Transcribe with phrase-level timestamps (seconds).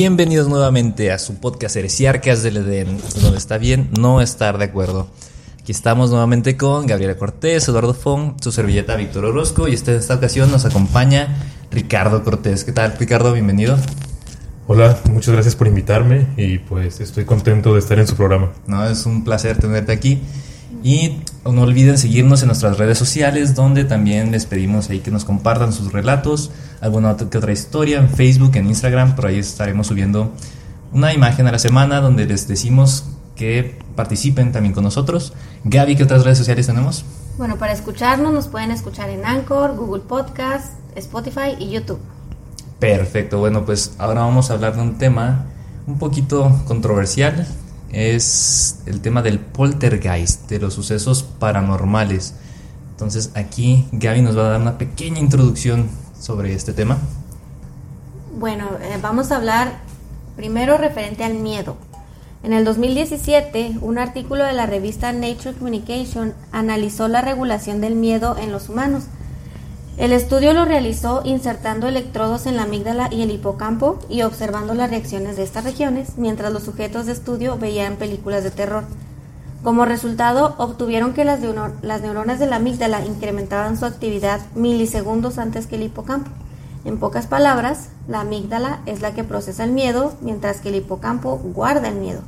[0.00, 5.08] Bienvenidos nuevamente a su podcast Heresiarcas del Edén, donde está bien no estar de acuerdo.
[5.60, 10.14] Aquí estamos nuevamente con Gabriela Cortés, Eduardo Fong, su servilleta Víctor Orozco y este, esta
[10.14, 11.36] ocasión nos acompaña
[11.72, 12.62] Ricardo Cortés.
[12.62, 13.32] ¿Qué tal, Ricardo?
[13.32, 13.76] Bienvenido.
[14.68, 18.52] Hola, muchas gracias por invitarme y pues estoy contento de estar en su programa.
[18.68, 20.20] No, es un placer tenerte aquí.
[20.84, 25.24] Y no olviden seguirnos en nuestras redes sociales, donde también les pedimos ahí que nos
[25.24, 29.86] compartan sus relatos, alguna otra, que otra historia, en Facebook, en Instagram, por ahí estaremos
[29.86, 30.32] subiendo
[30.92, 33.04] una imagen a la semana donde les decimos
[33.36, 35.32] que participen también con nosotros.
[35.64, 37.04] Gaby, ¿qué otras redes sociales tenemos?
[37.36, 42.00] Bueno, para escucharnos nos pueden escuchar en Anchor, Google Podcast, Spotify y YouTube.
[42.80, 45.46] Perfecto, bueno, pues ahora vamos a hablar de un tema
[45.86, 47.46] un poquito controversial,
[47.92, 52.34] es el tema del poltergeist, de los sucesos paranormales.
[52.90, 55.88] Entonces aquí Gaby nos va a dar una pequeña introducción
[56.20, 56.98] sobre este tema.
[58.38, 59.78] Bueno, eh, vamos a hablar
[60.36, 61.76] primero referente al miedo.
[62.42, 68.36] En el 2017, un artículo de la revista Nature Communication analizó la regulación del miedo
[68.38, 69.04] en los humanos.
[69.98, 74.90] El estudio lo realizó insertando electrodos en la amígdala y el hipocampo y observando las
[74.90, 78.84] reacciones de estas regiones mientras los sujetos de estudio veían películas de terror.
[79.64, 85.74] Como resultado, obtuvieron que las, neuronas de la amígdala incrementaban su actividad milisegundos antes que
[85.74, 86.30] el hipocampo.
[86.84, 91.40] En pocas palabras, la amígdala es la que procesa el miedo, mientras que el hipocampo
[91.42, 92.20] guarda el miedo.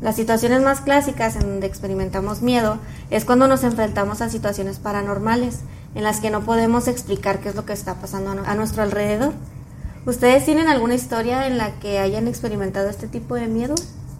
[0.00, 2.78] Las situaciones más clásicas en donde experimentamos miedo
[3.10, 5.60] es cuando nos enfrentamos a situaciones paranormales,
[5.94, 9.32] en las que no podemos explicar qué es lo que está pasando a nuestro alrededor.
[10.04, 13.74] ¿Ustedes tienen alguna historia en la que hayan experimentado este tipo de miedo?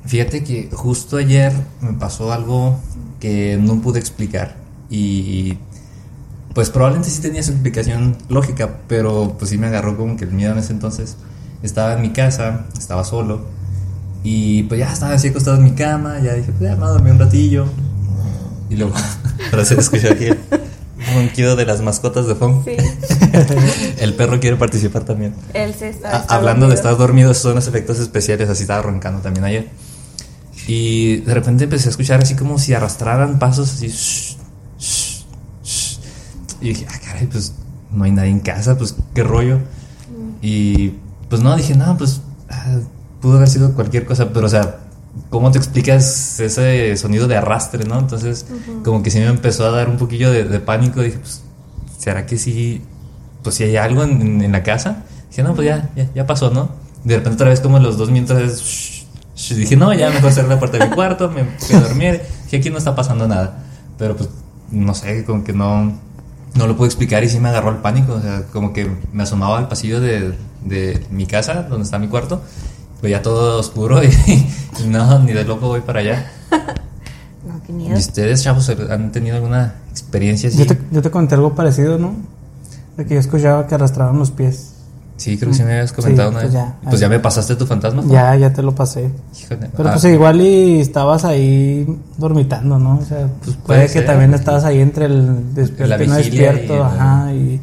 [0.05, 2.79] Fíjate que justo ayer me pasó algo
[3.21, 4.57] que no pude explicar
[4.91, 5.59] y
[6.55, 10.33] pues probablemente sí tenía su explicación lógica, pero pues sí me agarró como que el
[10.33, 11.17] miedo en ese entonces.
[11.63, 13.43] Estaba en mi casa, estaba solo
[14.23, 17.11] y pues ya estaba así acostado en mi cama, ya dije, pues ya me dormí
[17.11, 17.67] un ratillo
[18.69, 18.95] y luego,
[19.53, 20.27] hacer escuchar aquí
[21.15, 22.65] ronquido de las mascotas de Fong.
[22.65, 22.77] Sí.
[23.99, 25.35] el perro quiere participar también.
[25.55, 29.21] Él se está, ah, hablando de estar dormido, son los efectos especiales, así estaba roncando
[29.21, 29.69] también ayer.
[30.67, 34.37] Y de repente empecé a escuchar así como si arrastraran pasos así.
[36.61, 37.55] y dije, ah, caray, pues
[37.91, 39.59] no hay nadie en casa, pues qué rollo.
[39.59, 40.31] Mm.
[40.41, 40.95] Y
[41.29, 42.79] pues no, dije, no, pues ah,
[43.21, 44.82] pudo haber sido cualquier cosa, pero o sea,
[45.31, 47.99] ¿cómo te explicas ese sonido de arrastre, no?
[47.99, 48.47] Entonces,
[48.85, 51.01] como que sí me empezó a dar un poquillo de, pánico.
[51.01, 51.43] Dije, pues,
[51.99, 52.83] ¿será que sí?
[53.43, 55.05] Pues si hay algo en, la casa.
[55.31, 56.71] Dije, no, pues ya, ya, pasó, ¿no?
[57.05, 59.03] De repente otra vez como los dos minutos
[59.51, 62.21] dije, no, ya mejor cerrar la puerta de mi cuarto, me fui a dormir.
[62.45, 63.65] Dije, aquí no está pasando nada.
[63.99, 64.29] Pero pues,
[64.71, 65.99] no sé, como que no,
[66.55, 68.15] no lo puedo explicar y sí me agarró el pánico.
[68.15, 70.35] O sea, como que me asomaba al pasillo de,
[70.65, 72.43] de mi casa, donde está mi cuarto
[73.03, 76.31] pues ya todo oscuro y, no, ni de loco voy para allá.
[77.47, 77.97] no, qué miedo.
[77.97, 80.59] ¿Y ustedes, chavos, han tenido alguna experiencia así?
[80.59, 82.15] Yo te, yo te conté algo parecido, ¿no?
[82.97, 84.75] De que yo escuchaba que arrastraban los pies.
[85.17, 86.63] Sí, creo que sí me habías comentado una pues vez.
[86.63, 88.05] Ya, pues ya me pasaste tu fantasma.
[88.07, 89.11] Ya, ya te lo pasé.
[89.37, 89.69] Híjole.
[89.77, 90.09] Pero pues ah.
[90.09, 91.87] igual y estabas ahí
[92.17, 92.99] dormitando, ¿no?
[92.99, 97.33] O sea, pues puede, que también estabas ahí entre el despierto y no despierto, ajá,
[97.33, 97.61] y...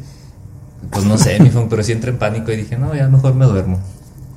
[0.90, 3.46] Pues no sé, mi pero sí entré en pánico y dije, no, ya mejor me
[3.46, 3.78] duermo.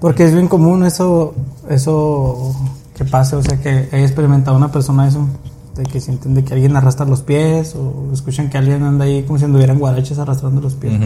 [0.04, 1.34] Porque es bien común eso,
[1.70, 2.54] eso
[2.94, 5.30] que pase, o sea, que haya experimentado una persona eso,
[5.78, 9.24] de que sienten de que alguien arrastra los pies o escuchan que alguien anda ahí
[9.24, 11.00] como si anduvieran guaraches arrastrando los pies.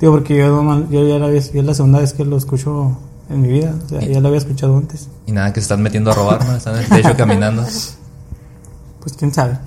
[0.00, 2.98] Digo, porque yo, yo ya la, es la segunda vez que lo escucho
[3.30, 5.06] en mi vida, o sea, ya lo había escuchado antes.
[5.28, 6.56] Y nada, que se están metiendo a robar, ¿no?
[6.56, 7.64] Están en el techo caminando.
[8.98, 9.58] Pues quién sabe.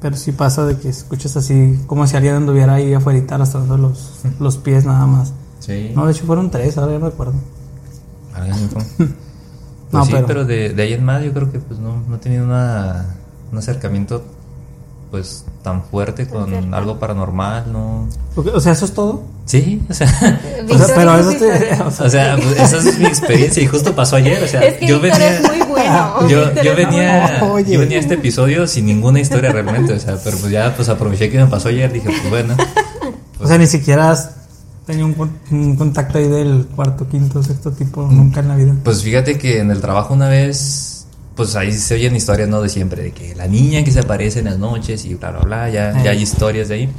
[0.00, 4.22] Pero sí pasa de que escuchas así, como si alguien anduviera ahí afuera arrastrando los,
[4.40, 5.32] los pies nada más.
[5.60, 5.92] Sí.
[5.94, 7.34] No, de hecho fueron tres, ahora ya me acuerdo.
[9.92, 12.46] Pues sí, pero, de, ahí en más yo creo que pues no, no he tenido
[12.46, 13.04] una,
[13.52, 14.24] un acercamiento
[15.10, 18.08] pues tan fuerte con algo paranormal, ¿no?
[18.34, 19.22] O sea, ¿eso es todo?
[19.44, 20.08] Sí, o sea,
[20.96, 21.32] pero eso
[22.04, 25.42] o sea, pues, esa es mi experiencia y justo pasó ayer, o sea, yo venía
[25.46, 26.26] muy bueno.
[26.26, 30.38] yo, yo venía yo venía a este episodio sin ninguna historia realmente, o sea, pero
[30.38, 32.56] pues ya pues aproveché que me pasó ayer, dije, pues bueno.
[33.38, 34.18] o sea, ni siquiera
[34.92, 35.06] tenía
[35.50, 38.74] un, contacto ahí del cuarto, quinto, sexto tipo, nunca en la vida.
[38.84, 42.60] Pues fíjate que en el trabajo una vez, pues ahí se oyen historias, ¿no?
[42.60, 45.40] De siempre, de que la niña que se aparece en las noches y bla, bla,
[45.40, 46.92] bla, ya, ya hay historias de ahí.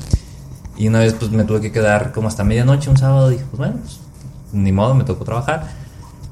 [0.75, 3.59] Y una vez pues me tuve que quedar como hasta medianoche un sábado, dije, pues
[3.59, 3.99] bueno, pues,
[4.51, 5.69] ni modo, me tocó trabajar.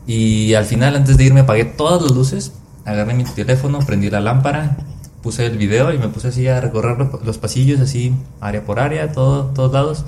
[0.07, 2.51] Y al final, antes de irme, apagué todas las luces,
[2.85, 4.77] agarré mi teléfono, prendí la lámpara,
[5.21, 9.11] puse el video y me puse así a recorrer los pasillos, así, área por área,
[9.11, 10.05] todo, todos lados.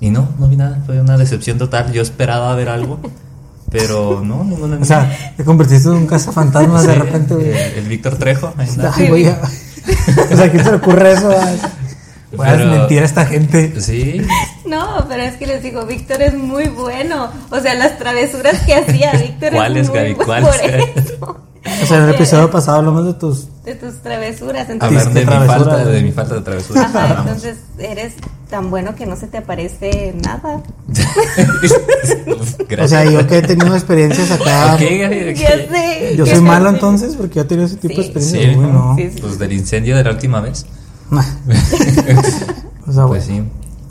[0.00, 1.92] Y no, no vi nada, fue una decepción total.
[1.92, 2.98] Yo esperaba ver algo
[3.70, 7.50] Pero no, ninguna O sea, te convertiste en un cazafantasmas de Sí, repente, güey.
[7.50, 8.52] el, el Víctor Trejo.
[8.56, 9.28] Ay, güey.
[9.28, 11.30] O sea, ¿quién se le ocurre eso?
[12.36, 13.80] Pero- desmentir a esta gente.
[13.80, 14.22] Sí,
[14.64, 17.28] No, pero es que les digo, Víctor es muy bueno.
[17.50, 20.14] O sea, las travesuras que hacía Víctor ¿Cuáles, es muy Gaby?
[20.14, 20.84] bueno ¿Cuáles, por Gaby?
[20.96, 21.36] eso.
[21.82, 23.48] O sea, en el episodio pasado hablamos de tus.
[23.70, 24.68] De tus travesuras.
[24.68, 26.80] hablar Entonces, de mi, falta, de mi falta de travesura.
[26.82, 27.26] ajá, Hablamos.
[27.26, 28.14] entonces eres
[28.50, 30.60] tan bueno que no se te aparece nada.
[32.82, 34.76] O sea, yo que he tenido experiencias acá.
[34.78, 36.14] Sé.
[36.16, 36.40] Yo soy sé.
[36.40, 38.42] malo entonces porque yo he tenido ese tipo de experiencias.
[38.54, 38.96] Sí, Uy, no.
[38.96, 39.20] Sí, sí.
[39.20, 40.66] Pues del incendio de la última vez.
[41.10, 41.22] o
[42.92, 43.20] sea, Pues bueno.
[43.24, 43.42] sí.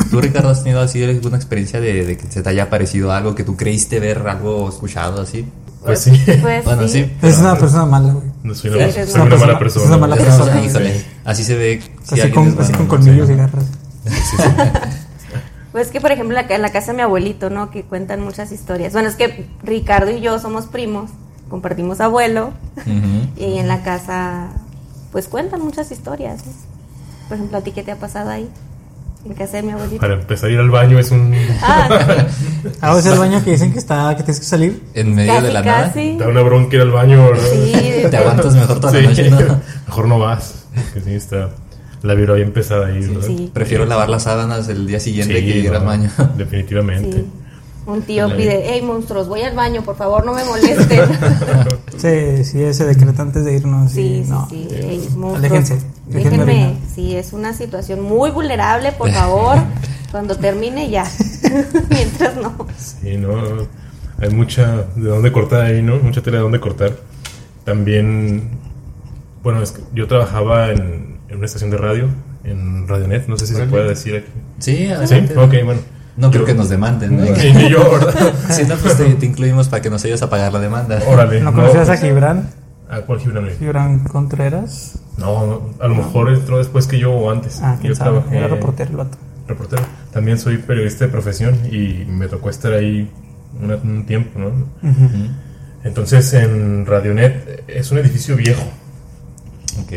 [0.09, 3.35] ¿Tú, Ricardo, has tenido así alguna experiencia de, de que se te haya parecido algo
[3.35, 5.45] que tú creíste ver, algo escuchado así?
[5.83, 6.11] Pues sí.
[6.41, 7.03] Pues Bueno, sí.
[7.05, 7.27] sí.
[7.27, 8.25] Es una persona mala, güey.
[8.43, 9.83] No soy Sí, una, eres soy una una mala persona- persona.
[9.83, 10.51] es una mala persona.
[11.25, 11.81] así se ve.
[12.03, 13.65] si Así con, así colmillos y garras.
[15.71, 17.69] Pues que, por ejemplo, en la casa de mi abuelito, ¿no?
[17.69, 18.91] Que cuentan muchas historias.
[18.93, 21.11] Bueno, es que Ricardo y yo somos primos,
[21.47, 22.53] compartimos abuelo,
[23.37, 24.47] y en la casa,
[25.11, 26.43] pues cuentan muchas historias.
[26.45, 26.51] ¿no?
[27.27, 28.49] Por ejemplo, ¿a ti qué te ha pasado ahí?
[29.25, 29.99] En casa de mi abuelito.
[29.99, 31.33] Para empezar a ir al baño es un.
[31.61, 31.89] Ah,
[32.81, 34.81] Ah, o sea, el baño que dicen que está, que tienes que salir.
[34.93, 35.87] En medio casi, de la nada.
[35.87, 36.17] casi.
[36.17, 37.43] Da una bronca ir al baño, ¿verdad?
[37.51, 37.73] Sí,
[38.11, 39.37] Te aguantas mejor toda la noche, ¿no?
[39.87, 40.65] Mejor no vas.
[40.73, 41.49] Porque sí, está.
[42.01, 43.27] La vibra bien pesada ahí, ¿verdad?
[43.27, 43.51] sí.
[43.53, 46.09] Prefiero lavar las sábanas el día siguiente Sí, que ir no, al baño.
[46.37, 47.25] Definitivamente.
[47.91, 47.97] Sí.
[47.97, 51.01] Un tío pide, hey monstruos, voy al baño, por favor no me molesten.
[51.97, 53.91] Sí, sí, ese decreto antes de irnos.
[53.91, 54.47] Sí, sí, no.
[54.49, 54.67] sí.
[54.71, 56.77] Ey, monstruos, Aléjense, déjenme.
[56.95, 59.57] Sí, es una situación muy vulnerable, por favor.
[60.11, 61.03] Cuando termine ya.
[61.89, 62.55] Mientras no.
[62.77, 63.33] Sí, no.
[64.21, 65.97] Hay mucha de dónde cortar ahí, ¿no?
[65.97, 66.95] Mucha tela de dónde cortar.
[67.65, 68.49] También.
[69.43, 72.07] Bueno, es que yo trabajaba en, en una estación de radio,
[72.45, 73.27] en Radionet.
[73.27, 74.31] No sé si se puede decir aquí.
[74.59, 75.37] Sí, Sí, adelante.
[75.37, 75.81] ok, bueno.
[76.19, 77.23] No creo que nos demanden, ¿no?
[77.23, 78.33] Ni, ni yo, ¿verdad?
[78.49, 80.99] Si no, pues te, te incluimos para que nos ayudes a pagar la demanda.
[81.07, 81.39] Órale.
[81.41, 82.49] ¿No conocías a Gibran?
[82.89, 83.47] ¿A cuál Gibran?
[83.57, 84.99] Gibran Contreras.
[85.17, 87.59] No, a lo mejor entró después que yo o antes.
[87.61, 88.19] Ah, quién yo sabe.
[88.19, 89.17] trabajé- Era reportero el vato.
[89.47, 89.81] reportero.
[90.11, 93.09] También soy periodista de profesión y me tocó estar ahí
[93.61, 94.51] un tiempo, ¿no?
[95.83, 98.63] Entonces en Radionet es un edificio viejo
[99.83, 99.93] Ok.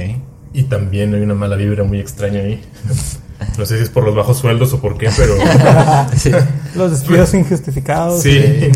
[0.53, 2.63] y también hay una mala vibra muy extraña ahí.
[3.59, 5.35] No sé si es por los bajos sueldos o por qué, pero
[6.17, 6.31] Sí.
[6.75, 8.23] Los despidos injustificados.
[8.23, 8.71] Sí.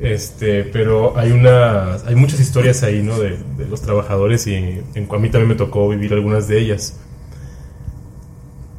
[0.00, 3.18] este, pero hay una, hay muchas historias ahí, ¿no?
[3.18, 6.98] De, de los trabajadores y en, a mí también me tocó vivir algunas de ellas.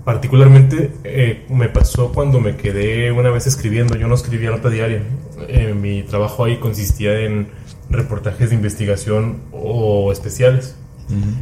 [0.06, 3.98] Particularmente eh, me pasó cuando me quedé una vez escribiendo.
[3.98, 5.04] Yo no escribía nota diaria.
[5.50, 7.50] Eh, mi trabajo ahí consistía en
[7.90, 10.76] reportajes de investigación o especiales.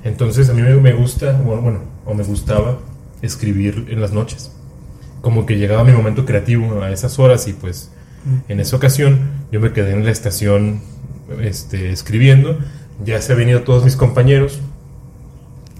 [0.03, 2.77] Entonces a mí me, me gusta, bueno, bueno, o me gustaba
[3.25, 4.51] escribir en las noches.
[5.21, 7.91] Como que llegaba mi momento creativo a esas horas y pues
[8.47, 9.19] en esa ocasión
[9.51, 10.81] yo me quedé en la estación
[11.41, 12.57] este, escribiendo.
[13.03, 14.59] Ya se habían ido todos mis compañeros.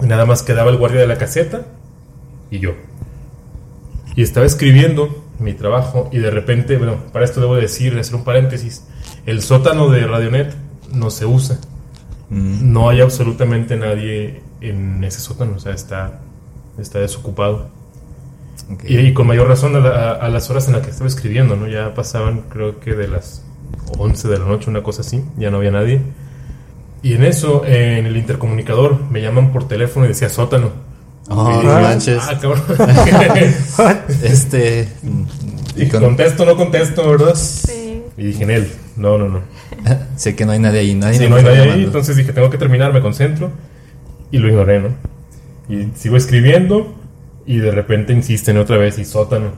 [0.01, 1.65] Y nada más quedaba el guardia de la caseta
[2.51, 2.71] y yo.
[4.15, 8.23] Y estaba escribiendo mi trabajo y de repente, bueno, para esto debo decir, hacer un
[8.23, 8.83] paréntesis,
[9.25, 10.53] el sótano de Radionet
[10.93, 11.59] no se usa
[12.29, 12.73] Mm.
[12.73, 16.21] no hay absolutamente nadie en ese sótano, o sea, está,
[16.79, 17.67] está desocupado.
[18.87, 21.55] Y, y con mayor razón a, la- a las horas en las que estaba escribiendo,
[21.55, 21.67] ¿no?
[21.67, 23.43] Ya pasaban, creo que de las
[23.97, 26.01] 11 de la noche, una cosa así, ya no había nadie.
[27.03, 30.71] Y en eso, eh, en el intercomunicador, me llaman por teléfono y decía sótano.
[31.29, 32.23] Oh, Y no dije, manches.
[32.27, 32.61] Ah, cabrón.
[34.23, 34.87] Este.
[35.75, 37.35] y con- contesto, no contesto, ¿verdad?
[37.35, 38.01] Sí.
[38.17, 39.41] Y dije en él, no, no, no.
[40.15, 40.95] sé que no hay nadie ahí.
[40.95, 43.51] Nadie Sí, me no hay nadie ahí, entonces dije, tengo que terminar, me concentro.
[44.31, 44.89] Y lo ignoré, ¿no?
[45.69, 46.93] Y sigo escribiendo
[47.45, 49.51] y de repente insisten otra vez y sótano.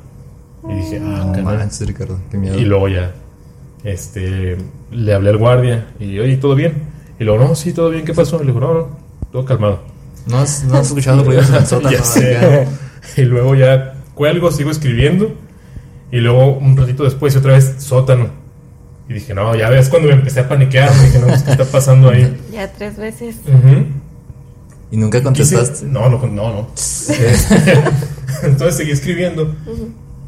[0.70, 2.20] Y dije, ah, No manches, Ricardo.
[2.32, 2.58] Qué miedo.
[2.58, 3.12] Y luego ya,
[3.84, 4.58] este,
[4.92, 6.74] le hablé al guardia y, oye, ¿todo bien?
[7.20, 8.40] Y luego, no, sí, todo bien, ¿qué pasó?
[8.40, 8.88] Le digo, no, no,
[9.32, 9.82] todo calmado.
[10.28, 11.92] ¿No has, no has escuchado ruidos en el sótano?
[11.92, 12.68] Ya sé.
[13.16, 15.34] Y luego ya cuelgo, sigo escribiendo.
[16.12, 18.28] Y luego un ratito después y otra vez sótano.
[19.10, 20.92] Y dije, no, ya ves cuando me empecé a paniquear.
[20.92, 22.38] Dije, no, ¿qué está pasando ahí?
[22.52, 23.38] Ya tres veces.
[23.46, 23.86] Ujú.
[24.92, 25.86] ¿Y nunca Quise- contestaste?
[25.86, 26.68] No, no, no, no.
[26.76, 27.56] Este,
[28.44, 29.54] Entonces seguí escribiendo.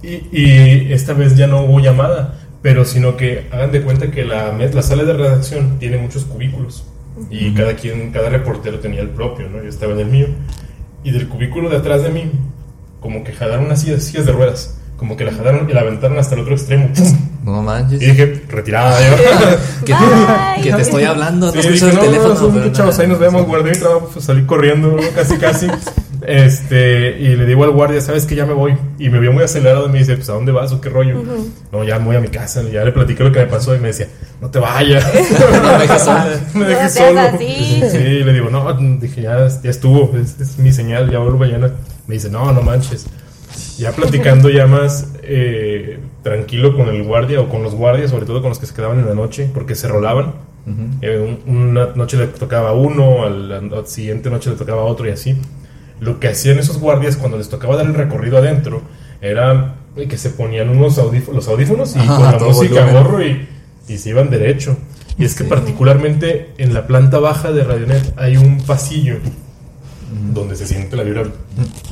[0.01, 4.23] Y, y esta vez ya no hubo llamada, pero sino que hagan de cuenta que
[4.25, 6.85] la, la sala de redacción tiene muchos cubículos.
[7.29, 9.61] Y cada quien, cada reportero tenía el propio, ¿no?
[9.61, 10.27] Yo estaba en el mío.
[11.03, 12.31] Y del cubículo de atrás de mí,
[13.01, 14.79] como que jalaron unas sillas, sillas de ruedas.
[14.95, 16.89] Como que la jalaron y la aventaron hasta el otro extremo.
[17.53, 18.01] No manches.
[18.01, 18.97] Y dije, retirada.
[18.99, 19.15] yo.
[19.85, 19.93] Que
[20.57, 22.51] te, que te estoy hablando, no Sí, escuchas dije, el no, teléfono.
[22.59, 24.97] no, no, chavos, ahí nos vemos, guardé mi trabajo, pues, salí corriendo, ¿no?
[25.15, 25.67] casi, casi.
[26.21, 28.77] Este, y le digo al guardia, ¿sabes que ya me voy?
[28.99, 31.23] Y me vio muy acelerado y me dice, pues ¿a dónde vas o qué rollo?
[31.71, 32.61] No, ya me voy a mi casa.
[32.63, 34.07] Ya le platiqué lo que me pasó y me decía,
[34.41, 35.03] no te vayas.
[35.63, 36.27] No me dejes sola.
[36.53, 37.19] me dejes solo.
[37.21, 37.81] así.
[37.89, 41.71] Sí, le digo, no, dije, ya, ya estuvo, es, es mi señal, ya vuelvo mañana.
[42.05, 43.05] Me dice, no, no manches.
[43.79, 48.41] Ya platicando ya más eh, tranquilo con el guardia o con los guardias, sobre todo
[48.41, 50.33] con los que se quedaban en la noche, porque se rolaban.
[51.01, 55.07] Eh, un- una noche le tocaba uno, a la, la siguiente noche le tocaba otro
[55.07, 55.35] y así.
[55.99, 58.81] Lo que hacían esos guardias cuando les tocaba dar el recorrido adentro
[59.21, 59.75] era
[60.07, 63.47] que se ponían unos audífonos, los audífonos y Ajá, con la música gorro y,
[63.87, 64.77] y se iban derecho.
[65.17, 65.49] Y es que Sí.
[65.49, 69.15] particularmente en la planta baja de Radionet hay un pasillo
[70.33, 71.23] donde se siente la vibra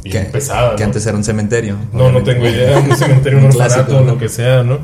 [0.03, 0.75] bien pesada.
[0.75, 0.87] que ¿no?
[0.87, 1.75] antes era un cementerio.
[1.93, 4.13] No, no tengo idea, un cementerio, un Un orfanato, clásico, ¿no?
[4.13, 4.79] lo que sea, ¿no?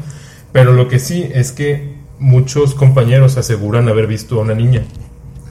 [0.51, 4.83] Pero lo que sí es que muchos compañeros aseguran haber visto a una niña,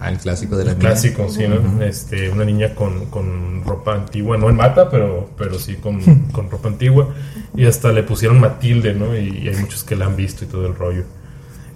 [0.04, 0.80] Ah, el clásico de la niña.
[0.80, 1.80] clásico, sí, ¿no?
[1.80, 6.00] Este, una niña con, con ropa antigua, no en mata, pero, pero sí con,
[6.32, 7.14] con ropa antigua,
[7.56, 9.16] y hasta le pusieron Matilde, ¿no?
[9.16, 11.04] Y, y hay muchos que la han visto y todo el rollo.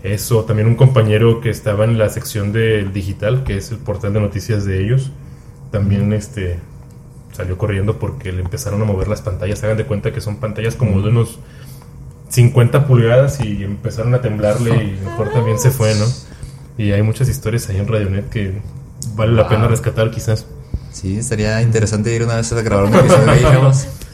[0.03, 4.13] Eso, también un compañero que estaba en la sección del digital, que es el portal
[4.13, 5.13] de noticias de ellos,
[5.77, 6.59] también este
[7.33, 9.63] salió corriendo porque le empezaron a mover las pantallas.
[9.63, 11.39] Hagan de cuenta que son pantallas como de unos
[12.31, 16.07] 50 pulgadas y empezaron a temblarle y mejor también se fue, ¿no?
[16.79, 18.61] Y hay muchas historias ahí en Radionet que
[19.15, 19.51] vale la Wow.
[19.51, 20.47] pena rescatar quizás.
[20.93, 23.45] Sí, estaría interesante ir una vez a grabar un episodio ahí.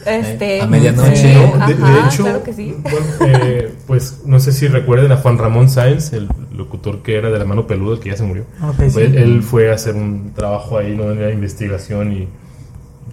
[0.05, 1.33] Este, Eh, a medianoche.
[1.33, 2.75] No, de, de Ajá, hecho, claro que sí.
[2.83, 7.29] bueno, eh, pues no sé si recuerden a Juan Ramón Sáenz, el locutor que era
[7.29, 8.43] de la mano peluda, que ya se murió.
[8.61, 9.01] Ok, Pues, sí.
[9.01, 11.13] él, fue a hacer un trabajo ahí, ¿no?
[11.13, 12.27] La investigación y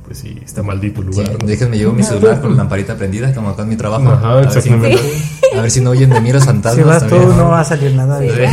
[0.07, 1.37] pues sí, está maldito el Sí, lugar.
[1.41, 1.47] ¿no?
[1.47, 4.09] déjenme llevo mi celular con la lamparita prendida, como acá en mi trabajo.
[4.09, 5.01] Ajá, a, ver si, exactamente.
[5.57, 7.03] a ver si no oyen de mí los fantasmas.
[7.03, 8.49] Si vas tú, no va a salir nada Sí, de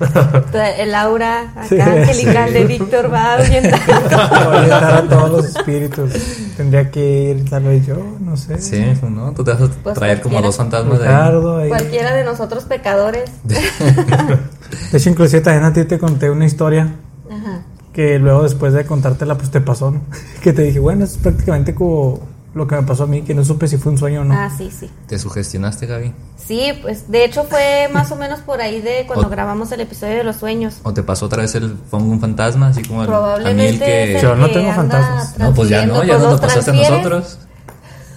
[0.82, 1.80] El aura acá Sí.
[1.80, 4.48] angelical de Víctor va ahuyentando.
[4.50, 6.10] Orientar a todos los espíritus.
[6.60, 8.60] Tendría que ir tal vez yo, no sé.
[8.60, 9.32] Sí, ¿no?
[9.32, 11.70] Tú te vas a Pues traer como dos fantasmas de ahí.
[11.70, 13.30] Cualquiera de nosotros pecadores.
[13.44, 16.96] De hecho, inclusive también a ti te conté una historia
[17.30, 17.62] Ajá.
[17.94, 20.02] que luego después de contártela, pues te pasó, ¿no?
[20.42, 22.20] Que te dije, bueno, es prácticamente como
[22.54, 24.34] lo que me pasó a mí, que no supe si fue un sueño o no.
[24.34, 24.90] Ah, sí, sí.
[25.06, 26.12] ¿Te sugestionaste, Gaby?
[26.36, 29.80] Sí, pues de hecho fue más o menos por ahí de cuando O- grabamos el
[29.80, 30.78] episodio de los sueños.
[30.82, 32.68] ¿O te pasó otra vez el pongo un fantasma?
[32.68, 34.16] Así como el, a mí el Probablemente que...
[34.16, 35.38] es Yo no que tengo fantasmas.
[35.38, 37.38] No, pues ya no, ya no nos pasaste a nosotros.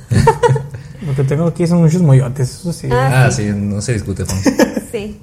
[1.06, 2.88] Lo que tengo aquí son muchos moyotes, eso sí.
[2.92, 4.40] Ah, Ah, sí, no se discute, Juan.
[4.92, 5.20] Sí.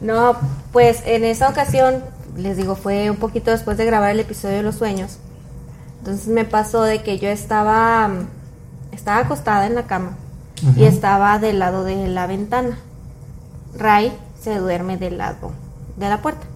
[0.00, 0.36] No,
[0.72, 1.96] pues en esa ocasión,
[2.36, 5.18] les digo, fue un poquito después de grabar el episodio de los sueños.
[5.98, 8.08] Entonces me pasó de que yo estaba,
[9.00, 10.12] estaba acostada en la cama
[10.76, 12.78] y estaba del lado de la ventana.
[13.76, 15.52] Ray se duerme del lado
[15.96, 16.46] de la puerta.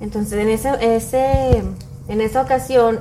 [0.00, 1.62] Entonces en ese, ese,
[2.08, 2.98] en esa ocasión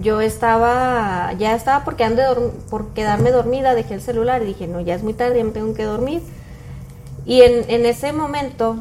[0.00, 4.80] yo estaba, ya estaba por, quedarme por quedarme dormida, dejé el celular y dije, no,
[4.80, 6.22] ya es muy tarde, ya me tengo que dormir.
[7.26, 8.76] Y en, en ese momento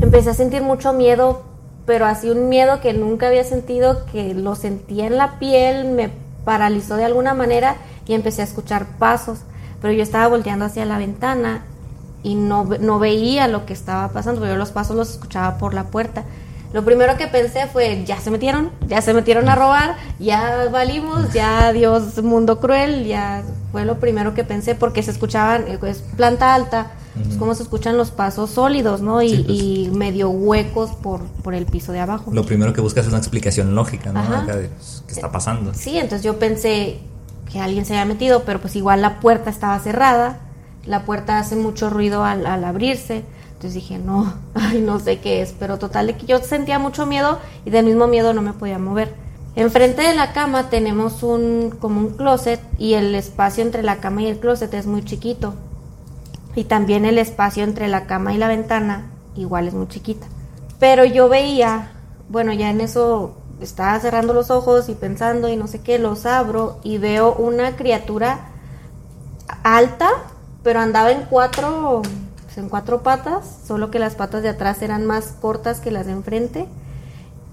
[0.00, 1.42] empecé a sentir mucho miedo,
[1.84, 6.10] pero así un miedo que nunca había sentido, que lo sentía en la piel, me
[6.46, 7.76] paralizó de alguna manera
[8.06, 9.40] y empecé a escuchar pasos,
[9.80, 11.62] pero yo estaba volteando hacia la ventana
[12.22, 15.74] y no, no veía lo que estaba pasando, pero yo los pasos los escuchaba por
[15.74, 16.24] la puerta.
[16.72, 21.32] Lo primero que pensé fue, ya se metieron, ya se metieron a robar, ya valimos,
[21.32, 23.42] ya Dios, mundo cruel, ya
[23.72, 26.92] fue lo primero que pensé porque se escuchaban, eh, es planta alta,
[27.28, 29.20] es como se escuchan los pasos sólidos, ¿no?
[29.20, 29.58] Y, Sí, pues.
[29.58, 32.30] y medio huecos por, por el piso de abajo.
[32.32, 34.20] Lo primero que buscas es una explicación lógica, ¿no?
[34.20, 35.74] Acá de, pues, ¿Qué está pasando?
[35.74, 37.00] Sí, entonces yo pensé
[37.50, 40.40] que alguien se había metido, pero pues igual la puerta estaba cerrada,
[40.84, 43.24] la puerta hace mucho ruido al, al abrirse,
[43.60, 47.06] entonces dije, no, ay, no sé qué es, pero total de que yo sentía mucho
[47.06, 49.14] miedo y del mismo miedo no me podía mover.
[49.56, 54.22] Enfrente de la cama tenemos un como un closet y el espacio entre la cama
[54.22, 55.54] y el closet es muy chiquito.
[56.54, 60.26] Y también el espacio entre la cama y la ventana igual es muy chiquita.
[60.78, 61.90] Pero yo veía,
[62.28, 66.26] bueno, ya en eso estaba cerrando los ojos y pensando y no sé qué, los
[66.26, 68.48] abro y veo una criatura
[69.62, 70.08] alta,
[70.62, 72.02] pero andaba en cuatro,
[72.44, 76.06] pues, en cuatro patas, solo que las patas de atrás eran más cortas que las
[76.06, 76.66] de enfrente.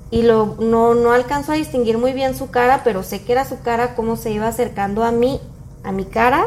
[0.09, 3.43] Y lo, no, no alcanzo a distinguir muy bien su cara, pero sé que era
[3.43, 5.41] su cara, cómo se iba acercando a mí,
[5.83, 6.45] a mi cara.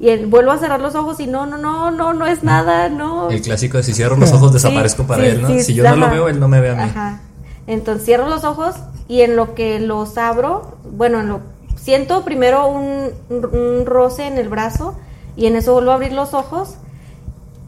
[0.00, 2.88] Y él, vuelvo a cerrar los ojos y no, no, no, no, no es nada,
[2.88, 3.28] no.
[3.30, 5.48] El clásico de si cierro los ojos desaparezco Sí, para sí, él, ¿no?
[5.48, 6.82] sí, si yo no lo veo, él no me ve a mí.
[6.82, 7.20] Ajá.
[7.66, 8.74] Entonces cierro los ojos
[9.08, 11.40] y en lo que los abro, bueno, en lo,
[11.76, 14.94] siento primero un, un- un roce en el brazo
[15.36, 16.74] y en eso vuelvo a abrir los ojos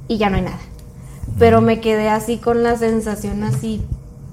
[0.08, 0.58] y ya no hay nada.
[1.38, 3.84] Pero me quedé así con la sensación así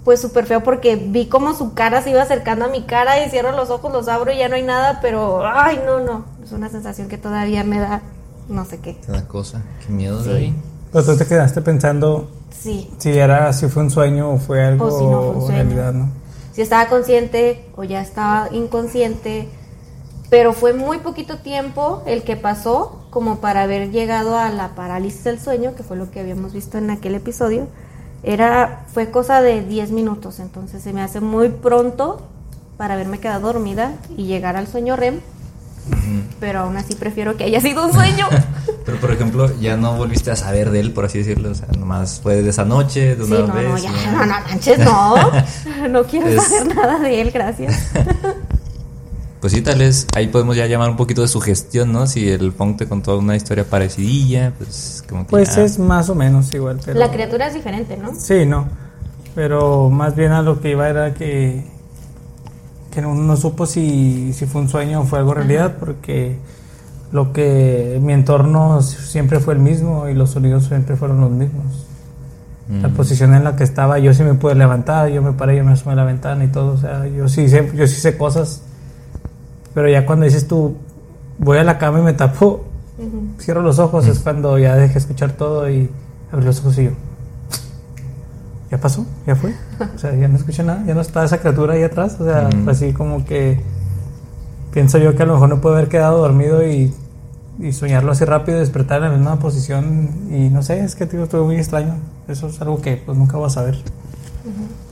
[0.04, 3.30] pues súper feo porque vi como su cara se iba acercando a mi cara y
[3.30, 6.52] cierro los ojos, los abro y ya no hay nada, pero ay, no, no, es
[6.52, 8.02] una sensación que todavía me da
[8.50, 8.98] no sé qué.
[9.06, 10.30] Cada cosa, qué miedo Sí.
[10.30, 10.56] de ahí.
[10.92, 14.86] Pero tú te quedaste pensando Sí, si era, si fue un sueño o fue algo
[14.88, 15.56] O si no fue un sueño.
[15.64, 16.10] realidad, ¿no?
[16.52, 19.48] Si estaba consciente o ya estaba inconsciente,
[20.30, 25.24] pero fue muy poquito tiempo el que pasó como para haber llegado a la parálisis
[25.26, 27.68] del sueño, que fue lo que habíamos visto en aquel episodio.
[28.24, 32.22] Era fue cosa de 10 minutos, entonces se me hace muy pronto
[32.78, 35.20] para haberme quedado dormida y llegar al sueño REM.
[36.40, 38.28] Pero aún así prefiero que haya sido un sueño.
[38.86, 41.52] Pero por ejemplo, ya no volviste a saber de él, por así decirlo.
[41.52, 43.68] O sea, nomás fue de esa noche, de Sí, una no, vez.
[43.70, 44.12] no, ya, ya.
[44.12, 45.16] no, no manches, no.
[45.90, 47.88] No quiero Es- saber nada de él, gracias.
[49.40, 52.06] Pues sí, tal vez ahí podemos ya llamar un poquito de sugestión, ¿no?
[52.06, 56.10] Si el Fong te contó una historia parecidilla, pues como que Pues ya- es más
[56.10, 57.00] o menos igual, pero...
[57.00, 58.14] La criatura es diferente, ¿no?
[58.14, 58.70] Sí, no.
[59.34, 61.66] Pero más bien a lo que iba era que,
[62.92, 66.38] que uno no supo si, si fue un sueño o fue algo realidad, porque
[67.12, 71.88] lo que mi entorno siempre fue el mismo y los sonidos siempre fueron los mismos.
[72.82, 72.94] La Mm.
[72.94, 75.72] posición en la que estaba, yo sí me pude levantar, yo me paré, yo me
[75.74, 78.62] asomé a la ventana y todo, o sea, yo sí sé, yo sí sé cosas.
[79.74, 80.76] Pero ya cuando dices tú,
[81.38, 82.64] voy a la cama y me tapo,
[83.40, 85.90] cierro los ojos, es cuando ya dejé escuchar todo y
[86.32, 86.92] abrí los ojos y yo.
[88.72, 89.06] ¿Ya pasó?
[89.28, 89.54] ¿Ya fue?
[89.94, 92.16] O sea, ya no escuché nada, ya no está esa criatura ahí atrás.
[92.20, 92.70] O sea, Mm.
[92.70, 93.60] así como que
[94.74, 96.94] pienso yo que a lo mejor no puedo haber quedado dormido y,
[97.60, 101.24] y soñarlo así rápido, despertar en la misma posición y no sé, es que tío,
[101.24, 101.96] estuvo muy extraño.
[102.30, 103.78] Eso es algo que pues nunca vas a ver.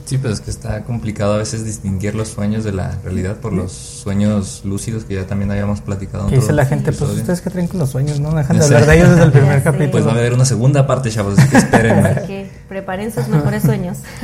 [0.10, 3.54] Sí, pero es que está complicado a veces distinguir los sueños de la realidad por
[3.54, 6.26] los sueños lúcidos que ya también habíamos platicado.
[6.28, 7.20] Que dice la gente, pues episodio.
[7.22, 9.62] ustedes que traen con los sueños, no dejan de hablar de ellos desde el primer
[9.64, 9.92] capítulo.
[9.92, 12.04] Pues va a haber una segunda parte, chavos, así que esperen.
[12.06, 14.00] Así que preparen sus mejores sueños.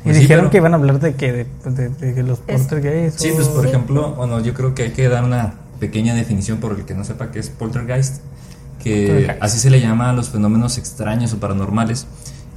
[0.00, 2.22] y Pues sí, dijeron pero- que iban a hablar de que de, de- de que
[2.24, 3.22] los poltergeists.
[3.22, 3.68] Sí, pues por Sí.
[3.68, 7.04] ejemplo, bueno, yo creo que hay que dar una pequeña definición por el que no
[7.04, 8.16] sepa qué es poltergeist,
[8.82, 9.42] que Poltergeist.
[9.42, 12.06] así se le llama a los fenómenos extraños o paranormales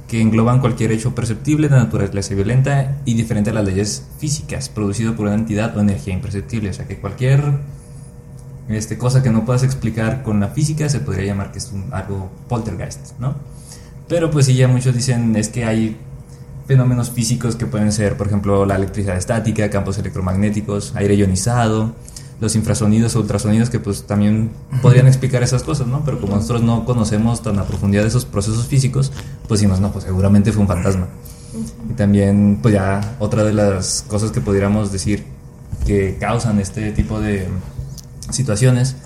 [0.08, 5.14] que engloban cualquier hecho perceptible de naturaleza violenta y diferente a las leyes físicas, producido
[5.14, 7.42] por una entidad o energía imperceptible, o sea que cualquier
[8.68, 11.88] este, cosa que no puedas explicar con la física se podría llamar que es un-
[11.92, 13.34] algo poltergeist, ¿no?
[14.08, 15.96] Pero pues sí, ya muchos dicen es que hay
[16.66, 21.94] fenómenos físicos que pueden ser, por ejemplo, la electricidad estática, campos electromagnéticos, aire ionizado,
[22.40, 24.50] los infrasonidos o ultrasonidos que pues también
[24.82, 26.04] podrían explicar esas cosas, ¿no?
[26.04, 29.12] Pero como nosotros no conocemos tan a profundidad esos procesos físicos,
[29.48, 31.08] pues decimos, no, pues seguramente fue un fantasma.
[31.90, 35.24] Y también, pues ya otra de las cosas que pudiéramos decir
[35.86, 37.48] que causan este tipo de
[38.30, 38.96] situaciones,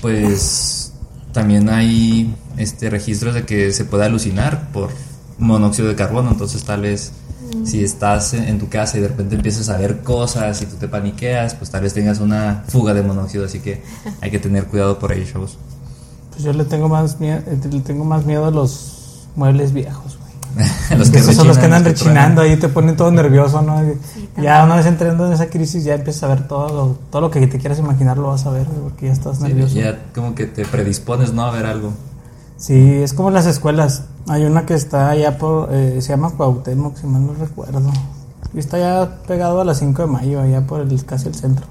[0.00, 0.92] pues
[1.32, 4.90] también hay este registros de que se puede alucinar por
[5.38, 7.12] monóxido de carbono, entonces tal vez
[7.64, 10.88] si estás en tu casa y de repente empiezas a ver cosas y tú te
[10.88, 13.82] paniqueas, pues tal vez tengas una fuga de monóxido, así que
[14.20, 15.56] hay que tener cuidado por ahí, chavos.
[16.30, 17.40] Pues yo le tengo más miedo,
[17.70, 20.24] le tengo más miedo a los muebles viejos, güey.
[20.98, 22.14] los que Esos son los que andan los que truenan.
[22.36, 23.82] rechinando ahí, te ponen todo nervioso, ¿no?
[24.40, 27.30] Ya una vez entrando en esa crisis ya empiezas a ver todo lo, todo lo
[27.30, 29.74] que te quieras imaginar lo vas a ver, porque ya estás Sí, nervioso.
[29.76, 31.42] ya como que te predispones, ¿no?
[31.44, 31.92] A ver algo.
[32.56, 34.04] Sí, es como las escuelas.
[34.28, 37.90] Hay una que está allá por, eh, se llama Cuauhtémoc, si mal no recuerdo.
[38.54, 41.66] Y está ya pegado a las 5 de mayo, allá por el, casi el centro.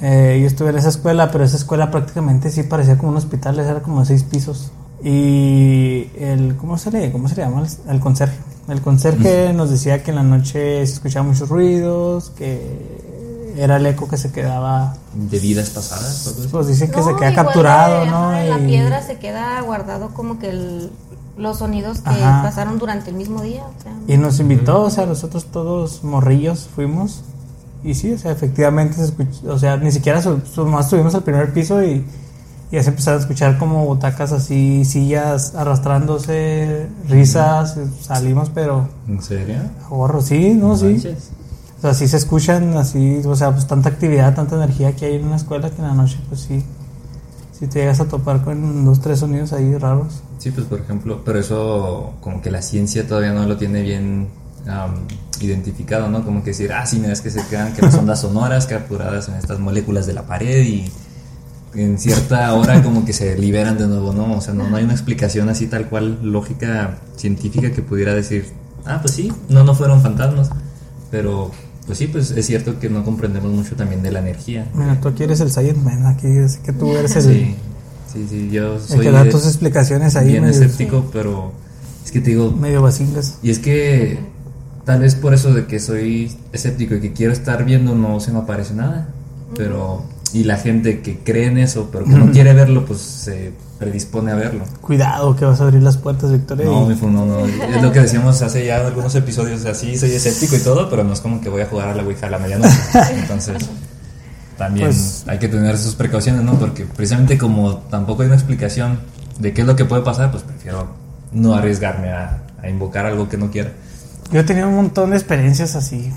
[0.00, 3.58] Eh, yo estuve en esa escuela, pero esa escuela prácticamente sí parecía como un hospital,
[3.58, 4.70] era como seis pisos.
[5.02, 7.64] Y el, ¿cómo se le, cómo se le llama?
[7.88, 8.38] El conserje.
[8.68, 13.03] El conserje nos decía que en la noche se escuchaban muchos ruidos, que
[13.56, 17.30] era el eco que se quedaba, De vidas pasadas, pues dicen que se No, queda
[17.30, 18.28] igual capturado, de- ¿no?
[18.30, 20.90] ajá, en la Y- piedra se queda guardado como que el-
[21.36, 22.42] los sonidos que Ajá.
[22.42, 23.62] pasaron durante el mismo día.
[23.64, 27.22] o sea, Y nos invitó, o sea, nosotros todos morrillos fuimos.
[27.82, 31.14] Y sí, o sea, efectivamente se escuchó, o sea, ni siquiera su, su- más subimos
[31.14, 32.04] al primer piso y,
[32.70, 39.22] y ya se empezaron a escuchar como butacas así, sillas arrastrándose, risas, salimos, pero ¿En
[39.22, 39.56] serio?
[39.90, 40.84] ahorro, sí, no, sí.
[40.86, 41.30] manches.
[41.84, 45.26] Sea, sí se escuchan así, o sea, pues tanta actividad, tanta energía que hay en
[45.26, 46.64] una escuela que en la noche, pues sí,
[47.52, 50.22] sí te llegas a topar con dos, tres sonidos ahí raros.
[50.38, 54.28] Sí, pues por ejemplo, pero eso como que la ciencia todavía no lo tiene bien
[54.66, 54.94] am,
[55.42, 56.24] identificado, ¿no?
[56.24, 59.28] Como que decir, ah, sí, mira, es que se quedan que las ondas sonoras capturadas
[59.28, 60.90] en estas moléculas de la pared y
[61.74, 64.38] en cierta hora como que se liberan de nuevo, ¿no?
[64.38, 68.46] O sea, no, no hay una explicación así tal cual lógica científica que pudiera decir,
[68.86, 70.48] ah, pues sí, no, no fueron fantasmas,
[71.10, 71.50] pero
[71.86, 74.70] pues sí, pues es cierto que no comprendemos mucho también de la energía.
[74.74, 77.22] Mira, tú aquí eres el Science Man, aquí es que tú eres el...
[77.22, 77.54] Sí,
[78.12, 80.28] sí, sí, yo Hay soy que dar de- tus explicaciones ahí.
[80.28, 81.52] bien medio- escéptico, pero
[82.04, 83.38] Es que te digo, Medio vacingas.
[83.42, 84.18] y es que
[84.84, 88.30] tal vez por eso de que soy escéptico y que quiero estar viendo no se
[88.32, 89.08] me aparece nada.
[89.56, 93.52] Pero, y la gente que cree en eso, pero que no quiere verlo, pues se
[93.78, 94.64] predispone a verlo.
[94.80, 96.64] Cuidado que vas a abrir las puertas, Victoria.
[96.66, 97.46] No, y- mi fu- no, no.
[97.46, 99.64] Es lo que decíamos hace ya algunos episodios.
[99.64, 102.02] Así soy escéptico y todo, pero no es como que voy a jugar a la
[102.02, 102.74] Ouija a la medianoche.
[103.20, 103.56] Entonces,
[104.58, 106.54] también Pues- hay que tener sus precauciones, ¿no?
[106.58, 109.00] Porque precisamente como tampoco hay una explicación
[109.38, 110.88] de qué es lo que puede pasar, pues prefiero
[111.32, 113.72] no arriesgarme a, a invocar algo que no quiera.
[114.32, 116.10] Yo he tenido un montón de experiencias así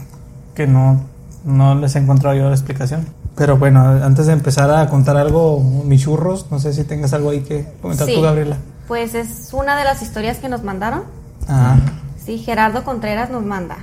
[0.55, 1.01] que no,
[1.47, 3.07] no les he encontrado yo la explicación.
[3.35, 7.29] Pero bueno, antes de empezar a contar algo, mis churros, no sé si tengas algo
[7.29, 8.15] ahí que comentar Sí.
[8.15, 8.57] tú, Gabriela.
[8.87, 11.03] Pues es una de las historias que nos mandaron.
[11.47, 11.77] Ah,
[12.23, 13.77] Sí, Gerardo Contreras nos manda.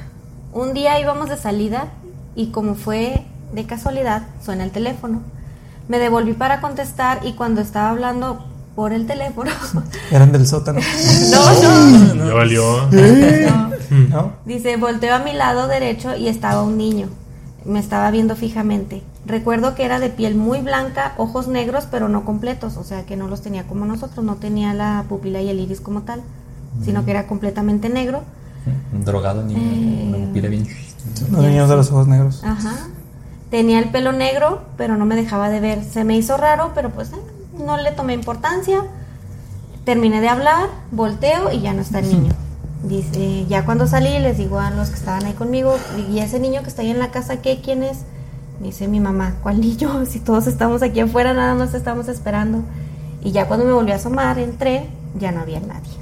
[0.53, 1.87] Un día íbamos de salida
[2.37, 3.25] y como fue
[3.55, 5.23] de casualidad, suena el teléfono.
[5.89, 8.45] Me devolví para contestar y cuando estaba hablando
[8.77, 9.51] por el teléfono,
[10.11, 10.81] eran del sótano.
[11.31, 12.89] no, no, Ya valió.
[12.91, 14.09] no.
[14.11, 14.33] ¿No?
[14.45, 17.09] Dice, volteo a mi lado derecho y estaba un niño.
[17.65, 19.03] Me estaba viendo fijamente.
[19.27, 23.17] Recuerdo que era de piel muy blanca, ojos negros, pero no completos, o sea que
[23.17, 26.21] no los tenía como nosotros, no tenía la pupila y el iris como tal,
[26.85, 28.21] sino que era completamente negro.
[28.93, 30.05] Un drogado, niño, Eh.
[30.15, 30.67] una pupila bien.
[31.31, 32.43] Los niños de los ojos negros.
[32.45, 32.75] Ajá.
[33.51, 35.85] Tenía el pelo negro, pero no me dejaba de ver.
[35.85, 37.17] Se me hizo raro, pero pues eh,
[37.65, 38.83] no le tomé importancia.
[39.85, 42.33] Terminé de hablar, volteo y ya no está el niño.
[42.89, 45.77] Dice, ya cuando salí les digo a los que estaban ahí conmigo,
[46.11, 47.61] ¿y ese niño que está ahí en la casa qué?
[47.63, 48.01] ¿Quién es?
[48.61, 50.05] Dice mi mamá, ¿cuál niño?
[50.07, 52.63] Si todos estamos aquí afuera, nada más estamos esperando.
[53.23, 55.95] Y ya cuando me volví a asomar, entré, ya no había nadie.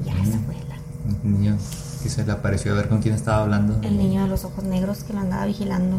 [0.00, 0.76] Y ya esa fue la,
[1.24, 1.56] Un niño
[2.02, 3.80] que se le apareció a ver con quién estaba hablando.
[3.82, 5.96] el niño de los ojos negros que lo andaba vigilando.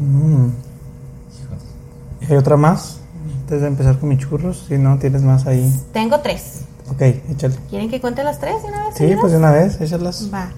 [0.00, 0.46] Mm.
[0.46, 2.22] Hijo.
[2.22, 2.98] ¿Y hay otra más?
[3.42, 5.72] Antes de empezar con mis churros, si no tienes más ahí.
[5.92, 6.62] Tengo tres.
[6.90, 7.54] Ok, échale.
[7.68, 8.94] ¿Quieren que cuente las tres de una vez?
[8.94, 9.20] Sí, seguidas?
[9.20, 10.28] pues de una vez, échalas.
[10.32, 10.48] Va.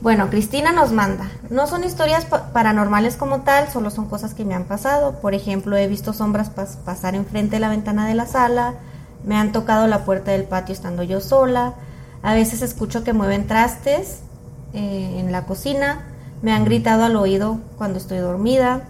[0.00, 1.28] Bueno, Cristina nos manda.
[1.50, 5.20] No son historias pa- paranormales como tal, solo son cosas que me han pasado.
[5.20, 8.74] Por ejemplo, he visto sombras pas- pasar enfrente de la ventana de la sala.
[9.24, 11.74] Me han tocado la puerta del patio estando yo sola.
[12.22, 14.20] A veces escucho que mueven trastes
[14.72, 16.04] eh, en la cocina.
[16.42, 18.82] Me han gritado al oído cuando estoy dormida.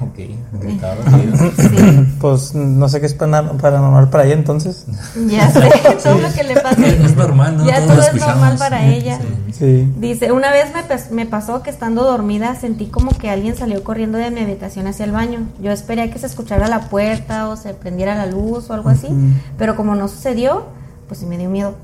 [0.00, 0.18] Ok,
[0.60, 1.52] ruido.
[1.56, 4.84] Sí, Pues no sé qué es paranormal para ella entonces.
[5.28, 5.70] ya sé
[6.02, 6.86] todo lo que le pasa.
[6.86, 7.66] Es normal, ¿no?
[7.66, 9.18] Ya todo es normal para ella.
[9.18, 9.52] Sí.
[9.52, 9.92] Sí.
[9.98, 14.18] Dice, una vez me, me pasó que estando dormida sentí como que alguien salió corriendo
[14.18, 15.46] de mi habitación hacia el baño.
[15.62, 18.90] Yo esperé a que se escuchara la puerta o se prendiera la luz o algo
[18.90, 19.08] así,
[19.56, 20.66] pero como no sucedió,
[21.08, 21.74] pues sí me dio miedo.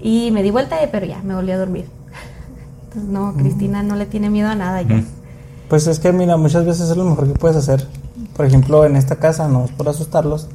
[0.00, 1.86] Y me di vuelta, y- pero ya, me volví a dormir.
[2.84, 5.02] Entonces, no, Cristina no le tiene miedo a nada ya.
[5.68, 7.86] Pues es que mira, muchas veces es lo mejor que puedes hacer.
[8.36, 10.46] Por ejemplo, en esta casa, no es por asustarlos,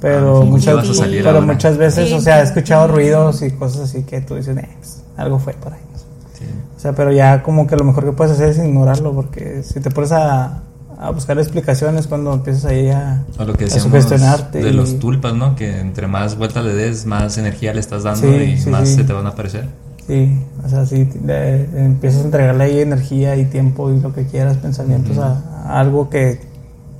[0.00, 2.14] pero Ah, sí, muchas, pero muchas veces, Sí.
[2.14, 5.54] o sea, he escuchado ruidos y cosas así que tú dices, "Eh, pues, algo fue
[5.54, 5.80] por ahí.
[5.92, 6.04] no sé".
[6.38, 6.44] Sí.
[6.76, 9.80] O sea, pero ya como que lo mejor que puedes hacer es ignorarlo, porque si
[9.80, 10.62] te pones a,
[11.00, 14.62] a buscar explicaciones cuando empiezas ahí a, O lo que a sugestionarte.
[14.62, 15.56] de y- los tulpas, ¿no?
[15.56, 18.88] Que entre más vueltas le des, más energía le estás dando Sí, y sí, más
[18.88, 18.94] sí.
[18.96, 19.66] se te van a aparecer.
[20.08, 24.24] Sí, o sea, si le- empiezas a entregarle ahí energía y tiempo y lo que
[24.26, 26.40] quieras, pensamientos a, a algo que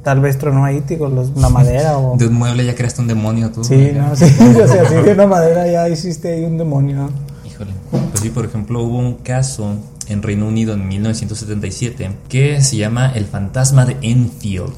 [0.04, 2.16] tal vez tronó ahí, digo, los- la madera o...
[2.16, 3.64] De un mueble ya creaste un demonio tú.
[3.64, 4.08] Sí, ¿no?
[4.10, 7.08] no, sí, o sea, sí, de una madera ya hiciste ahí un demonio.
[7.46, 7.70] Híjole.
[7.90, 9.74] Pues sí, por ejemplo, hubo un caso
[10.06, 14.72] en Reino Unido en 1977 que se llama El fantasma de Enfield.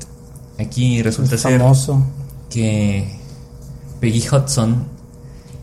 [0.59, 2.03] Aquí resulta Es ser famoso.
[2.49, 3.17] que
[4.01, 4.85] Peggy Hudson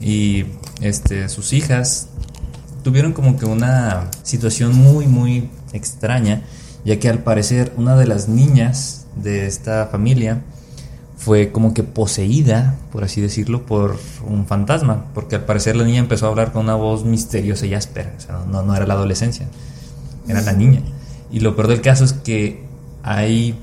[0.01, 0.45] y
[0.81, 2.07] este, sus hijas
[2.87, 6.43] tuvieron como que una situación muy, muy extraña,
[6.85, 10.41] ya que al parecer una de las niñas de esta familia
[11.17, 15.99] fue como que poseída, por así decirlo, por un fantasma, porque al parecer la niña
[15.99, 18.93] empezó a hablar con una voz misteriosa y áspera, o sea, no, no era la
[18.93, 19.47] adolescencia,
[20.29, 20.79] era la niña.
[21.29, 22.63] Y lo peor del caso es que
[23.03, 23.59] hay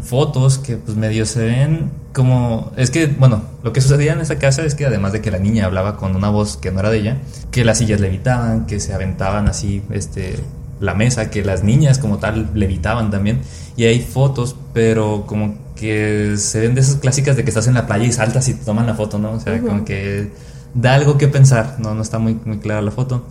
[0.00, 4.38] fotos que pues medio se ven como es que bueno lo que sucedía en esa
[4.38, 6.90] casa es que además de que la niña hablaba con una voz que no era
[6.90, 7.16] de ella
[7.50, 10.36] que las sillas levitaban que se aventaban así este
[10.80, 13.40] la mesa que las niñas como tal levitaban también
[13.76, 17.74] y hay fotos pero como que se ven de esas clásicas de que estás en
[17.74, 20.30] la playa y saltas y te toman la foto no o sea como que
[20.74, 23.24] da algo que pensar no no está muy muy clara la foto.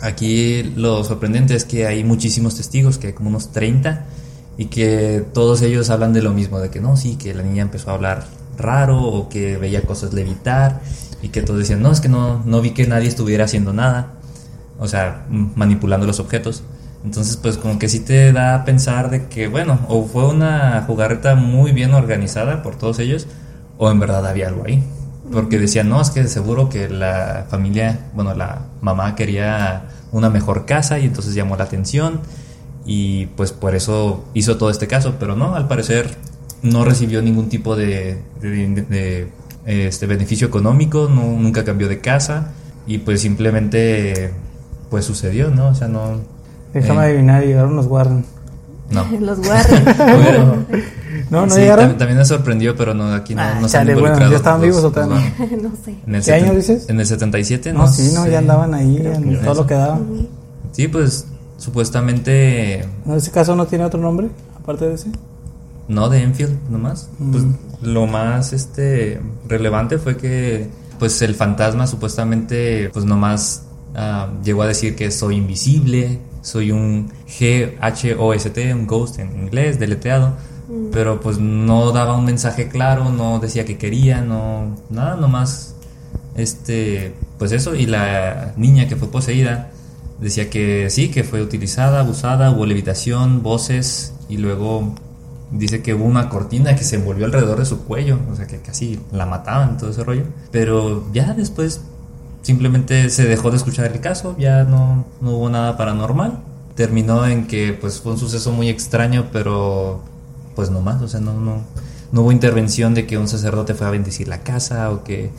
[0.00, 4.04] Aquí lo sorprendente es que hay muchísimos testigos, que hay como unos 30,
[4.58, 7.62] y que todos ellos hablan de lo mismo, de que no, sí, que la niña
[7.62, 8.26] empezó a hablar
[8.58, 10.80] raro o que veía cosas levitar,
[11.22, 14.12] y que todos decían, no, es que no, no vi que nadie estuviera haciendo nada,
[14.78, 16.62] o sea, manipulando los objetos.
[17.04, 20.84] Entonces, pues como que sí te da a pensar de que, bueno, o fue una
[20.86, 23.26] jugarreta muy bien organizada por todos ellos,
[23.78, 24.82] o en verdad había algo ahí.
[25.32, 30.66] Porque decían, no, es que seguro que la familia, bueno, la mamá quería una mejor
[30.66, 32.20] casa y entonces llamó la atención
[32.86, 36.16] y pues por eso hizo todo este caso, pero no, al parecer
[36.62, 39.28] no recibió ningún tipo de, de- de,
[39.66, 42.52] este beneficio económico, no, nunca cambió de casa
[42.86, 44.32] y pues simplemente
[44.88, 45.68] pues sucedió, ¿no?
[45.68, 46.20] O sea, no...
[46.74, 48.24] Déjame eh, adivinar, llegaron los Warren.
[48.90, 49.04] no.
[49.20, 49.82] Los Warren.
[50.18, 50.44] Hubiera-
[51.30, 51.90] No, no Sí, llegaron.
[51.92, 54.30] tam- también me sorprendió, pero no, aquí no, Ah, no se han chale, bueno, involucrado
[54.32, 55.46] ¿ya estaban vivos o todavía no?
[55.70, 55.94] No sé.
[56.06, 56.88] En el ¿Qué año dices?
[56.88, 58.30] En el 77, No, sí, no, sé.
[58.32, 60.00] ya andaban ahí en todo lo que daba.
[60.72, 61.26] Sí, pues
[61.60, 64.28] supuestamente ¿No, ¿Ese caso no tiene otro nombre?
[64.58, 65.10] Aparte de ese.
[65.88, 67.08] no de Enfield nomás.
[67.18, 67.30] Mm.
[67.30, 67.44] Pues
[67.82, 70.68] lo más este relevante fue que
[70.98, 77.10] pues el fantasma supuestamente pues nomás ah, llegó a decir que soy invisible, soy un
[77.28, 80.34] G-H-O-S-T, un ghost en inglés, deletreado.
[80.92, 85.74] Pero pues no daba un mensaje claro, no decía que quería, no, nada, nomás,
[86.36, 89.72] este, pues eso, y la niña que fue poseída
[90.20, 94.94] decía que sí, que fue utilizada, abusada, hubo levitación, voces, y luego
[95.50, 98.58] dice que hubo una cortina que se envolvió alrededor de su cuello, o sea que
[98.58, 100.24] casi la mataban, todo ese rollo.
[100.50, 101.80] Pero ya después
[102.42, 106.40] simplemente se dejó de escuchar el caso, ya no, no hubo nada paranormal.
[106.74, 110.02] Terminó en que pues fue un suceso muy extraño, pero
[110.54, 113.90] pues no más, o sea, no, no, hubo intervención de que un sacerdote fue a
[113.90, 115.30] bendecir la casa o que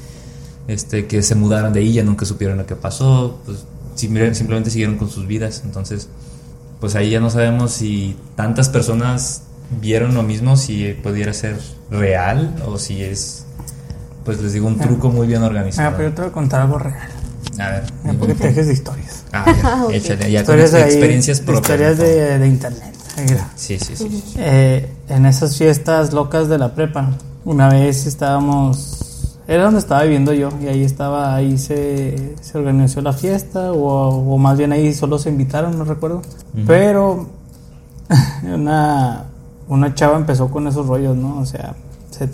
[0.67, 3.65] este que se mudaran de ya nunca supieron lo que pasó, pues
[4.07, 6.07] simplemente siguieron con sus vidas, entonces
[6.79, 9.43] pues ahí ya no sabemos si tantas personas
[9.79, 11.57] vieron lo mismo, si pudiera ser
[11.91, 13.45] real o si es,
[14.25, 15.95] pues les digo, un truco muy bien Ah, organizado.
[15.97, 17.09] pero yo te voy a contar algo real.
[17.59, 19.23] A ver, Ah, porque te dejes de historias.
[19.31, 19.91] ah, ya, Ok.
[19.93, 21.61] échale, ya con historias de ahí, experiencias propias.
[21.63, 22.03] Historias ¿no?
[22.03, 22.95] de, de internet.
[23.55, 24.07] Sí, sí, sí.
[24.07, 24.33] sí.
[24.37, 27.11] Eh, en esas fiestas locas de la prepa,
[27.45, 29.00] una vez estábamos,
[29.53, 34.33] era donde estaba viviendo yo, y ahí estaba, ahí se, se organizó la fiesta, o,
[34.33, 36.21] o más bien ahí solo se invitaron, no recuerdo.
[36.67, 37.27] Pero
[38.53, 39.25] una,
[39.67, 41.39] una chava empezó con esos rollos, ¿no?
[41.39, 41.75] O sea,
[42.11, 42.29] se-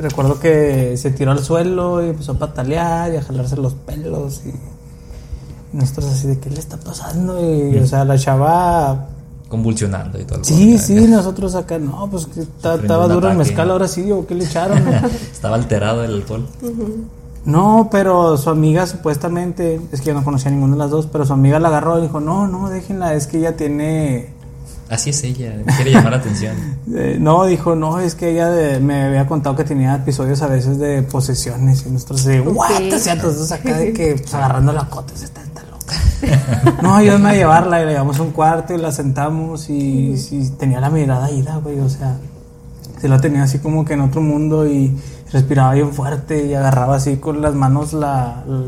[0.00, 4.42] recuerdo que se tiró al suelo y empezó a patalear y a jalarse los pelos
[4.46, 4.52] y
[5.76, 9.06] nosotros así de qué le está pasando y o sea la chava
[9.52, 10.38] Convulsionando y todo.
[10.38, 11.08] el Sí, sí, ya.
[11.08, 14.78] nosotros acá, no, pues que estaba duro el mezcal, ahora sí, o qué le echaron.
[15.30, 16.48] Estaba alterado el alcohol.
[17.44, 21.06] no, pero su amiga supuestamente, es que yo no conocía a ninguna de las dos,
[21.12, 24.30] pero su amiga la agarró y dijo, no, no, déjenla, es que ella tiene...
[24.88, 26.54] Así es ella, quiere llamar la atención.
[26.94, 30.46] eh, no, dijo, no, es que ella de- me había contado que tenía episodios a
[30.46, 34.72] veces de posesiones y nosotros de, what, o sea, todos acá de que, pues, agarrando
[34.72, 35.51] la cota, se está, está loca.
[36.82, 40.48] no, ayúdame a llevarla y la llevamos a un cuarto y la sentamos y, y
[40.58, 42.16] tenía la mirada ida, güey, o sea,
[43.00, 44.96] se la tenía así como que en otro mundo y
[45.32, 48.62] respiraba bien fuerte y agarraba así con las manos la, la,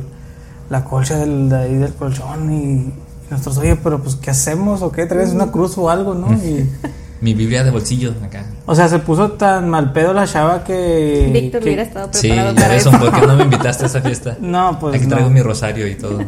[0.71, 2.93] la colcha del, de ahí del colchón y, y
[3.31, 4.83] nosotros, oye, pero pues, ¿qué hacemos?
[4.83, 5.07] ¿O qué?
[5.07, 6.33] ¿Traes una cruz o algo, no?
[6.33, 6.69] Y,
[7.21, 8.45] Mi Biblia de bolsillo acá.
[8.67, 11.31] o sea, se puso tan mal pedo la chava que...
[11.33, 12.91] Víctor que- hubiera estado Sí, preparado ya para eso.
[12.91, 14.37] ¿por qué no me invitaste a esa fiesta?
[14.43, 15.11] No, pues Aquí no.
[15.11, 16.19] traigo mi rosario y todo.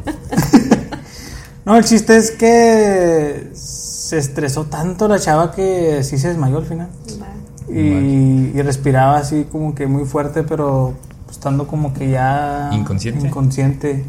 [1.67, 6.65] No, el chiste es que se estresó tanto la chava que sí se desmayó al
[6.65, 6.89] final.
[7.69, 10.95] Y, y respiraba así como que muy fuerte, pero
[11.29, 13.27] estando como que ya Inconsciente.
[13.27, 14.05] inconsciente.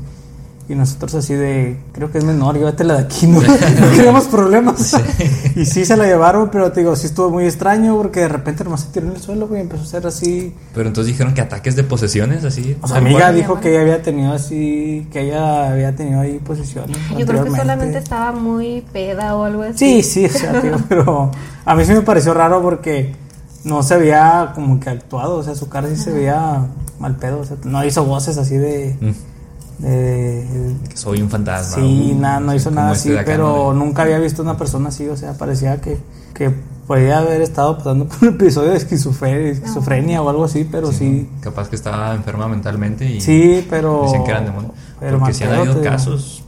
[0.69, 4.95] Y nosotros así de, creo que es menor, llévatela de aquí, no, no queremos problemas.
[5.55, 8.63] Y sí se la llevaron, pero te digo, sí estuvo muy extraño porque de repente
[8.63, 10.53] nomás se tiró en el suelo, güey, empezó a ser así.
[10.75, 12.77] Pero entonces dijeron que ataques de posesiones, así.
[12.81, 16.95] O sea, amiga dijo que ella había tenido así, que ella había tenido ahí posiciones.
[17.17, 20.03] Yo creo que solamente estaba muy peda o algo así.
[20.03, 21.31] Sí, sí, o sea, pero
[21.65, 23.15] a mí sí me pareció raro porque
[23.63, 26.67] no se veía como que actuado, o sea, su cara sí se veía
[26.99, 28.95] mal pedo, o sea, no hizo voces así de...
[28.99, 29.36] Mm,
[29.81, 31.75] que soy un fantasma.
[31.75, 33.85] sí, uh, nada, no hizo nada este así, acá, pero ¿no?
[33.85, 35.97] nunca había visto una persona así, o sea, parecía que,
[36.33, 36.51] que
[36.87, 41.29] podía haber estado pasando por un episodio de esquizofre- esquizofrenia o algo así, pero sí,
[41.41, 44.03] Capaz que estaba enferma mentalmente y sí, pero...
[44.03, 44.71] decían que eran demonios.
[44.99, 45.85] pero Porque sí han habido digo.
[45.85, 46.43] casos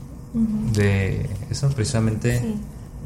[0.74, 2.38] de eso precisamente.
[2.40, 2.60] Sí.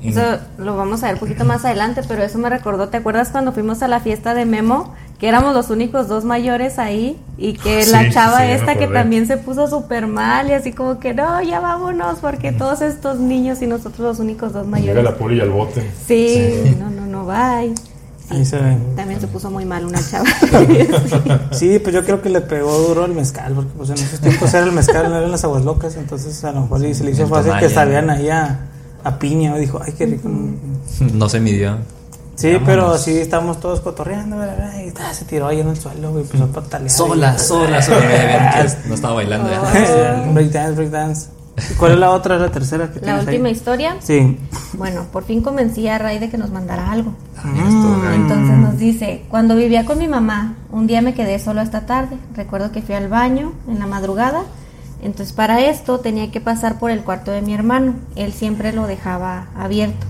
[0.05, 0.21] Eso
[0.59, 3.53] lo vamos a ver un poquito más adelante, pero eso me recordó, ¿te acuerdas cuando
[3.53, 4.93] fuimos a la fiesta de Memo?
[5.19, 8.75] Que éramos los únicos dos mayores ahí y que Sí, la sí, chava sí, esta
[8.77, 12.83] que también se puso súper mal y así como que no, ya vámonos porque todos
[12.83, 15.05] estos niños y nosotros los únicos dos Llega mayores.
[15.05, 15.89] la poli al bote.
[16.07, 17.73] Sí, no, no, no, bye.
[18.31, 18.77] Ahí se ve.
[18.97, 20.25] También se puso muy mal una chava.
[21.53, 24.53] Sí, pues yo creo que le pegó duro el mezcal, porque pues en esos tiempos
[24.53, 27.13] era el mezcal, no eran las aguas locas, entonces a lo mejor sí se le
[27.13, 28.61] hizo fácil que sabían ahí a,
[29.05, 30.29] a piña, dijo, ay, qué rico.
[31.13, 31.77] No se midió.
[32.37, 32.67] Sí, Vámonos.
[32.69, 34.37] pero así estábamos todos cotorreando,
[34.87, 36.91] y ta, se tiró ahí en el suelo, güey, empezó a patalear.
[36.91, 38.01] Sola, sola, sola.
[38.01, 40.25] Que no estaba bailando ya.
[40.33, 41.29] breakdance, breakdance.
[41.71, 43.53] ¿Y cuál es la otra, la tercera que La última ahí?
[43.55, 43.95] historia.
[44.01, 44.37] Sí.
[44.73, 47.13] Bueno, por fin convencí a Ray de que nos mandara algo.
[47.37, 48.15] Esto, güey.
[48.17, 52.17] Entonces nos dice, cuando vivía con mi mamá, un día me quedé solo esta tarde.
[52.35, 54.43] Recuerdo que fui al baño en la madrugada.
[55.01, 57.95] Entonces para esto tenía que pasar por el cuarto de mi hermano.
[58.17, 60.07] Él siempre lo dejaba abierto.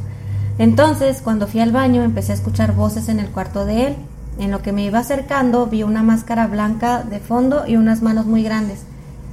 [0.59, 3.97] Entonces cuando fui al baño empecé a escuchar voces en el cuarto de él.
[4.39, 8.27] En lo que me iba acercando vi una máscara blanca de fondo y unas manos
[8.27, 8.81] muy grandes.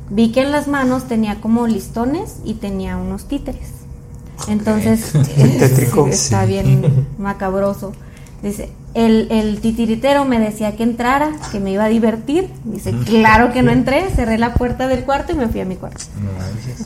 [0.09, 3.69] Vi que en las manos tenía como listones y tenía unos títeres.
[4.47, 5.57] Entonces, sí,
[6.09, 7.93] está bien macabroso.
[8.43, 12.49] Dice, el, el titiritero me decía que entrara, que me iba a divertir.
[12.65, 15.75] Dice, claro que no entré, cerré la puerta del cuarto y me fui a mi
[15.75, 16.03] cuarto.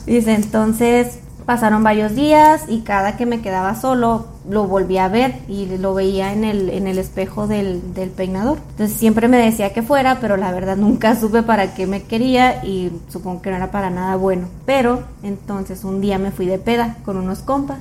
[0.06, 5.36] Dice, entonces pasaron varios días y cada que me quedaba solo lo volví a ver
[5.48, 8.58] y lo veía en el, en el espejo del, del peinador.
[8.70, 12.64] Entonces siempre me decía que fuera, pero la verdad nunca supe para qué me quería
[12.64, 14.48] y supongo que no era para nada bueno.
[14.66, 17.78] Pero entonces un día me fui de peda con unos compas.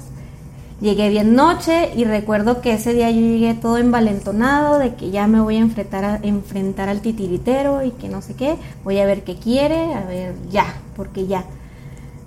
[0.80, 5.26] Llegué bien noche y recuerdo que ese día yo llegué todo envalentonado de que ya
[5.26, 9.06] me voy a enfrentar, a, enfrentar al titiritero y que no sé qué, voy a
[9.06, 11.46] ver qué quiere, a ver ya, porque ya.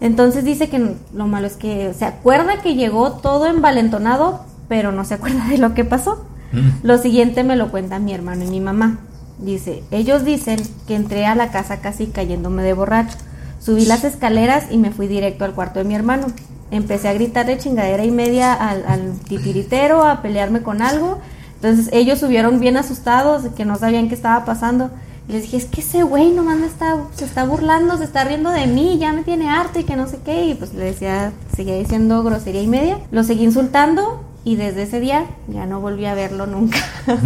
[0.01, 5.05] Entonces dice que lo malo es que se acuerda que llegó todo envalentonado, pero no
[5.05, 6.25] se acuerda de lo que pasó.
[6.53, 6.87] Mm.
[6.87, 8.99] Lo siguiente me lo cuentan mi hermano y mi mamá.
[9.39, 13.17] Dice, ellos dicen que entré a la casa casi cayéndome de borracho.
[13.61, 16.29] Subí las escaleras y me fui directo al cuarto de mi hermano.
[16.71, 21.19] Empecé a gritarle chingadera y media al, al titiritero, a pelearme con algo.
[21.57, 24.91] Entonces ellos subieron bien asustados, de que no sabían qué estaba pasando.
[25.29, 28.25] Y les dije, es que ese güey nomás me está, se está burlando, se está
[28.25, 30.47] riendo de mí, ya me tiene harto y que no sé qué.
[30.47, 32.99] Y pues le decía, seguía diciendo grosería y media.
[33.11, 36.79] Lo seguí insultando y desde ese día ya no volví a verlo nunca.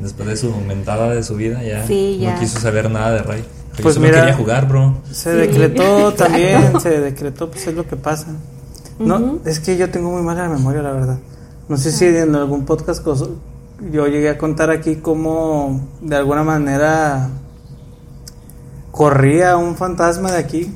[0.00, 2.34] Después de su mentada de su vida, ya, Sí, ya.
[2.34, 3.44] no quiso saber nada de Ray.
[3.76, 4.94] Yo Pues solo mira- quería jugar, bro.
[5.10, 8.28] Se Sí, decretó también, se decretó, pues es lo que pasa.
[9.00, 11.18] No, es que yo tengo muy mala memoria, la verdad.
[11.68, 13.04] No sé si en algún podcast
[13.92, 17.28] yo llegué a contar aquí cómo de alguna manera
[18.90, 20.74] corría un fantasma de aquí.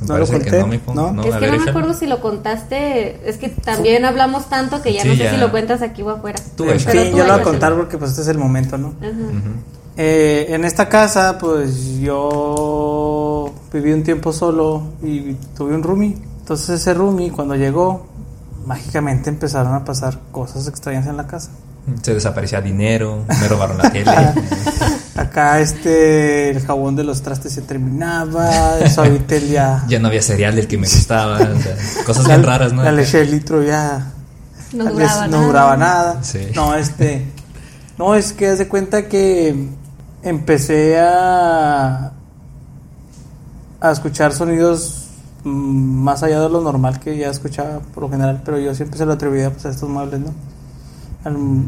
[0.00, 0.94] No lo conté, no.
[0.94, 1.12] ¿no?
[1.12, 1.22] No.
[1.22, 4.82] es a que ver, no me acuerdo si lo contaste, es que también hablamos tanto
[4.82, 5.30] que ya Sí, no sé ya.
[5.30, 6.40] si lo cuentas aquí o afuera.
[6.56, 7.04] Tú échale.
[7.04, 8.94] Sí, tú yo lo voy a contar porque pues este es el momento, ¿no?
[9.00, 9.10] Ajá.
[9.10, 9.50] Ujú.
[9.96, 16.16] Eh, en esta casa, pues yo viví un tiempo solo y tuve un roomie.
[16.40, 18.06] Entonces ese roomie, cuando llegó,
[18.66, 21.50] mágicamente empezaron a pasar cosas extrañas en la casa.
[22.02, 24.10] Se desaparecía dinero, me robaron la tele.
[25.22, 29.84] Acá este, el jabón de los trastes se terminaba, el suavitel ya...
[29.88, 31.36] ya no había cereal del que me gustaba.
[31.36, 32.82] o sea, cosas la, bien raras, ¿no?
[32.82, 34.12] La leche de litro ya...
[34.72, 35.46] No duraba no nada.
[35.46, 36.24] duraba nada.
[36.24, 36.40] Sí.
[36.54, 37.26] No, este...
[37.98, 39.68] No, es que haz de cuenta que
[40.22, 42.12] empecé a...
[43.80, 45.08] a escuchar sonidos
[45.44, 48.98] mm, más allá de lo normal que ya escuchaba por lo general, pero yo siempre
[48.98, 50.32] se lo atribuía pues, a estos muebles, ¿no?
[51.24, 51.64] Al-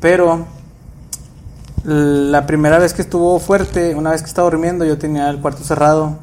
[0.00, 0.44] pero
[1.84, 5.62] la primera vez que estuvo fuerte, una vez que estaba durmiendo, yo tenía el cuarto
[5.64, 6.16] cerrado,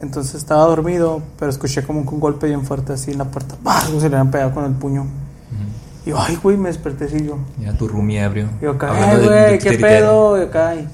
[0.00, 3.54] entonces estaba dormido, pero escuché como un golpe bien fuerte así en la puerta.
[3.64, 5.06] Algo se le habían pegado con el puño.
[6.06, 7.38] Y yo, ay, güey, me desperté así yo.
[7.60, 8.48] Ya tu roomie ebrio.
[8.60, 10.88] Y yo acá, Hablando "Ay, de- güey, qué pedo, y acá, y,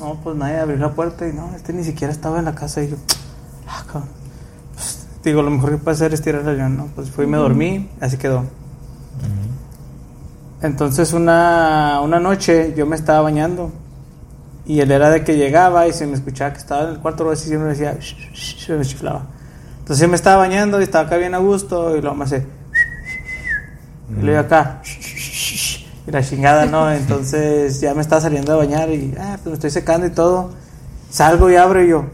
[0.00, 2.82] no, pues nadie abrió la puerta y no, este ni siquiera estaba en la casa
[2.82, 2.96] y yo,
[3.68, 4.08] ah, cabrón.
[4.74, 6.86] Pues, digo, lo mejor que puede hacer es tirar el avión, ¿no?
[6.94, 8.44] Pues fui y me dormí, así quedó.
[10.62, 13.72] Entonces una, una noche yo me estaba bañando
[14.66, 17.24] y él era de que llegaba y se me escuchaba que estaba en el cuarto,
[17.24, 19.22] luego siempre me decía, "Shh, shh, shh", se me chiflaba.
[19.78, 22.46] Entonces yo me estaba bañando y estaba acá bien a gusto y luego me hace,
[24.18, 26.90] y luego acá, "Shh, shh, shh, shh", y la chingada, ¿no?
[26.92, 30.50] Entonces ya me estaba saliendo a bañar y, ah, pues me estoy secando y todo.
[31.10, 32.04] Salgo y abro y yo,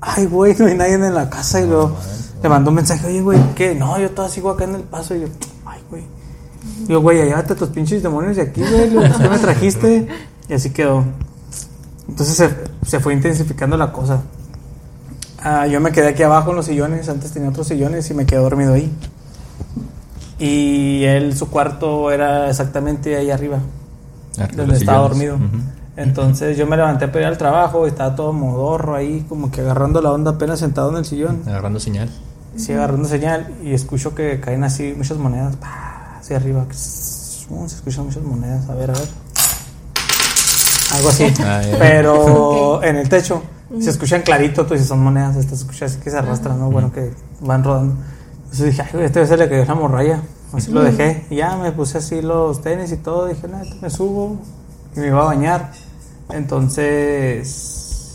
[0.00, 1.60] ay, güey, no hay nadie en la casa.
[1.60, 1.96] Y luego
[2.42, 3.74] le mando un mensaje, oye, güey, ¿qué?
[3.74, 5.14] No, yo todavía sigo acá en el paso.
[5.14, 5.28] Y yo.
[6.88, 8.88] Yo, güey, llévate tus pinches demonios de aquí, güey.
[8.88, 10.08] digo, ¿Qué me trajiste?
[10.48, 11.04] Y así quedó.
[12.08, 12.50] Entonces se,
[12.88, 14.22] se fue intensificando la cosa.
[15.42, 17.08] Ah, yo me quedé aquí abajo en los sillones.
[17.08, 18.90] Antes tenía otros sillones y me quedé dormido ahí.
[20.38, 23.58] Y él, su cuarto era exactamente ahí arriba
[24.36, 25.40] Arriba de donde los estaba sillones.
[25.40, 25.62] dormido.
[25.96, 29.62] Entonces yo me levanté para ir al trabajo y estaba todo modorro ahí, como que
[29.62, 31.42] agarrando la onda apenas sentado en el sillón.
[31.46, 32.08] Agarrando señal.
[32.56, 35.87] Sí, agarrando señal y escucho que caen así muchas monedas, pa,
[36.28, 36.66] hacia arriba.
[37.48, 39.08] Uh, Se escuchan muchas monedas, a ver, a ver.
[40.92, 41.32] Algo así.
[41.42, 41.62] Ah.
[41.78, 43.42] Pero en el techo
[43.80, 46.70] se escuchan clarito, tú dices, son monedas, estas se escucha así que se arrastran, ¿no?
[46.70, 47.94] Bueno, que van rodando.
[48.44, 50.22] Entonces dije, ay, güey, este se le cayó la morralla.
[50.52, 51.26] Así lo dejé.
[51.30, 53.26] Y ya me puse así los tenis y todo.
[53.26, 54.38] Dije, no, me subo
[54.96, 55.72] y me iba a bañar.
[56.30, 57.48] Entonces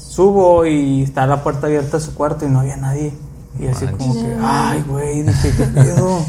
[0.09, 3.13] subo y está la puerta abierta de su cuarto y no había nadie.
[3.59, 6.19] Y así como que, ay, güey, dije, ¿qué pedo?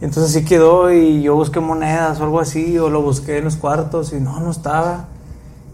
[0.00, 3.56] Entonces así quedó y yo busqué monedas o algo así, o lo busqué en los
[3.56, 5.06] cuartos y no, no estaba.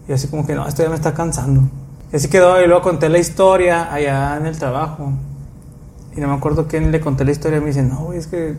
[0.07, 1.61] Y así como que, no, esto ya me está cansando.
[2.11, 5.11] Y así quedó y luego conté la historia allá en el trabajo.
[6.15, 8.55] Y no me acuerdo quién le conté la historia y me dice, no, es que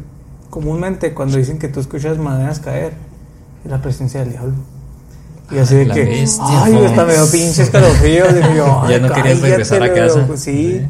[0.50, 2.92] comúnmente cuando dicen que tú escuchas maderas caer,
[3.64, 4.54] es la presencia del diablo.
[5.50, 8.34] Y así de que, bestia, ay, hasta me dio pinches escalofríos.
[8.34, 10.26] Dije yo, Ya "Ay, no querías regresar a casa.
[10.26, 10.80] "Pues sí.
[10.80, 10.88] Sí.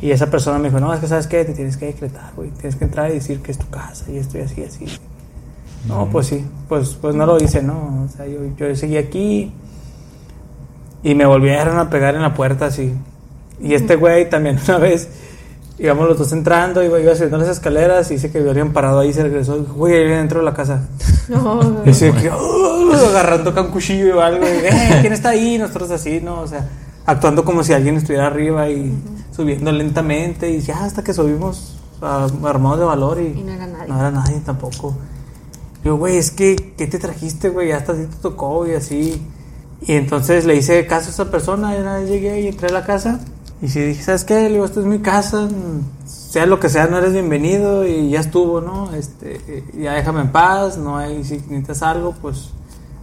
[0.00, 2.50] Y esa persona me dijo, no, es que sabes qué, te tienes que decretar, güey.
[2.50, 4.86] Tienes que entrar y decir que es tu casa y estoy así, así.
[5.88, 8.04] No, pues sí, pues, pues no lo hice, ¿no?
[8.04, 9.52] O sea, yo, yo seguí aquí
[11.02, 12.92] y me volvieron a pegar en la puerta así.
[13.60, 15.08] Y este güey también una vez,
[15.78, 19.12] íbamos los dos entrando, iba, iba subiendo las escaleras y dice que habían parado ahí,
[19.12, 20.86] se regresó, güey, ahí viene dentro de la casa.
[21.28, 25.58] No, Y que, "Oh", agarrando acá un cuchillo o algo, y, "Eh, ¿quién está ahí?
[25.58, 26.40] Nosotros así, ¿no?
[26.40, 26.68] O sea,
[27.04, 28.92] actuando como si alguien estuviera arriba y
[29.36, 33.66] subiendo lentamente y ya hasta que subimos a- armados de valor y, Y no era
[33.66, 33.88] nadie.
[33.88, 34.94] no era nadie tampoco.
[35.84, 37.68] Digo, güey, es que, ¿qué te trajiste, güey?
[37.68, 39.22] Ya hasta así te tocó y así.
[39.82, 42.72] Y entonces le hice caso a esa persona, y una vez llegué y entré a
[42.72, 43.20] la casa.
[43.62, 44.34] Y sí dije, ¿sabes qué?
[44.44, 45.48] Le digo, esta es mi casa,
[46.06, 48.92] sea lo que sea, no eres bienvenido y ya estuvo, ¿no?
[48.94, 52.50] Este, ya déjame en paz, no hay, si necesitas algo, pues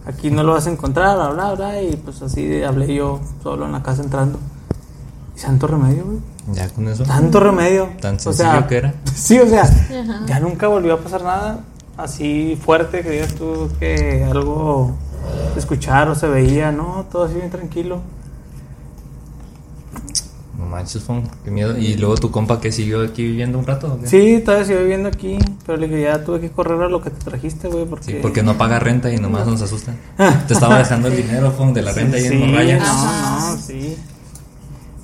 [0.06, 1.82] aquí no lo vas a encontrar, bla, bla, bla.
[1.82, 4.38] Y pues así hablé yo solo en la casa entrando.
[5.36, 6.18] Y santo remedio, güey.
[6.52, 7.04] Ya con eso.
[7.04, 7.88] Tanto remedio.
[8.00, 8.94] Tan O sencillo sea, que era.
[9.14, 9.64] Sí, o sea,
[10.26, 11.60] ya nunca volvió a pasar nada
[11.96, 14.96] así fuerte que digas tú que algo
[15.52, 17.06] se escuchar o se veía, ¿no?
[17.10, 18.00] Todo así bien tranquilo.
[20.58, 21.76] No manches, Fon, qué miedo.
[21.76, 23.94] ¿Y luego tu compa que siguió aquí viviendo un rato?
[23.94, 24.06] o qué?
[24.06, 27.10] Sí, todavía sigo viviendo aquí, pero le dije, ya tuve que correr a lo que
[27.10, 28.04] te trajiste, güey, porque...
[28.04, 29.94] Sí, porque no paga renta y nomás nos asusta.
[30.46, 32.78] Te estaba dejando el dinero, Fon, de la renta ahí Sí, en Morraya.
[32.78, 33.96] No, no, sí.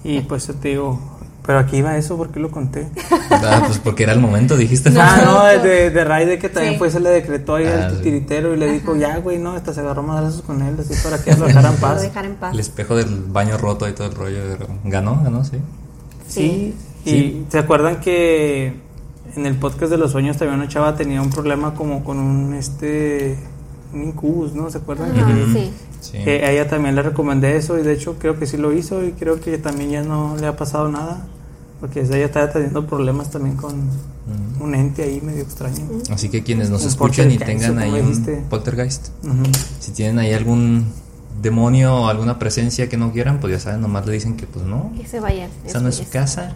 [0.05, 0.99] Y pues yo te digo,
[1.47, 2.89] pero aquí iba eso, ¿por qué lo conté?
[3.33, 4.91] Ah, pues porque era el momento, dijiste.
[4.91, 5.01] Fon.
[5.01, 6.79] Ah, no, de, de Raide que también Sí.
[6.79, 8.03] fue, se le decretó ahí Ah, al sí.
[8.03, 11.23] tiritero y le dijo, ya, güey, no, hasta se agarró madrazos con él, así para
[11.23, 12.03] que lo dejara en para paz.
[12.03, 12.53] dejar en paz.
[12.55, 14.41] El espejo del baño roto y todo el rollo.
[14.85, 15.59] Ganó, ganó, sí.
[16.29, 16.75] Sí,
[17.05, 17.47] y Sí.
[17.51, 18.75] se acuerdan que
[19.37, 22.53] en el podcast de los sueños también una chava tenía un problema como con un
[22.55, 23.39] este
[23.93, 24.71] un incubus, ¿no?
[24.71, 25.13] ¿Se acuerdan?
[25.13, 25.21] Que-
[25.53, 25.73] sí.
[26.01, 26.19] Sí.
[26.25, 29.05] que a ella también le recomendé eso y de hecho creo que sí lo hizo
[29.05, 31.27] y creo que también ya no le ha pasado nada
[31.81, 33.75] porque ella estaba teniendo problemas también con
[34.61, 35.77] un ente ahí medio extraño.
[36.11, 39.45] Así que quienes nos Un escuchan y tengan ¿o ahí un poltergeist, Ujú.
[39.79, 40.87] si tienen ahí algún
[41.43, 44.67] demonio o alguna presencia que no quieran, pues ya saben, nomás le dicen que pues
[44.67, 45.51] no, Que se vayan.
[45.65, 46.53] esa no es su casa,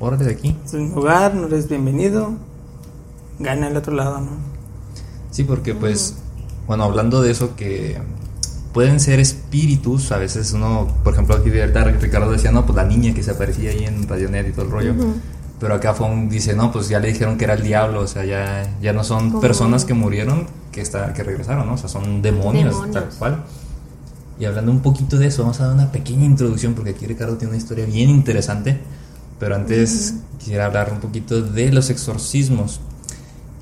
[0.00, 0.56] órale de aquí.
[0.64, 2.32] Es un lugar, no eres bienvenido.
[3.38, 4.30] Gana el otro lado, ¿no?
[5.30, 6.14] Sí, porque pues,
[6.66, 7.98] bueno, hablando de eso que
[8.74, 12.76] pueden ser espíritus, a veces uno, por ejemplo, aquí de ahorita Ricardo decía, no, pues
[12.76, 14.94] la niña que se aparecía ahí en Radionet y todo el rollo.
[15.60, 18.24] Pero acá Fon dice, no, pues ya le dijeron que era el diablo, o sea,
[18.24, 21.74] ya, ya no son Como- personas que murieron, que, está, que regresaron, ¿no?
[21.74, 22.92] O sea, son demonios, Demonios.
[22.92, 23.44] tal cual.
[24.38, 27.36] Y hablando un poquito de eso, vamos a dar una pequeña introducción, porque aquí Ricardo
[27.36, 28.80] tiene una historia bien interesante.
[29.38, 32.80] Pero antes quisiera hablar un poquito de los exorcismos.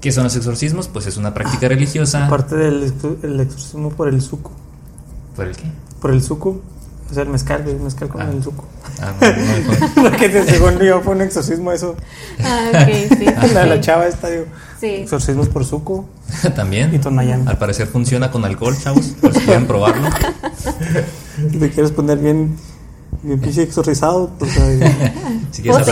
[0.01, 0.89] ¿Qué son los exorcismos?
[0.89, 2.27] Pues es una práctica religiosa.
[2.27, 4.51] Aparte del exor- el exorcismo por el suco.
[5.37, 5.65] ¿Por el qué?
[6.01, 6.61] Por el suco.
[7.11, 8.31] O sea, el mezcal, el mezcal con Ah.
[8.33, 8.65] el suco.
[9.01, 9.95] Ah, no, no, no.
[10.11, 11.95] Porque te- según yo fue un exorcismo eso.
[12.43, 13.25] Ah, ok, sí.
[13.55, 13.81] La, la sí.
[13.83, 14.45] chava esta, digo.
[14.81, 14.87] Sí.
[14.87, 16.07] Exorcismos por suco.
[16.57, 16.95] También.
[16.95, 17.47] Y Tonayán.
[17.49, 19.09] Al parecer funciona con alcohol, chavos.
[19.21, 20.09] Por si quieren probarlo.
[21.51, 22.57] Si te quieres poner bien,
[23.23, 24.53] bien pinche exorcizado, pues.
[25.53, 25.87] Si quieres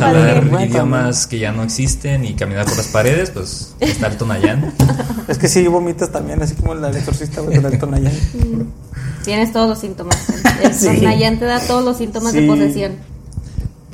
[0.00, 4.72] hablar, idiomas que ya no existen y caminar por las paredes, pues está el Tonayán.
[5.28, 8.12] Es que sí vomitas también, así como la del exorcista, güey, con el Tonayán.
[9.24, 10.16] Tienes todos los síntomas.
[10.62, 10.86] El Sí.
[11.00, 12.40] Tonayán te da todos los síntomas Sí.
[12.40, 12.92] de posesión.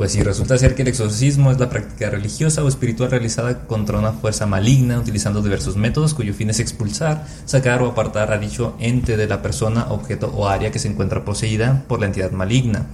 [0.02, 4.00] Pues si resulta ser que el exorcismo es la práctica religiosa o espiritual realizada contra
[4.00, 8.74] una fuerza maligna utilizando diversos métodos cuyo fin es expulsar, sacar o apartar a dicho
[8.80, 12.86] ente de la persona, objeto o área que se encuentra poseída por la entidad maligna.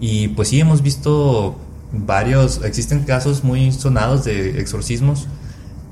[0.00, 1.58] Y pues sí hemos visto
[1.92, 5.26] varios, existen casos muy sonados de exorcismos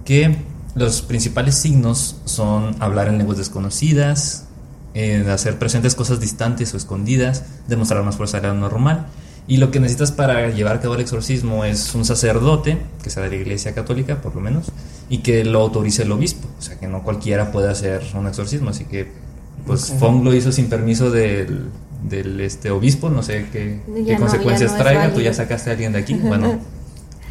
[0.07, 0.39] que
[0.75, 4.47] los principales signos son hablar en lenguas desconocidas,
[4.95, 9.07] en hacer presentes cosas distantes o escondidas, demostrar más fuerza de la normal.
[9.47, 13.23] Y lo que necesitas para llevar a cabo el exorcismo es un sacerdote, que sea
[13.25, 14.73] de la iglesia católica por lo menos,
[15.11, 16.49] y que lo autorice el obispo.
[16.59, 18.71] O sea que no cualquiera puede hacer un exorcismo.
[18.71, 19.07] Así que,
[19.67, 19.99] pues Ok.
[19.99, 21.69] Fong lo hizo sin permiso del,
[22.09, 25.13] del este obispo, no sé qué, qué no, consecuencias no traiga.
[25.13, 26.15] Tú ya sacaste a alguien de aquí.
[26.23, 26.59] Bueno,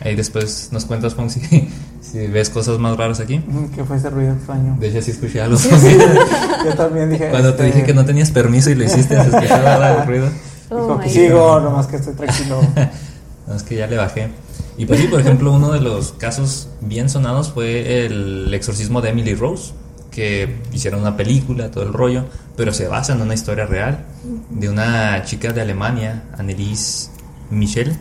[0.03, 1.69] Ahí después nos cuentas, Pong, si,
[2.01, 3.39] si ves cosas más raras aquí.
[3.39, 4.75] Mm, ¿Qué fue ese ruido extraño?
[4.79, 5.57] De hecho, sí escuché algo.
[6.65, 7.29] Yo también dije.
[7.29, 10.27] Cuando te este, dije que no tenías permiso y lo hiciste, se escuchaba el ruido.
[10.73, 12.61] Oh Dijo que sigo, nomás que estoy tranquilo.
[13.45, 14.29] No, es que ya le bajé.
[14.77, 19.09] Y pues sí, por ejemplo, uno de los casos bien sonados fue el exorcismo de
[19.09, 19.73] Emily Rose,
[20.11, 24.05] que hicieron una película, todo el rollo, pero se basa en una historia real
[24.49, 27.11] de una chica de Alemania, Annelies
[27.49, 27.93] Michel.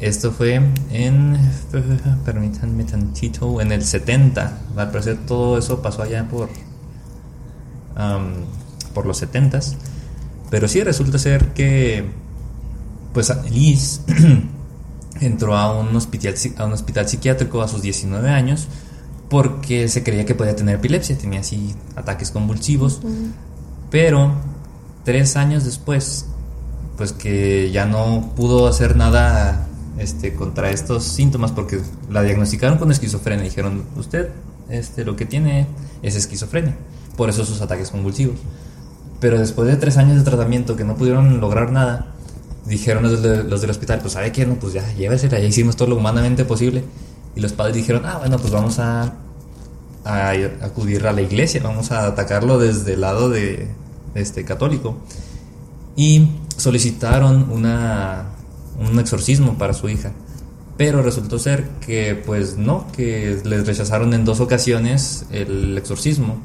[0.00, 0.60] Esto fue
[0.90, 1.38] en,
[2.24, 4.58] permítanme tantito, en el 70.
[4.76, 6.48] Al parecer todo eso pasó allá por,
[7.94, 8.44] am,
[8.92, 9.76] por los 70s.
[10.52, 12.04] Pero sí resulta ser que,
[13.14, 14.02] pues Annelies
[15.22, 18.68] entró a un hospital, a un hospital psiquiátrico a sus 19 años
[19.30, 23.00] porque se creía que podía tener epilepsia, tenía así ataques convulsivos,
[23.90, 24.30] pero
[25.04, 26.26] tres años después,
[26.98, 31.80] pues que ya no pudo hacer nada este, contra estos síntomas porque
[32.10, 34.28] la diagnosticaron con esquizofrenia, dijeron, usted
[34.68, 35.66] este, lo que tiene
[36.02, 36.76] es esquizofrenia,
[37.16, 38.36] por eso sus ataques convulsivos.
[39.22, 42.08] Pero después de tres años de tratamiento que no pudieron lograr nada,
[42.66, 45.76] dijeron los, de- los del hospital, pues sabe qué, no, pues ya, llévesela, ya hicimos
[45.76, 46.82] todo lo humanamente posible.
[47.34, 49.14] Y los padres dijeron, ah, bueno, pues vamos a,
[50.04, 53.68] a ir- acudir a la iglesia, vamos a atacarlo desde el lado de
[54.14, 54.96] este católico.
[55.96, 58.24] Y solicitaron una,
[58.78, 60.10] un exorcismo para su hija.
[60.76, 66.38] Pero resultó ser que, pues no, que les rechazaron en dos ocasiones el exorcismo.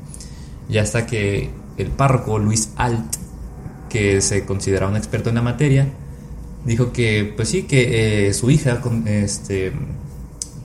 [0.69, 3.15] Y hasta que el párroco Luis Alt,
[3.89, 5.87] que se considera un experto en la materia,
[6.65, 9.71] dijo que, pues sí, que eh, su hija con- este,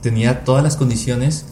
[0.01, 1.45] tenía todas las condiciones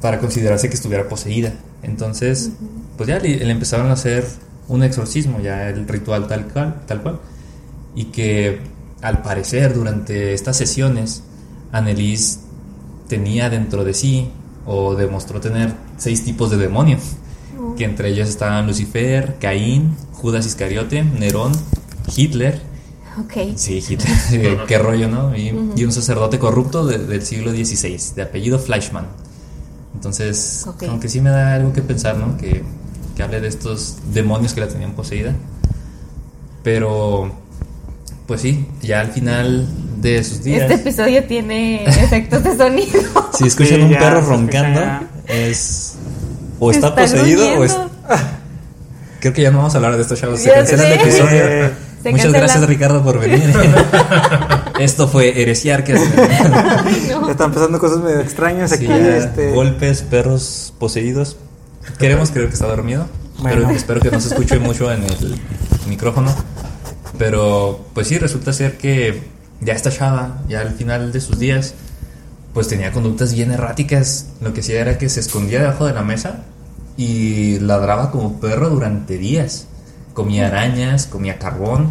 [0.00, 1.54] para considerarse que estuviera poseída.
[1.82, 2.50] Entonces,
[2.96, 4.26] pues ya le, le empezaron a hacer
[4.68, 7.20] un exorcismo, ya el ritual tal cual, tal cual.
[7.94, 8.60] Y que
[9.02, 11.22] al parecer durante estas sesiones,
[11.72, 12.40] Annelies
[13.08, 14.30] tenía dentro de sí
[14.64, 17.02] o demostró tener seis tipos de demonios,
[17.76, 21.52] que entre ellos estaban Lucifer, Caín, Judas Iscariote, Nerón,
[22.16, 22.60] Hitler,
[23.18, 23.56] Ok.
[23.56, 25.34] Sí, Hitler, eh, qué rollo, ¿no?
[25.34, 29.06] Y, y un sacerdote corrupto de- del siglo XVI, de apellido Fleischmann.
[29.94, 30.84] Entonces, Ok.
[30.84, 32.36] como que sí me da algo que pensar, ¿no?
[32.36, 32.62] Que,
[33.16, 35.34] que hable de estos demonios que la tenían poseída.
[36.62, 37.32] Pero,
[38.26, 39.66] pues sí, ya al final
[40.00, 43.00] de sus días, Este episodio tiene efectos de sonido.
[43.38, 45.95] si escuchan Sí, un ya, perro roncando, escucha es
[46.58, 47.72] o está, Está poseído o es...
[47.72, 47.96] gruñendo.
[49.20, 50.40] Creo que ya no vamos a hablo de esto, chavos.
[50.40, 51.26] Se cancela el episodio.
[52.02, 52.38] Se Muchas cancela.
[52.38, 53.52] gracias, Ricardo, por venir.
[54.78, 55.94] Esto fue Heresiar, que
[57.08, 58.86] Ya están pasando cosas medio extrañas aquí.
[58.86, 61.36] Sí, ya, este, golpes, perros poseídos.
[61.98, 63.06] Queremos creer que está dormido,
[63.38, 63.62] Bueno.
[63.62, 65.40] pero espero que no se escuche mucho en el
[65.88, 66.32] micrófono.
[67.18, 69.22] Pero pues sí, resulta ser que
[69.60, 71.74] ya esta chava, ya al final de sus días,
[72.56, 74.28] pues tenía conductas bien erráticas.
[74.40, 76.44] Lo que hacía era que se escondía debajo de la mesa
[76.96, 79.66] y ladraba como perro durante días.
[80.14, 81.90] Comía arañas, comía carbón.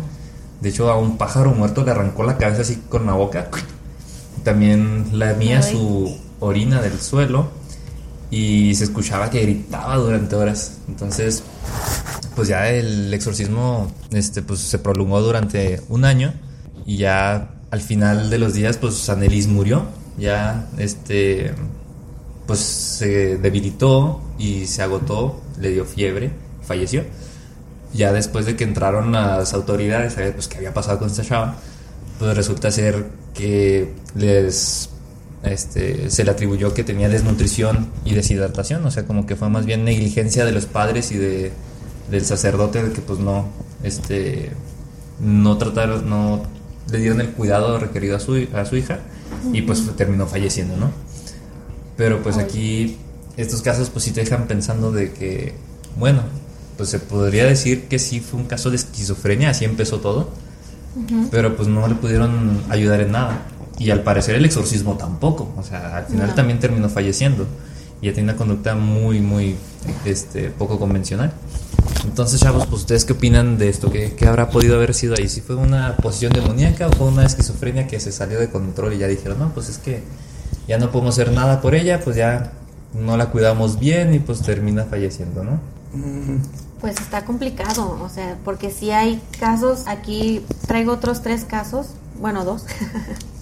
[0.62, 3.48] De hecho, a un pájaro muerto le arrancó la cabeza así con la boca.
[4.44, 5.72] También lamía Ay.
[5.72, 7.52] su orina del suelo
[8.32, 10.80] y se escuchaba que gritaba durante horas.
[10.88, 11.44] Entonces,
[12.36, 16.34] pues ya el exorcismo este, pues, se prolongó durante un año
[16.88, 19.86] y ya al final de los días, pues Annelies murió.
[20.18, 21.54] Ya, este,
[22.48, 26.32] pues se debilitó y se agotó, le dio fiebre,
[26.64, 27.04] falleció.
[27.94, 31.24] Ya después de que entraron las autoridades a ver pues, qué había pasado con esta
[31.24, 31.56] chava,
[32.20, 34.90] pues resulta ser que les
[35.44, 39.66] este, se le atribuyó que tenía desnutrición y deshidratación, o sea, como que fue más
[39.66, 41.52] bien negligencia de los padres y de,
[42.10, 43.48] del sacerdote de que pues no,
[43.84, 44.52] este,
[45.20, 46.44] no trataron, no
[46.92, 49.00] le dieron el cuidado requerido a su, a su hija
[49.54, 50.92] y pues terminó falleciendo, ¿no?
[51.98, 52.98] Pero pues aquí
[53.38, 55.54] estos casos pues sí te dejan pensando de que,
[55.98, 56.22] bueno,
[56.78, 60.30] pues se podría decir que sí fue un caso de esquizofrenia, así empezó todo,
[61.32, 63.42] pero pues no le pudieron ayudar en nada.
[63.78, 66.34] Y al parecer el exorcismo tampoco, o sea, al final No.
[66.36, 67.46] también terminó falleciendo.
[68.06, 69.56] Y ella tiene una conducta muy, muy
[70.06, 71.34] este, poco convencional.
[72.04, 73.92] Entonces, chavos, pues ustedes qué opinan de esto?
[73.92, 75.28] ¿Qué, qué habrá podido haber sido ahí?
[75.28, 79.00] ¿Si fue una posición demoníaca o fue una esquizofrenia que se salió de control y
[79.00, 80.04] ya dijeron, no, pues es que
[80.68, 82.52] ya no podemos hacer nada por ella, pues ya
[82.94, 85.60] no la cuidamos bien y pues termina falleciendo, ¿no?
[86.82, 91.88] Pues está complicado, o sea, porque si hay casos, aquí traigo otros tres casos,
[92.22, 92.66] bueno, dos,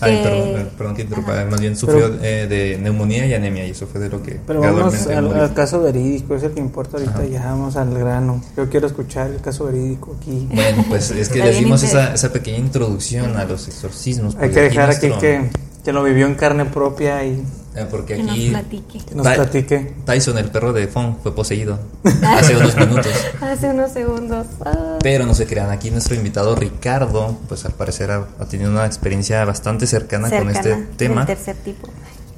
[0.00, 1.44] Ay, perdón, perdón que interrumpa.
[1.50, 4.38] Más bien sufrió Pero- eh, de neumonía y anemia y eso fue de lo que
[4.46, 7.12] Pero vamos al, al caso verídico, es el que importa ahorita.
[7.18, 7.24] Ajá.
[7.26, 8.42] Ya vamos al grano.
[8.56, 10.48] Yo quiero escuchar el caso verídico aquí.
[10.52, 14.34] Bueno, pues es que les dimos esa, esa pequeña introducción a los exorcismos.
[14.36, 15.50] Hay porque que dejar aquí nuestro- que,
[15.84, 17.42] que lo vivió en carne propia y
[17.90, 19.00] porque que nos aquí platique.
[19.04, 19.94] que nos platique.
[20.04, 21.78] Tyson, el perro de Fong, fue poseído
[22.22, 23.12] hace unos minutos.
[23.40, 24.46] Hace unos segundos.
[24.64, 24.98] Ah.
[25.02, 28.86] Pero no se crean, aquí nuestro invitado Ricardo, pues al parecer ha, ha tenido una
[28.86, 31.26] experiencia bastante cercana, con este tema.
[31.26, 31.88] tercer tipo.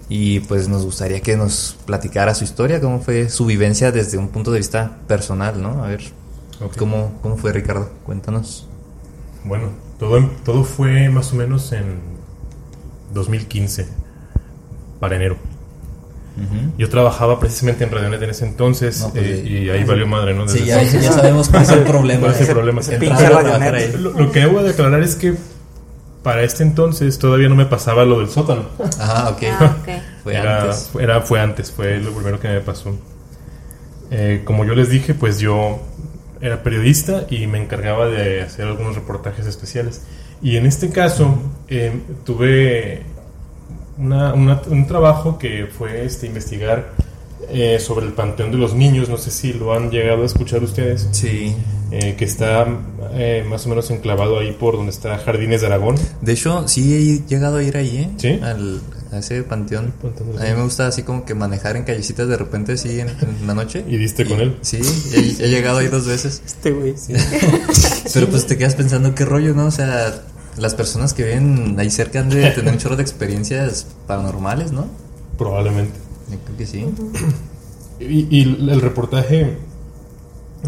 [0.08, 4.28] Y pues nos gustaría que nos platicara su historia, cómo fue su vivencia desde un
[4.28, 5.82] punto de vista personal, ¿no?
[5.82, 6.02] A ver.
[6.78, 7.90] ¿cómo, cómo fue Ricardo?
[8.04, 8.68] Cuéntanos.
[9.44, 12.00] Bueno, todo, todo fue más o menos en
[13.12, 13.88] 2015,
[15.02, 15.36] para enero.
[16.78, 20.32] Yo trabajaba precisamente en Radionet en ese entonces No, pues, eh, y ahí valió madre,
[20.32, 20.48] ¿no?
[20.48, 22.20] Sí, ya, ya sabemos cuál es el problema.
[22.20, 22.80] ¿Cuál es el Ese- problema?
[22.80, 23.58] ese Pinche entrar a radionet.
[23.58, 23.92] trabajar ahí.
[24.02, 25.34] Lo, lo que debo de aclarar es que
[26.22, 28.62] para este entonces todavía no me pasaba lo del sótano.
[28.78, 28.88] Ok.
[29.00, 29.88] Ah, ok.
[30.22, 30.90] Fue era, antes.
[30.98, 32.96] era- fue antes, fue lo primero que me pasó.
[34.10, 35.80] Eh, como yo les dije, pues yo
[36.40, 40.02] era periodista y me encargaba de hacer algunos reportajes especiales.
[40.42, 41.36] Y en este caso
[41.68, 41.92] eh,
[42.24, 43.02] tuve
[44.02, 46.90] una- una- un trabajo que fue este, investigar
[47.50, 49.08] eh, sobre el Panteón de los Niños.
[49.08, 51.08] No sé si lo han llegado a escuchar ustedes.
[51.12, 51.54] Sí.
[51.94, 52.66] eh, que está
[53.12, 55.96] eh, más o menos enclavado ahí por donde está Jardines de Aragón.
[56.22, 58.10] De hecho, sí he llegado a ir ahí, ¿eh?
[58.16, 58.40] ¿Sí?
[58.42, 58.80] Al,
[59.12, 59.92] a ese panteón.
[60.40, 63.46] A mí me gusta así como que manejar en callecitas de repente, así en, en
[63.46, 63.84] la noche.
[63.86, 64.56] ¿Y diste con él?
[64.62, 64.78] Sí,
[65.12, 66.40] he, he llegado ahí dos veces.
[66.46, 66.94] Este güey.
[68.14, 69.66] Pero pues te quedas pensando qué rollo, ¿no?
[69.66, 70.14] O sea,
[70.56, 74.86] las personas que viven ahí cerca han de tener un chorro de experiencias paranormales, ¿no?
[75.38, 75.98] Probablemente.
[76.30, 76.86] Yo creo que sí.
[78.00, 79.56] Y, y el reportaje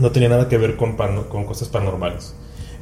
[0.01, 2.35] no tenía nada que ver con, con cosas paranormales.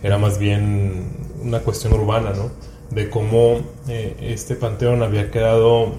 [0.03, 1.07] Era más bien
[1.43, 2.51] una cuestión urbana, ¿no?
[2.91, 5.93] De cómo eh, este panteón había quedado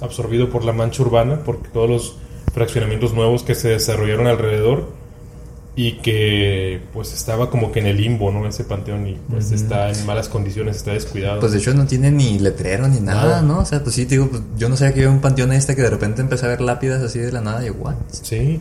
[0.00, 2.16] absorbido por la mancha urbana, porque todos los
[2.52, 4.88] fraccionamientos nuevos que se desarrollaron alrededor
[5.78, 8.48] y que pues estaba como que en el limbo, ¿no?
[8.48, 11.38] Ese panteón y pues está en malas condiciones, está descuidado.
[11.40, 13.42] Pues de hecho no tiene ni letrero ni nada, Nada.
[13.42, 13.58] ¿no?
[13.58, 15.76] O sea, pues sí, te digo, pues, yo no sabía que había un panteón este
[15.76, 17.94] que de repente empecé a ver lápidas así de la nada y what?
[18.10, 18.58] Sí,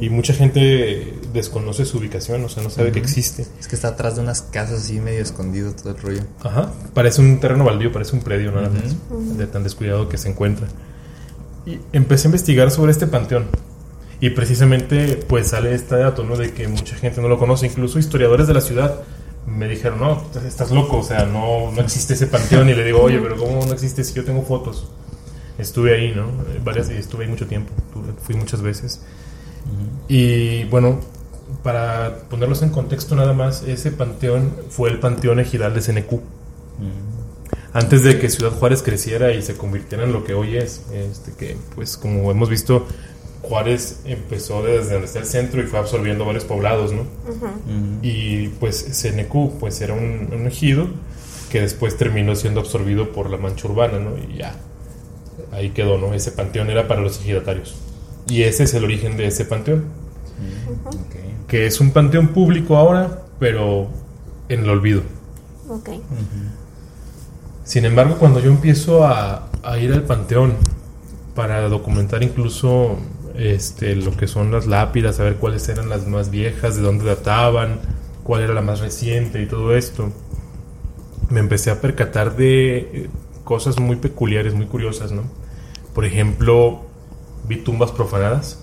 [0.00, 3.46] y mucha gente desconoce su ubicación, o sea, no sabe que existe.
[3.60, 6.22] Es que está atrás de unas casas así medio escondido todo el rollo.
[6.42, 10.30] Ajá, parece un terreno baldío, parece un predio nada más, de tan descuidado que se
[10.30, 10.66] encuentra.
[11.66, 13.46] Y empecé a investigar sobre este panteón.
[14.24, 16.34] Y precisamente pues sale este dato, ¿no?
[16.34, 19.00] De que mucha gente no lo conoce, incluso historiadores de la ciudad
[19.46, 22.70] me dijeron, no, estás loco, o sea, no, no existe ese panteón.
[22.70, 24.88] Y le digo, oye, pero ¿cómo no existe si yo tengo fotos?
[25.58, 26.22] Estuve ahí, ¿no?
[26.22, 27.70] Eh, Varias, estuve ahí mucho tiempo,
[28.22, 29.02] fui muchas veces.
[30.08, 31.00] Y bueno,
[31.62, 36.20] para ponerlos en contexto nada más, ese panteón fue el panteón ejidal de CNQ.
[37.74, 41.32] Antes de que Ciudad Juárez creciera y se convirtiera en lo que hoy es, este,
[41.32, 42.86] que pues como hemos visto,
[43.48, 47.04] Juárez empezó desde donde está el centro y fue absorbiendo varios poblados, ¿no?
[48.02, 50.88] Y pues CNQ pues era un, un ejido
[51.50, 54.16] que después terminó siendo absorbido por la mancha urbana, ¿no?
[54.16, 54.56] Y ya,
[55.52, 56.14] ahí quedó, ¿no?
[56.14, 57.76] Ese panteón era para los ejidatarios.
[58.28, 59.84] Y ese es el origen de ese panteón,
[61.46, 63.88] que es un panteón público ahora, pero
[64.48, 65.02] en el olvido.
[65.68, 65.90] Ok.
[67.64, 70.54] Sin embargo, cuando yo empiezo a, a ir al panteón
[71.34, 72.96] para documentar incluso
[73.34, 77.80] este, lo que son las lápidas, saber cuáles eran las más viejas, de dónde databan,
[78.22, 80.12] cuál era la más reciente y todo esto,
[81.30, 83.10] me empecé a percatar de eh,
[83.44, 85.22] cosas muy peculiares, muy curiosas, ¿no?
[85.94, 86.82] Por ejemplo,
[87.46, 88.58] vi tumbas profanadas,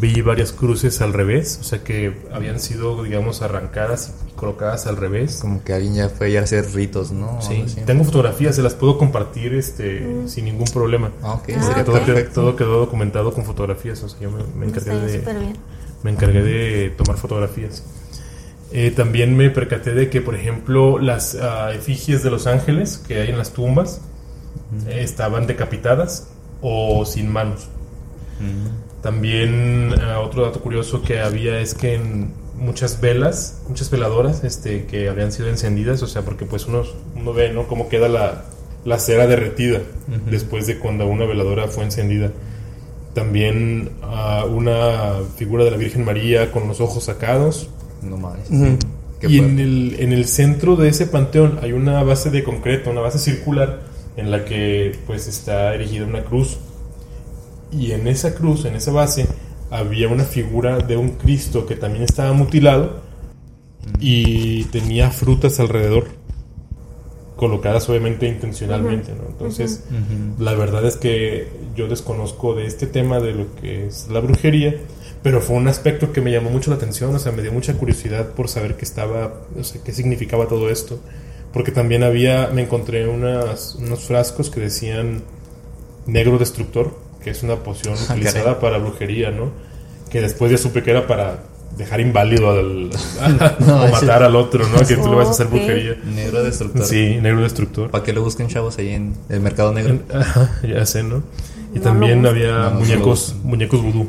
[0.00, 4.96] vi varias cruces al revés, o sea que habían sido, digamos, arrancadas y colocadas al
[4.96, 5.38] revés.
[5.40, 7.40] Como que alguien ya fue a hacer ritos, ¿no?
[7.40, 11.12] Sí, tengo fotografías, se las puedo compartir este, sin ningún problema.
[11.22, 12.04] Ah, ok, Ah, todo, ok.
[12.04, 12.40] quedó, perfecto.
[12.40, 15.56] todo quedó documentado con fotografías, o sea, yo me, me encargué, de, bien.
[16.02, 17.82] me encargué de tomar fotografías.
[18.72, 23.20] Eh, también me percaté de que, por ejemplo, las ah, efigies de los ángeles que
[23.20, 24.00] hay en las tumbas
[24.88, 26.28] eh, estaban decapitadas
[26.60, 27.68] o sin manos.
[29.02, 34.84] También ah, otro dato curioso que había es que en muchas velas, muchas veladoras este,
[34.86, 36.82] que habían sido encendidas, o sea, porque pues uno,
[37.16, 37.66] uno ve ¿no?
[37.66, 38.44] cómo queda la,
[38.84, 39.80] la cera derretida
[40.30, 42.30] después de cuando una veladora fue encendida.
[43.14, 47.68] También ah, una figura de la Virgen María con los ojos sacados.
[48.02, 48.50] No mames.
[49.22, 53.00] Y en el, en el centro de ese panteón hay una base de concreto, una
[53.00, 53.80] base circular
[54.16, 56.58] en la que pues está erigida una cruz.
[57.72, 59.26] Y en esa cruz, en esa base,
[59.70, 63.02] había una figura de un Cristo que también estaba mutilado
[63.98, 66.06] y tenía frutas alrededor,
[67.36, 69.24] colocadas obviamente intencionalmente, ¿no?
[69.28, 69.84] Entonces,
[70.38, 74.76] la verdad es que yo desconozco de este tema de lo que es la brujería,
[75.22, 77.74] pero fue un aspecto que me llamó mucho la atención, o sea, me dio mucha
[77.74, 80.98] curiosidad por saber qué estaba, o sea, qué significaba todo esto,
[81.52, 85.22] porque también había, me encontré unas, unos frascos que decían
[86.06, 89.50] negro destructor, que es una poción Ah, utilizada para brujería, ¿no?
[90.10, 91.40] Que después ya supe que era para
[91.76, 92.90] dejar inválido al,
[93.60, 94.78] No, o ese- matar al otro, ¿no?
[94.86, 95.96] Que tú le vas a hacer brujería.
[96.04, 96.84] Negro destructor.
[96.84, 97.90] Sí, negro destructor.
[97.90, 99.98] Para que lo busquen chavos ahí en el mercado negro.
[100.14, 101.22] Ajá, ya sé, ¿no?
[101.74, 104.08] Y No también había No, muñecos, muñecos vudú.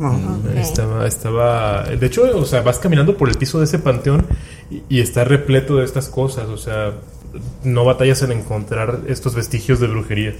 [0.00, 0.56] Ok.
[0.56, 4.26] Estaba, estaba, de hecho, o sea, vas caminando por el piso de ese panteón
[4.70, 6.92] y, y está repleto de estas cosas, o sea,
[7.64, 10.34] no batallas en encontrar estos vestigios de brujería.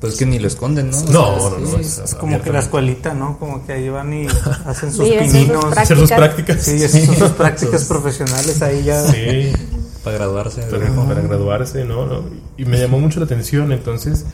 [0.00, 0.96] Pues que ni lo esconden, ¿no?
[0.98, 3.36] O No, sea, no, no, sí, es- Es como que la escuelita, ¿no?
[3.38, 4.26] Como que ahí van y
[4.64, 5.60] hacen sus Sí, hacen sus pininos.
[5.64, 5.78] prácticas.
[5.82, 6.62] Hacer sus prácticas.
[6.62, 9.02] Sí, son sus prácticas profesionales ahí ya.
[9.10, 9.52] Sí,
[10.04, 10.62] Para graduarse.
[10.62, 12.06] para, para graduarse, ¿no?
[12.06, 12.22] ¿no?
[12.56, 14.24] Y me llamó mucho la atención, entonces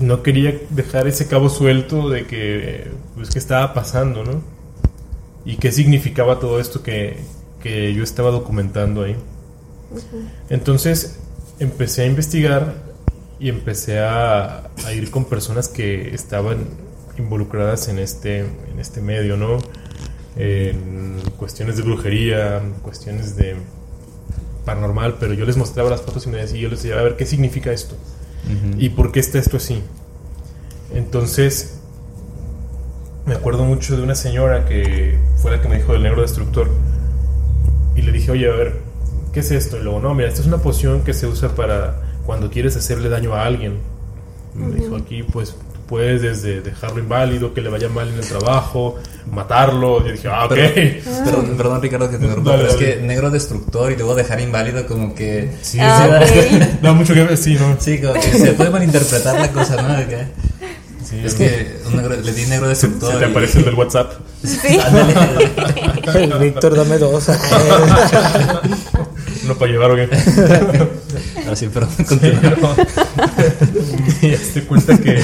[0.00, 4.40] no quería dejar ese cabo suelto de que, pues, qué estaba pasando, ¿no?
[5.44, 7.18] Y qué significaba todo esto que,
[7.60, 9.16] que yo estaba documentando ahí.
[10.50, 11.16] Entonces
[11.58, 12.74] empecé a investigar
[13.40, 16.66] y empecé a, a ir con personas que estaban
[17.18, 19.58] involucradas en este, en este medio, ¿no?
[20.36, 23.56] En cuestiones de brujería, cuestiones de
[24.64, 27.16] paranormal, pero yo les mostraba las fotos y me decía, yo les decía, a ver,
[27.16, 27.96] ¿qué significa esto?
[28.78, 29.82] ¿Y por qué está esto así?
[30.94, 31.80] Entonces,
[33.26, 36.70] me acuerdo mucho de una señora que fue la que me dijo del negro destructor.
[37.94, 38.80] Y le dije, oye, a ver,
[39.32, 39.76] ¿qué es esto?
[39.76, 43.08] Y luego, no, mira, esta es una poción que se usa para cuando quieres hacerle
[43.08, 43.78] daño a alguien.
[44.54, 45.56] Y me dijo, aquí, pues,
[45.88, 48.96] puedes desde dejarlo inválido, que le vaya mal en el trabajo,
[49.32, 50.02] matarlo.
[50.02, 50.50] Y yo dije, ah, ok.
[50.54, 54.14] Pero- perdón, perdón, Ricardo, que te interrumpa, Dale, pero es que negro destructor y luego
[54.14, 55.50] dejar inválido como que...
[55.62, 56.62] Sí, Ah, sí, ok.
[56.82, 57.76] da mucho que ver, sí, ¿no?
[57.80, 59.96] Sí, como que se puede malinterpretar la cosa, ¿no?
[60.06, 60.26] Que-
[61.08, 63.14] Sí, es que un negro, le di negro destructor.
[63.14, 64.12] Se te y- aparece el del WhatsApp.
[64.44, 64.78] Sí.
[66.38, 67.30] Víctor, dame dos.
[69.48, 70.08] No para llevar, ¿o qué?
[71.44, 72.76] Ahora sí, perdón, continúa.
[74.22, 75.22] y ya se cuenta que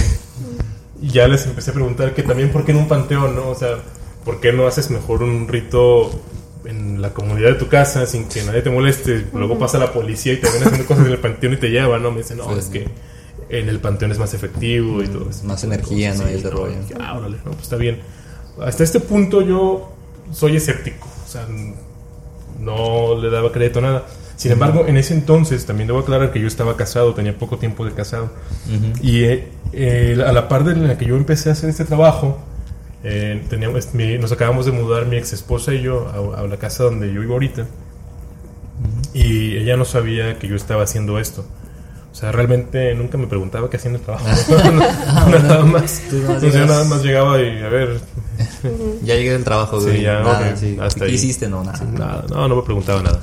[1.02, 3.48] ya les empecé a preguntar que también por qué en un panteón, ¿no?
[3.50, 3.76] O sea,
[4.24, 6.10] ¿por qué no haces mejor un rito
[6.64, 9.26] en la comunidad de tu casa sin que nadie te moleste?
[9.34, 12.02] Luego pasa la policía y te ven haciendo cosas en el panteón y te llevan,
[12.02, 12.10] ¿no?
[12.10, 12.58] Me dicen, no, Sí.
[12.58, 12.88] es que
[13.50, 15.44] en el panteón es más efectivo y todo eso.
[15.44, 16.30] Más energía, ¿no?
[16.30, 16.76] Y ese rollo.
[16.98, 18.00] Ah, órale, no, pues está bien.
[18.62, 19.92] Hasta este punto yo
[20.32, 21.46] soy escéptico, o sea,
[22.60, 24.06] no le daba crédito a nada.
[24.36, 27.84] Sin embargo, en ese entonces, también debo aclarar que yo estaba casado, tenía poco tiempo
[27.84, 28.30] de casado.
[29.00, 32.38] Y eh, eh, a la par de la que yo empecé a hacer este trabajo,
[33.04, 36.56] eh, teníamos, mi- nos acabamos de mudar mi ex esposa y yo a, a la
[36.56, 37.66] casa donde yo vivo ahorita.
[39.12, 41.44] Y ella no sabía que yo estaba haciendo esto.
[42.14, 44.24] O sea, realmente nunca me preguntaba qué hacía en el trabajo.
[45.42, 46.00] nada más.
[46.08, 48.00] Tú nada más Entonces yo nada más llegaba y a ver,
[49.02, 50.02] Ya llegué del trabajo, Sí, güey.
[50.02, 50.78] ya, nada, ok, sí.
[50.80, 51.14] hasta ¿Qué ahí.
[51.16, 51.48] hiciste?
[51.48, 51.84] No, nada.
[51.84, 53.20] Nada, no, no me preguntaba nada.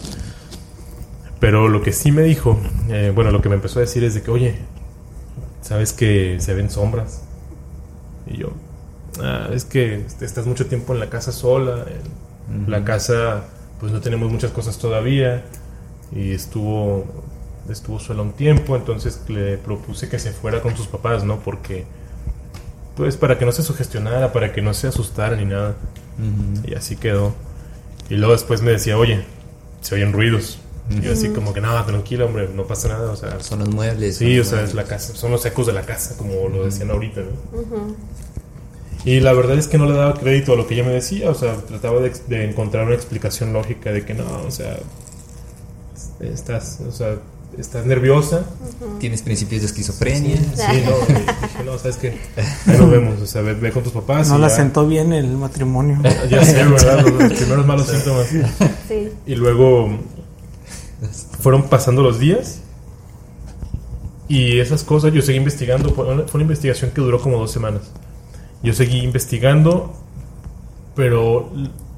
[1.40, 4.14] Pero lo que sí me dijo, eh, bueno, lo que me empezó a decir es
[4.14, 4.56] de que, oye,
[5.62, 7.22] ¿sabes que se ven sombras?
[8.28, 8.50] Y yo,
[9.24, 11.86] "Ah, es que estás mucho tiempo en la casa sola,
[12.54, 13.46] en la casa
[13.80, 15.44] pues no tenemos muchas cosas todavía
[16.16, 17.06] y estuvo
[17.70, 21.40] estuvo sola un tiempo, entonces le propuse que se fuera con sus papás, ¿no?
[21.40, 21.86] Porque
[22.96, 25.76] pues para que no se sugestionara, para que no se asustara ni nada.
[26.66, 27.34] Y así quedó.
[28.10, 29.26] Y luego después me decía, oye,
[29.82, 30.60] se oyen ruidos.
[30.90, 33.12] Y yo así como que, nada, tranquilo, hombre, no pasa nada.
[33.12, 34.18] O sea, Son los muebles.
[34.18, 36.92] sí, o sea, es la casa, son los ecos de la casa, como lo decían
[36.92, 37.96] ahorita, ¿no?
[39.04, 41.32] Y la verdad es que no le daba crédito a lo que ella me decía,
[41.32, 44.78] o sea, trataba de, de encontrar una explicación lógica de que no, o sea,
[46.20, 47.16] estás, o sea,
[47.58, 48.46] estás nerviosa.
[49.00, 50.38] Tienes principios de esquizofrenia.
[50.38, 51.26] Sí, no, dije,
[51.66, 52.10] no, sabes que
[52.68, 54.30] ahí nos vemos, o sea, ve, ve con tus papás.
[54.30, 56.00] No la ya- sentó bien el matrimonio.
[56.30, 57.02] Ya sé, ¿verdad?
[57.06, 58.28] Los, los primeros malos síntomas.
[58.88, 59.10] Sí.
[59.26, 59.90] Y luego
[61.40, 62.60] fueron pasando los días.
[64.28, 65.94] Y esas cosas yo seguí investigando.
[65.94, 67.82] Fue una, fue una investigación que duró como dos semanas.
[68.64, 69.94] Yo seguí investigando,
[70.96, 71.52] pero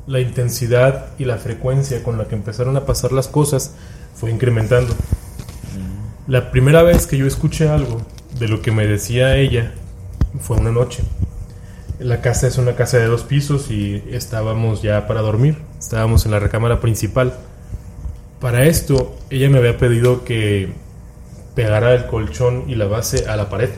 [0.07, 3.71] la intensidad y la frecuencia con la que empezaron a pasar las cosas
[4.15, 4.93] fue incrementando.
[6.27, 8.01] La primera vez que yo escuché algo
[8.39, 9.71] de lo que me decía ella
[10.39, 11.03] fue una noche.
[11.99, 15.57] La casa es una casa de dos pisos y estábamos ya para dormir.
[15.79, 17.33] Estábamos en la recámara principal.
[18.39, 20.69] Para esto, ella me había pedido que
[21.55, 23.69] pegara el colchón y la base a la pared.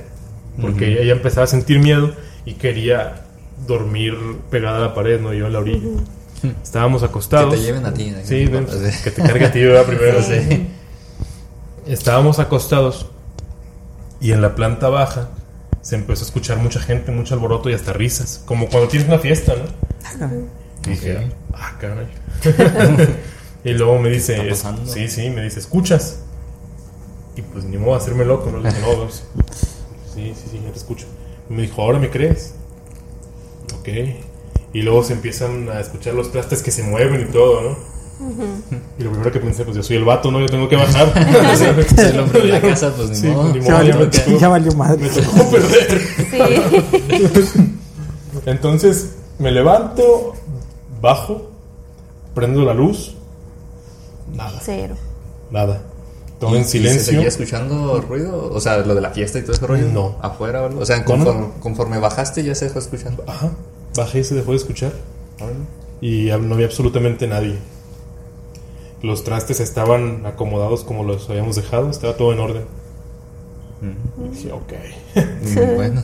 [0.60, 1.02] Porque Ujú.
[1.04, 2.14] ella empezaba a sentir miedo
[2.46, 3.24] y quería
[3.68, 4.16] dormir
[4.50, 5.88] pegada a la pared, no yo en la orilla.
[6.64, 7.54] Estábamos Que acostados.
[7.54, 8.12] te lleven a ti.
[8.12, 8.18] ¿no?
[8.24, 9.86] Sí, ven, O sea, que te cargue a ti ¿verdad?
[9.86, 10.22] primero.
[10.24, 10.68] Sí.
[11.86, 13.08] Estábamos acostados
[14.20, 15.30] y en la planta baja
[15.82, 19.20] se empezó a escuchar mucha gente, mucho alboroto y hasta risas, como cuando tienes una
[19.20, 19.66] fiesta, ¿no?
[20.86, 22.08] Y dije, ah, caray.
[23.64, 26.20] y luego me dice, es- sí, sí, me dice, ¿escuchas?
[27.36, 28.60] Y pues ni modo de hacerme loco, ¿no?
[28.60, 29.24] Le dije, no, pues,
[30.14, 31.06] sí, sí, sí, ya te escucho.
[31.50, 32.56] Y me dijo, ¿ahora me crees?
[33.80, 33.90] Ok.
[34.74, 37.78] Y luego se empiezan a escuchar los trastes que se mueven y todo, ¿no?
[38.97, 40.39] Y lo primero que pensé, pues yo soy el vato, ¿no?
[40.39, 41.11] Yo tengo que bajar.
[41.57, 43.53] Si el hombre de la casa, pues ni Sí, modo.
[43.53, 44.97] ni Ya modo, ya valió, me tocó- ya valió madre.
[45.03, 46.01] me tocó perder.
[46.32, 47.76] Sí.
[48.45, 50.34] Entonces me levanto,
[51.01, 51.51] bajo,
[52.34, 53.16] prendo la luz,
[54.34, 54.95] nada, Cero.
[55.51, 55.82] nada.
[56.39, 57.03] Todo ¿Y- en y ¿Se silencio.
[57.13, 58.49] seguía escuchando ruido?
[58.53, 59.88] O sea, lo de la fiesta y todo ese rollo.
[59.88, 60.18] No.
[60.22, 60.82] ¿Afuera o algo?
[60.82, 61.53] O sea, conforme, no.
[61.61, 63.24] conforme bajaste ya se dejó escuchando.
[63.28, 63.51] Ajá.
[63.95, 64.91] Bajé y se dejó de escuchar.
[66.01, 67.57] Y no había absolutamente nadie.
[69.06, 72.64] Los trastes estaban acomodados como los habíamos dejado, estaba todo en orden.
[74.24, 74.74] Y dije, ok.
[75.16, 76.03] Mm, bueno.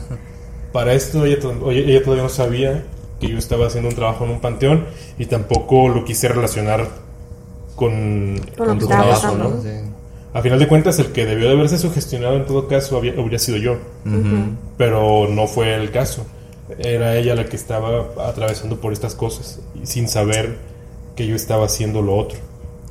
[0.72, 2.84] Para esto ella, to- oye, ella todavía no sabía
[3.20, 4.84] que yo estaba haciendo un trabajo en un panteón
[5.18, 6.86] y tampoco lo quise relacionar
[7.76, 9.34] con, Con tu trabajo.
[9.36, 9.62] ¿no?
[9.62, 9.68] Sí.
[10.34, 13.38] A final de cuentas, el que debió de haberse sugestionado en todo caso había, habría
[13.38, 13.76] sido yo,
[14.78, 16.24] pero no fue el caso.
[16.78, 20.56] Era ella la que estaba atravesando por estas cosas sin saber
[21.16, 22.38] que yo estaba haciendo lo otro.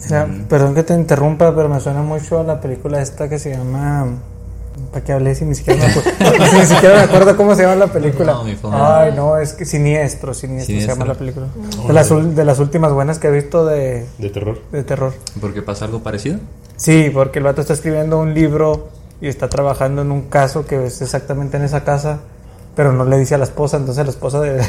[0.03, 3.39] O sea, Perdón que te interrumpa, pero me suena mucho a la película esta que
[3.39, 4.07] se llama.
[4.91, 6.11] ¿Para qué hablé si ni siquiera me acuerdo?
[6.49, 8.33] si ni siquiera me acuerdo cómo se llama la película.
[8.33, 8.77] No, mi favor.
[8.81, 11.47] Ay, no, es que Siniestro, Siniestro, se llama la película.
[11.87, 14.59] De las, de las últimas buenas que he visto de, De terror.
[14.71, 15.13] de terror.
[15.39, 16.39] ¿Porque pasa algo parecido?
[16.77, 18.89] Sí, porque el vato está escribiendo un libro
[19.21, 22.19] y está trabajando en un caso que es exactamente en esa casa,
[22.75, 24.61] pero no le dice a la esposa, entonces la esposa de-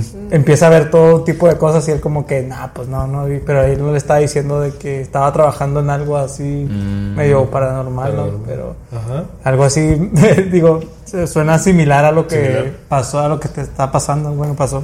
[0.30, 3.26] empieza a ver todo tipo de cosas y él como que, nah, pues no, no,
[3.44, 7.14] pero él no le estaba diciendo de que estaba trabajando en algo así Mm.
[7.16, 8.30] medio paranormal, ¿no?
[8.46, 9.24] Pero Ajá.
[9.44, 10.10] algo así,
[10.50, 10.80] digo,
[11.26, 12.72] suena similar a lo que Similar.
[12.88, 14.82] pasó, a lo que te está pasando, bueno, pasó.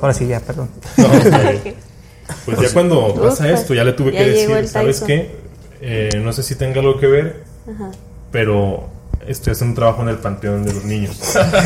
[0.00, 0.68] Ahora sí, ya, perdón.
[0.96, 1.74] No, bien.
[2.44, 5.34] Pues ya cuando pasa Uf, esto, ya le tuve ya que decir, ¿sabes qué?
[5.80, 7.42] Eh, no sé si tenga algo que ver,
[8.30, 8.84] pero
[9.26, 11.16] estoy haciendo un trabajo en el panteón de los niños.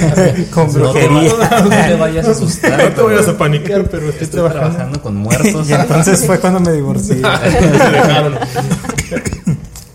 [0.53, 1.35] Con No te, brujería.
[1.35, 2.85] vayas, no te vayas a asustar.
[2.85, 5.69] no te vayas a panicar, pero estoy, Estoy trabajando con muertos.
[5.69, 7.17] Y entonces fue cuando me divorcié.
[7.17, 8.39] Dejaron.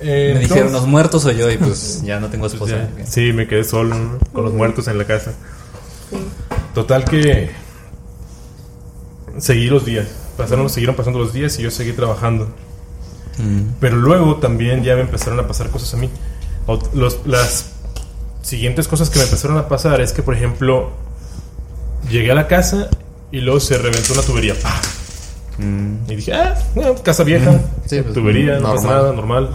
[0.02, 1.52] Eh, Me dijeron, ¿los muertos o yo?
[1.52, 2.90] Y pues ya no tengo pues esposa.
[2.98, 4.18] ya, sí, me quedé solo ¿no?
[4.32, 5.34] con los muertos en la casa.
[6.74, 7.52] Total que
[9.38, 10.08] seguí los días.
[10.38, 12.46] Pasaron, siguieron pasando los días y yo seguí trabajando.
[13.38, 13.74] Mm.
[13.82, 16.10] Pero luego también ya me empezaron a pasar cosas a mí.
[16.94, 17.72] Los- las
[18.42, 20.92] siguientes cosas que me empezaron a pasar es que, por ejemplo,
[22.10, 22.90] llegué a la casa
[23.32, 24.56] y luego se reventó una tubería.
[24.62, 24.82] ¡Pah!
[25.58, 26.10] Mm.
[26.12, 27.52] Y dije, ah, bueno, casa vieja,
[27.86, 29.50] Sí, pues, tubería, no pasa nada, normal.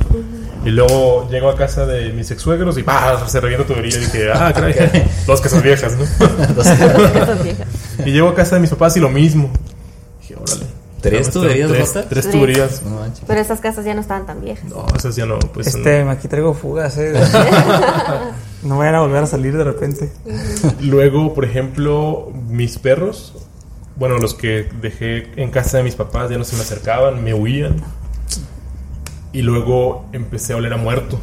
[0.65, 3.27] Y luego llego a casa de mis ex suegros y ¡pah!
[3.29, 3.97] se revienta tubería.
[3.97, 4.75] Y dije, ah, caray,
[5.27, 6.05] dos casas viejas, ¿no?
[6.63, 7.69] Esas viejas.
[8.05, 9.51] y llego a casa de mis papás y lo mismo.
[11.11, 12.09] ¿Tres No, tuberías tres, rotas?
[12.09, 12.35] tres Tres.
[12.35, 12.83] tuberías.
[12.83, 13.25] No manches.
[13.27, 14.65] Pero esas casas ya no estaban tan viejas.
[14.71, 17.13] No, esas ya no, pues Este, aquí traigo fugas, eh.
[18.63, 20.11] No vayan a volver a salir de repente.
[20.81, 23.35] Luego, por ejemplo, mis perros,
[23.97, 27.35] bueno, los que dejé en casa de mis papás ya no se me acercaban, me
[27.35, 27.77] huían.
[29.33, 31.21] Y luego empecé a oler a muerto.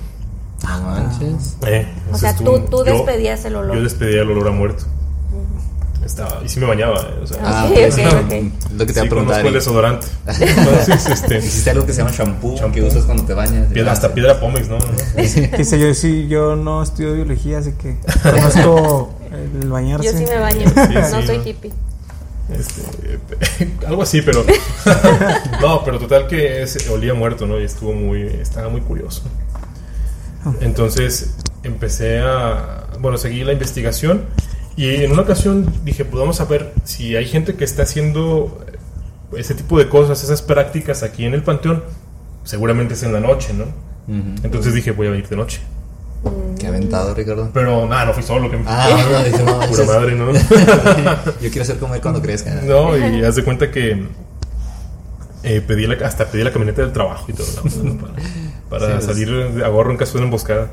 [0.63, 1.57] No manches.
[1.65, 3.75] Eh, O sea, tú, tú yo- despedías el olor.
[3.75, 4.83] Yo despedía el olor a muerto.
[6.05, 8.71] Estaba, y sí me bañaba, eh, o sea, Ah, Ok, ok, ok, sí, ok.
[8.73, 10.07] Lo que te sí iba a el desodorante.
[10.39, 12.73] Entonces, este, Hiciste algo que se llama shampoo, Shampoo.
[12.73, 13.67] que usas cuando te bañas.
[13.71, 14.77] piedra- hasta piedra Pómex, ¿no?
[15.17, 19.13] Dice yo, sí, yo no estudio biología, así que conozco
[19.61, 20.05] el bañarse.
[20.11, 20.65] Yo sí me baño.
[20.75, 21.43] no sí, soy ¿no?
[21.47, 21.71] hippie.
[22.49, 24.43] Este, algo así, pero
[25.61, 27.59] no, pero total que es- olía muerto, ¿no?
[27.59, 29.21] Y estuvo muy, estaba muy curioso.
[30.59, 34.23] Entonces empecé a, bueno, seguí la investigación
[34.75, 38.65] y en una ocasión dije, pues vamos a ver si hay gente que está haciendo
[39.37, 41.83] ese tipo de cosas, esas prácticas aquí en el panteón.
[42.43, 43.65] Seguramente es en la noche, ¿no?
[44.43, 45.61] Entonces dije, voy a venir de noche.
[46.59, 47.49] Qué aventado, Ricardo.
[47.53, 50.31] Pero nada, no fui solo, que Ah, no, dije, no, pura madre, ¿no?
[51.41, 52.51] Yo quiero ser como él cuando crezca.
[52.63, 54.05] No, y haz de cuenta que
[55.43, 57.47] eh, pedí la, hasta pedí la camioneta del trabajo y todo,
[57.83, 57.97] ¿no?
[58.01, 58.13] para,
[58.69, 59.17] para Sí, pues.
[59.17, 60.71] salir a gorro en caso de una emboscada.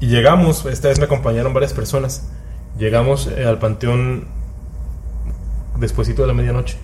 [0.00, 2.24] Y llegamos, esta vez me acompañaron varias personas.
[2.78, 4.26] Llegamos eh, al panteón
[5.78, 6.78] despuesito de la medianoche,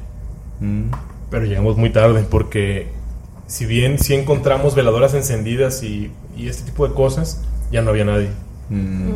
[0.61, 0.91] Mm.
[1.31, 2.89] pero llegamos muy tarde porque
[3.47, 7.41] si bien sí encontramos veladoras encendidas y, y este tipo de cosas,
[7.73, 8.29] ya no había nadie.
[8.69, 9.11] Mm.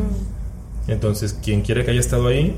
[0.89, 2.57] Entonces, quien quiera que haya estado ahí,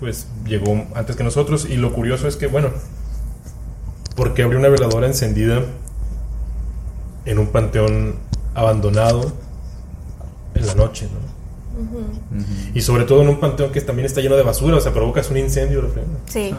[0.00, 1.66] pues llegó antes que nosotros.
[1.68, 2.70] Y lo curioso es que, bueno,
[4.16, 5.62] porque abrió una veladora encendida
[7.24, 8.16] en un panteón
[8.54, 9.32] abandonado
[10.54, 11.27] en la noche, ¿no?
[12.74, 15.30] Y sobre todo en un panteón que también está lleno de basura, o sea, provocas
[15.30, 15.82] un incendio.
[15.82, 16.08] lo frena.
[16.26, 16.50] Sí.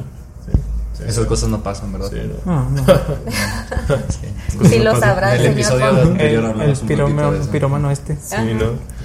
[0.46, 0.52] Sí,
[0.98, 1.04] sí.
[1.08, 2.10] Esas cosas no pasan, ¿verdad?
[2.12, 2.52] Sí, ¿no?
[2.64, 2.84] No, no.
[4.10, 4.68] Sí.
[4.70, 6.08] Sí lo sabrá En el señor episodio Juan.
[6.08, 8.16] anterior El, hablamos un de pirómano este.
[8.16, 8.44] Sí, Ajá.
[8.46, 9.00] ¿no?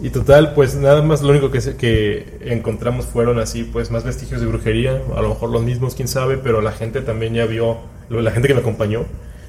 [0.00, 4.04] Y total, pues nada más lo único que, se- que encontramos fueron así, pues más
[4.04, 7.46] vestigios de brujería, a lo mejor los mismos, quién sabe, pero la gente también ya
[7.46, 7.78] vio,
[8.08, 9.06] lo- la gente que me acompañó,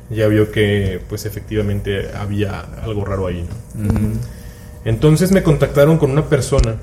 [0.09, 3.89] ya vio que pues efectivamente había algo raro ahí, ¿no?
[4.85, 6.77] Entonces me contactaron con una persona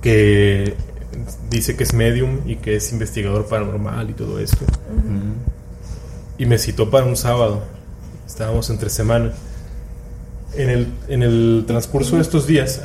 [0.00, 0.74] que
[1.50, 4.64] dice que es medium y que es investigador paranormal y todo esto.
[6.38, 7.62] Y me citó para un sábado.
[8.26, 9.32] Estábamos entre semana.
[10.54, 12.82] En el, en el transcurso de estos días,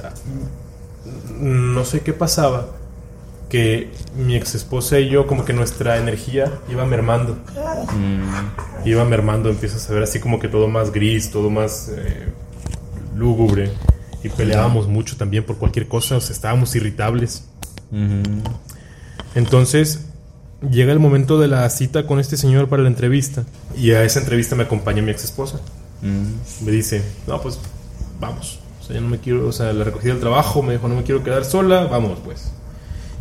[1.39, 2.67] no sé qué pasaba,
[3.49, 7.37] que mi ex esposa y yo, como que nuestra energía iba mermando.
[8.85, 12.27] Iba mermando, empiezas a ver así como que todo más gris, todo más eh,
[13.17, 13.71] lúgubre.
[14.23, 17.45] Y peleábamos mucho también por cualquier cosa, o sea, estábamos irritables.
[19.35, 20.05] Entonces,
[20.69, 23.43] llega el momento de la cita con este señor para la entrevista.
[23.77, 25.59] Y a esa entrevista me acompaña mi ex esposa.
[26.01, 27.59] Me dice, no, pues
[28.19, 28.59] vamos.
[28.81, 30.95] O sea, yo no me quiero, o sea, la recogida del trabajo, me dijo, no
[30.95, 32.51] me quiero quedar sola, vamos pues.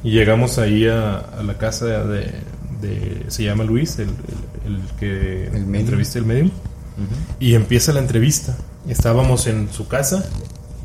[0.05, 2.33] Y llegamos ahí a, a la casa de,
[2.81, 6.51] de- se llama Luis, el, el- el que El entrevista el medium.
[7.41, 8.57] Y empieza la entrevista.
[8.89, 10.29] Estábamos en su casa,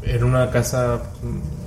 [0.04, 1.04] era una casa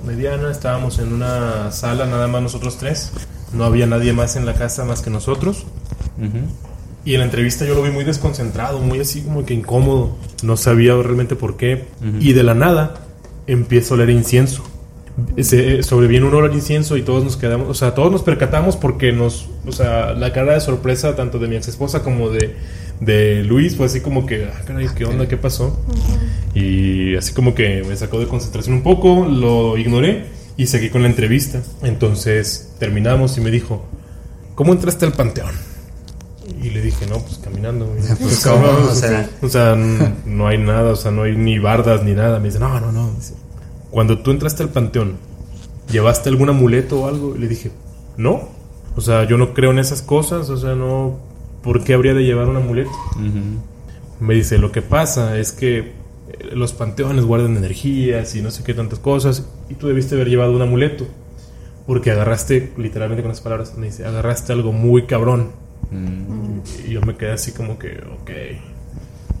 [0.05, 3.11] mediana, estábamos en una sala nada más nosotros tres.
[3.53, 5.65] No había nadie más en la casa más que nosotros.
[7.05, 10.17] Y en la entrevista yo lo vi muy desconcentrado, muy así como que incómodo.
[10.43, 11.85] No sabía realmente por qué.
[12.19, 12.95] Y de la nada
[13.47, 14.63] empiezo a oler incienso.
[15.37, 18.75] Se, sobreviene un olor a incienso y todos nos quedamos, o sea, todos nos percatamos
[18.75, 22.53] porque nos, o sea, la cara de sorpresa tanto de mi ex esposa como de,
[22.99, 25.25] de Luis fue así como que, ah, caray, ¿qué onda?
[25.25, 25.79] ¿Qué pasó?
[26.55, 30.25] Y así como que me sacó de concentración un poco, lo ignoré
[30.57, 31.61] y seguí con la entrevista.
[31.83, 33.85] Entonces terminamos y me dijo,
[34.55, 35.51] ¿cómo entraste al panteón?
[36.63, 37.85] Y le dije, no, pues caminando.
[37.87, 37.99] güey".
[38.21, 38.65] Pues, ¿cómo?
[38.89, 42.13] O sea- o sea, n- no hay nada, o sea, no hay ni bardas ni
[42.13, 42.39] nada.
[42.39, 43.11] Me dice, no, no, no.
[43.11, 43.33] Dice,
[43.91, 45.17] Cuando tú entraste al panteón,
[45.91, 47.35] ¿llevaste algún amuleto o algo?
[47.35, 47.71] Y le dije,
[48.17, 48.49] no.
[48.95, 51.19] O sea, yo no creo en esas cosas, o sea, no.
[51.63, 52.91] ¿Por qué habría de llevar un amuleto?
[54.21, 55.91] Me dice, lo que pasa es que
[56.53, 60.51] los panteones guardan energías y no sé qué tantas cosas, y tú debiste haber llevado
[60.53, 61.05] un amuleto,
[61.87, 65.49] porque agarraste, literalmente con las palabras, me dice, agarraste algo muy cabrón.
[66.87, 68.31] Y yo me quedé así como que, ok.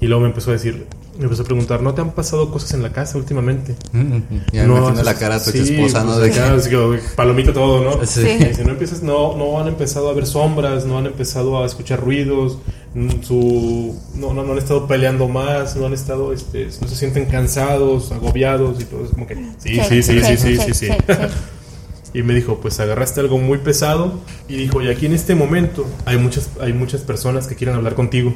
[0.01, 0.85] Y luego me empezó a decir,
[1.17, 3.75] me empezó a preguntar, ¿no te han pasado cosas en la casa últimamente?
[4.51, 6.13] Ya me No, imagino la cara de tu sí, esposa, ¿no?
[6.17, 6.33] pues,
[6.65, 8.05] De que- palomita todo, ¿no?
[8.05, 8.21] Sí.
[8.39, 11.65] Y dice, no empiezas, no, no han empezado a ver sombras, no han empezado a
[11.65, 12.84] escuchar ruidos, mm,
[13.21, 17.25] su, no, no, no han estado peleando más, no han estado, este, no se sienten
[17.25, 20.87] cansados, agobiados y todo, es como que, sí, sí, sí, sí, sí, sí, sí.
[22.13, 25.85] Y me dijo, pues agarraste algo muy pesado y dijo, y aquí en este momento
[26.05, 28.33] hay muchas, hay muchas personas que quieren hablar contigo.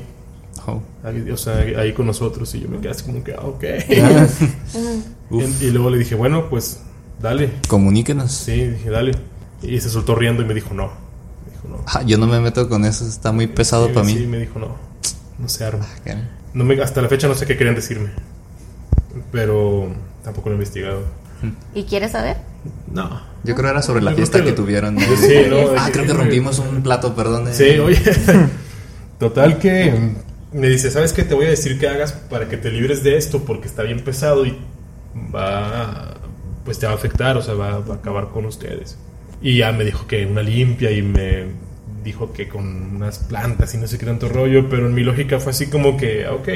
[0.67, 0.81] Oh.
[1.03, 3.63] Ahí, o sea, ahí con nosotros y yo me quedé así como que, ah, ok.
[5.61, 6.81] Y luego le dije, bueno, pues
[7.21, 7.51] dale.
[7.67, 8.31] Comuníquenos.
[8.31, 9.13] Sí, dije, dale.
[9.61, 10.91] Y se soltó riendo y me dijo, no.
[11.69, 11.83] No.
[11.87, 14.13] Ah, yo no me meto con eso, está muy pesado Sí, para mí.
[14.17, 14.75] Sí, me dijo, no.
[15.37, 15.85] No se arma.
[16.03, 16.15] ¿Qué?
[16.53, 18.09] No me, hasta la fecha no sé qué querían decirme.
[19.31, 19.87] Pero
[20.23, 21.03] tampoco lo he investigado.
[21.73, 22.37] ¿Y quieres saber?
[22.91, 23.21] No.
[23.43, 24.97] Yo creo era sobre la Yo fiesta que que, lo- tuvieron.
[24.99, 25.57] Sí, ¿no?
[25.77, 27.47] Ah, creo que rompimos un plato, perdón.
[27.47, 27.53] eh.
[27.53, 28.01] Sí, oye.
[29.19, 30.13] Total que
[30.51, 31.23] me dice, ¿sabes qué?
[31.23, 34.01] Te voy a decir que hagas para que te libres de esto porque está bien
[34.03, 34.57] pesado y
[35.33, 36.15] va,
[36.65, 38.97] pues te va a afectar, o sea, va, va a acabar con ustedes.
[39.41, 41.45] Y ya me dijo que una limpia y me
[42.03, 45.39] dijo que con unas plantas y no sé qué tanto rollo, pero en mi lógica
[45.39, 46.49] fue así como que, ah, ok,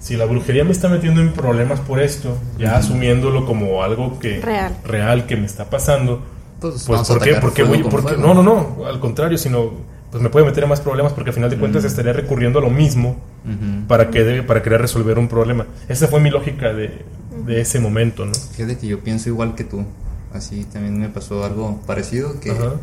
[0.00, 4.40] si la brujería me está metiendo en problemas por esto, ya asumiéndolo como algo que
[4.40, 4.76] Real.
[4.84, 6.22] real que me está pasando,
[6.60, 7.30] Pues, pues ¿por qué?
[7.36, 8.16] atacar ¿Por qué fuego voy?
[8.18, 9.72] No, no, no, al contrario, sino
[10.10, 12.62] pues me puede meter en más problemas porque al final de cuentas estaría recurriendo a
[12.62, 13.16] lo mismo
[13.88, 15.66] para que para querer resolver un problema.
[15.88, 17.02] Esa fue mi lógica de,
[17.46, 18.32] de ese momento, ¿no?
[18.34, 19.84] Fíjate que yo pienso igual que tú.
[20.34, 22.50] Así también me pasó algo parecido que...
[22.50, 22.74] Ajá.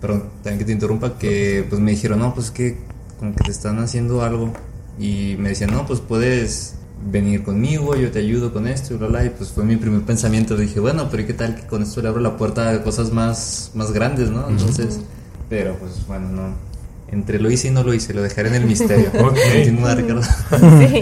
[0.00, 2.78] Perdón, también que te interrumpa, que pues me dijeron, no, pues que
[3.18, 4.52] como que te están haciendo algo.
[4.98, 6.74] Y me decían, no, pues puedes
[7.10, 9.24] venir conmigo, yo te ayudo con esto y bla, bla.
[9.26, 10.56] Y pues fue mi primer pensamiento.
[10.56, 13.12] Dije, bueno, pero ¿y qué tal que con esto le abro la puerta a cosas
[13.12, 14.48] más, más grandes, ¿no?
[14.48, 15.00] Entonces,
[15.48, 16.69] pero pues bueno, no.
[17.12, 19.10] Entre lo hice y no lo hice, lo dejaré en el misterio.
[19.20, 19.36] Ok.
[19.52, 20.22] Continúa, Ricardo.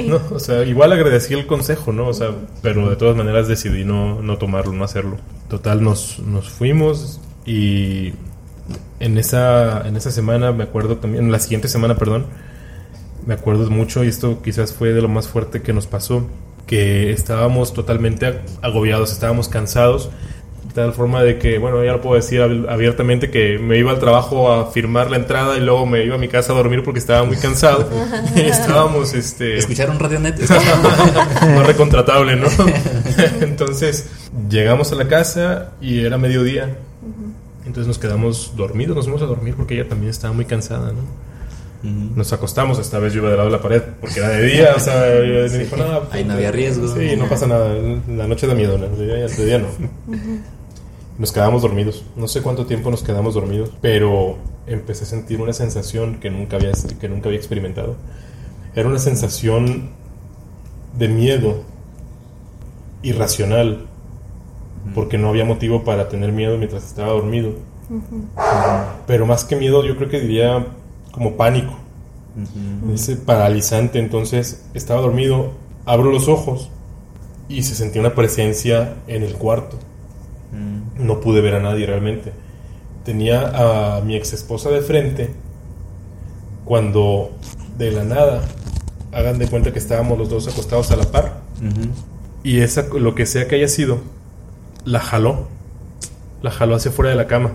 [0.06, 2.08] No, o sea, igual agradecí el consejo, ¿no?
[2.08, 2.30] O sea,
[2.62, 5.18] pero de todas maneras decidí no, no tomarlo, no hacerlo.
[5.48, 8.12] Total, nos, nos fuimos y
[9.00, 12.26] en esa, en esa semana, me acuerdo también, en la siguiente semana, perdón,
[13.26, 16.26] me acuerdo mucho, y esto quizás fue de lo más fuerte que nos pasó,
[16.66, 20.10] que estábamos totalmente agobiados, estábamos cansados,
[20.78, 23.98] tal forma de que, bueno, ya lo puedo decir ab- abiertamente, que me iba al
[23.98, 27.00] trabajo a firmar la entrada y luego me iba a mi casa a dormir porque
[27.00, 27.88] estaba muy cansado.
[28.36, 29.58] estábamos, este...
[29.58, 30.38] ¿Escucharon Radionet?
[31.54, 32.48] no recontratable, ¿no?
[33.40, 34.08] Entonces
[34.48, 36.76] llegamos a la casa y era mediodía.
[37.66, 41.28] Entonces nos quedamos dormidos, nos fuimos a dormir porque ella también estaba muy cansada, ¿no?
[41.80, 44.72] Nos acostamos, esta vez yo iba del lado de la pared porque era de día,
[44.74, 46.88] o sea, ella me dijo, "No, Ahí no había riesgo".
[46.88, 47.72] Sí, no pasa nada,
[48.08, 48.88] la noche da miedo, ¿no?
[48.88, 49.68] de día no.
[51.18, 54.36] Nos quedamos dormidos, no sé cuánto tiempo nos quedamos dormidos, pero
[54.68, 57.96] empecé a sentir una sensación que nunca había, que nunca había experimentado.
[58.76, 59.90] Era una sensación
[60.96, 61.62] de miedo
[63.02, 63.86] irracional,
[64.94, 67.52] porque no había motivo para tener miedo mientras estaba dormido.
[69.06, 70.66] Pero más que miedo, yo creo que diría
[71.10, 71.74] como pánico.
[72.94, 73.98] Ese paralizante.
[73.98, 75.50] Entonces estaba dormido,
[75.84, 76.70] abro los ojos
[77.48, 79.78] y se sentía una presencia en el cuarto.
[80.98, 82.32] No pude ver a nadie realmente.
[83.04, 85.30] Tenía a mi ex esposa de frente
[86.64, 87.30] cuando
[87.78, 88.42] de la nada,
[89.12, 91.40] hagan de cuenta que estábamos los dos acostados a la par.
[92.42, 93.98] Y esa, lo que sea que haya sido,
[94.84, 95.48] la jaló.
[96.42, 97.52] La jaló hacia fuera de la cama.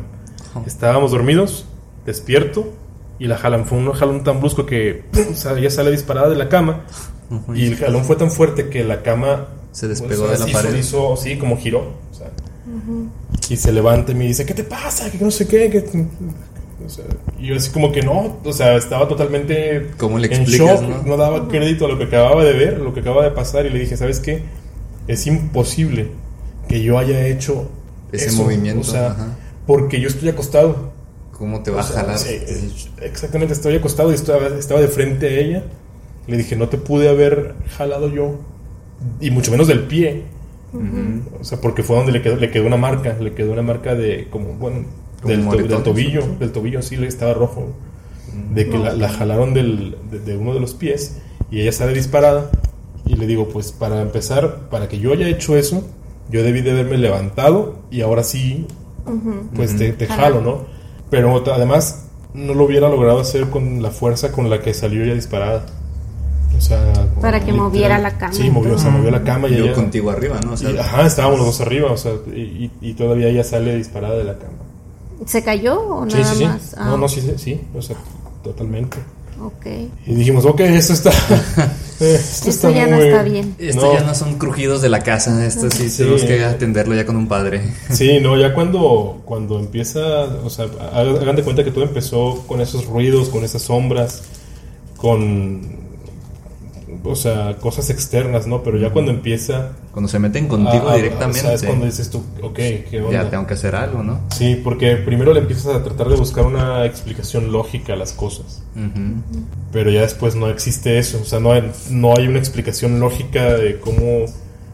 [0.66, 1.66] Estábamos dormidos,
[2.06, 2.74] despierto,
[3.20, 3.66] y la jalan.
[3.66, 5.34] Fue un jalón tan brusco que ¡pum!
[5.34, 6.82] o sea, ella sale disparada de la cama.
[7.54, 10.46] Y el jalón fue tan fuerte que la cama Se despegó o sea, de la
[10.46, 10.76] sí, pared.
[10.76, 11.94] hizo- sí, como giró.
[12.12, 12.30] o sea.
[13.54, 15.12] Y se levanta y me dice, ¿qué te pasa?
[15.12, 15.70] Que no sé qué.
[15.70, 15.86] que-
[16.86, 17.06] o sea,
[17.40, 21.06] y yo así como que no, o sea, estaba totalmente ¿Cómo le en explicas, shock,
[21.06, 21.16] no?
[21.18, 23.80] daba crédito a lo que acababa de ver, lo que acaba de pasar y le
[23.80, 24.42] dije, ¿sabes qué?
[25.08, 26.08] Es imposible
[26.68, 27.70] que yo haya hecho
[28.12, 28.44] Ese eso".
[28.44, 29.38] movimiento, o sea, ajá.
[29.68, 30.92] porque yo estoy acostado.
[31.32, 32.18] ¿Cómo te va a O sea, jalar?
[33.02, 35.64] exactamente, estoy acostado y estaba, estaba de frente a ella.
[36.28, 38.36] Le dije, no te pude haber jalado yo,
[39.22, 40.24] y mucho menos del pie.
[41.40, 43.96] O sea, porque fue donde le quedó, le quedó una marca, le quedó una marca
[43.96, 44.86] de, como, bueno,
[45.22, 46.36] Como del, moretones, del tobillo, ¿no?
[46.40, 47.74] del tobillo, sí, le estaba rojo.
[48.54, 51.22] De que la, la jalaron del, de, de uno de los pies
[51.52, 52.50] y ella sale disparada.
[53.06, 55.84] Y le digo, pues para empezar, para que yo haya hecho eso,
[56.30, 58.66] yo debí de haberme levantado y ahora sí,
[59.56, 60.66] pues te, te jalo, ¿no?
[61.10, 65.14] Pero además no lo hubiera logrado hacer con la fuerza con la que salió ella
[65.14, 65.66] disparada.
[66.58, 69.50] O sea, Para que literal- moviera la cama Sí, movió, o sea, movió la cama
[69.50, 70.54] y Yo ella- contigo arriba, ¿no?
[70.54, 73.76] O sea, y- ajá, estábamos los dos arriba, o sea, y, y- todavía ella sale
[73.76, 74.54] disparada de la cama.
[75.26, 76.46] ¿Se cayó o Sí, nada sí, sí.
[76.46, 76.76] más?
[76.78, 77.96] Ah, No, no, sí, sí, sí, o sea,
[78.44, 78.98] totalmente.
[79.42, 79.66] Ok.
[80.06, 81.10] Y dijimos, ok, esto está.
[82.00, 83.56] esto Esto ya no está bien.
[83.58, 83.94] Esto No.
[83.94, 85.98] ya no son crujidos de la casa, esto sí, Sí.
[85.98, 87.62] tenemos que atenderlo ya con un padre.
[87.90, 92.44] Sí, no, ya cuando, cuando empieza, o sea, hagan hagan de cuenta que todo empezó
[92.48, 94.22] con esos ruidos, con esas sombras,
[94.98, 95.83] con,
[97.04, 98.64] o sea, cosas externas, ¿no?
[98.64, 99.74] Pero ya cuando empieza...
[99.92, 103.24] Cuando se meten contigo a- a- directamente, sea, es cuando dices tú, ok, ¿qué onda?
[103.24, 104.22] ya tengo que hacer algo, ¿no?
[104.34, 108.64] Sí, porque primero le empiezas a tratar de buscar una explicación lógica a las cosas.
[109.72, 111.20] Pero ya después no existe eso.
[111.22, 114.26] O sea, no hay, no hay una explicación lógica de cómo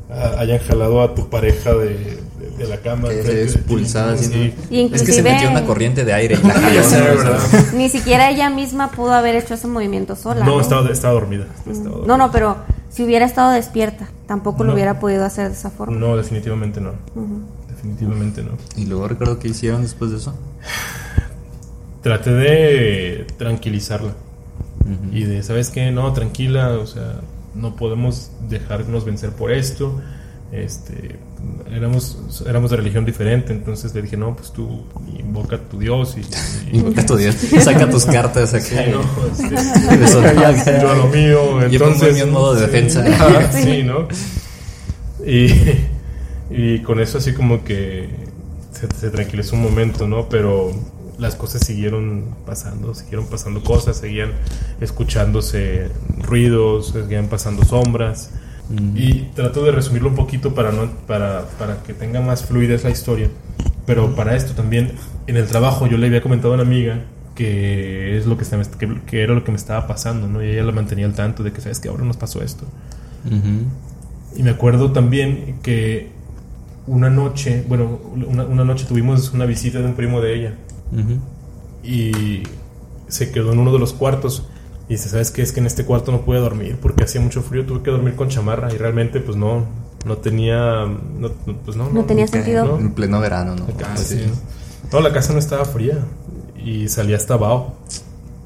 [0.09, 2.19] ah, hayan jalado a tu pareja de,
[2.64, 3.10] de- la cama.
[3.10, 6.38] Que se expulsada Es que se metió una corriente de aire.
[7.76, 10.45] Ni siquiera ella misma pudo haber hecho ese movimiento sola.
[10.45, 11.45] No, No, estaba, estaba dormida.
[11.70, 12.07] estaba dormida.
[12.07, 12.57] no, no, pero
[12.89, 15.97] si hubiera estado despierta, tampoco lo hubiera podido hacer de esa forma.
[15.97, 16.91] No, definitivamente no.
[17.70, 18.51] Definitivamente no.
[18.76, 20.36] Y luego recuerdo que hicieron después de eso.
[22.01, 24.14] Traté de tranquilizarla.
[25.12, 25.91] Y de, ¿sabes qué?
[25.91, 27.22] No, tranquila, o sea,
[27.53, 30.02] no podemos dejarnos vencer por esto.
[30.52, 31.18] Este,
[31.74, 32.18] éramos,
[32.48, 34.84] éramos de religión diferente, entonces le dije, no, pues tú
[35.18, 36.22] invoca a tu Dios y...
[36.76, 37.36] y- Invoca a tu Dios.
[37.61, 38.53] Saca tus cartas
[40.07, 40.82] soldado.
[40.82, 42.14] yo a lo mío, Yo entonces...
[42.16, 43.52] mío en modo de sí, defensa.
[43.52, 44.07] sí, ¿no?
[45.26, 45.52] Y,
[46.49, 48.10] y con eso así como que
[48.72, 50.30] se, se tranquilizó un momento, ¿no?
[50.30, 50.72] Pero
[51.18, 54.32] las cosas siguieron pasando, siguieron pasando cosas, seguían
[54.80, 55.90] escuchándose
[56.20, 58.32] ruidos, seguían pasando sombras.
[58.95, 62.91] Y trato de resumirlo un poquito para, no, para, para que tenga más fluidez la
[62.91, 63.29] historia.
[63.87, 64.91] Pero para esto también,
[65.25, 67.01] en el trabajo yo le había comentado a una amiga
[67.33, 70.43] que es lo que, se que, que era lo que me estaba pasando, ¿no?
[70.43, 72.65] Y ella la mantenía al tanto de que, ¿sabes que Ahora nos pasó esto.
[74.35, 76.11] Y me acuerdo también que
[76.85, 80.53] una noche, bueno, una, una noche tuvimos una visita de un primo de ella
[81.83, 82.43] y
[83.07, 84.47] se quedó en uno de los cuartos
[84.90, 85.44] y dice, ¿sabes qué?
[85.44, 88.16] Es que en este cuarto no pude dormir porque hacía mucho frío, tuve que dormir
[88.16, 89.66] con chamarra y realmente pues no,
[90.06, 92.66] no tenía, no, no, pues no, No tenía sentido.
[92.66, 92.80] ¿no?
[92.80, 93.68] En pleno verano, ¿no?
[93.86, 94.18] Ah, Así.
[94.18, 94.32] sí.
[94.91, 95.99] No, la casa no estaba fría
[96.57, 97.76] y salía hasta abajo.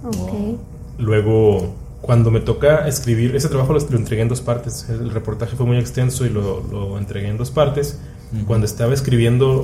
[0.04, 0.60] Ok.
[1.00, 4.88] Luego cuando me toca escribir, ese trabajo lo, lo entregué en dos partes.
[4.90, 8.00] El reportaje fue muy extenso y lo, lo entregué en dos partes.
[8.46, 9.64] Cuando estaba escribiendo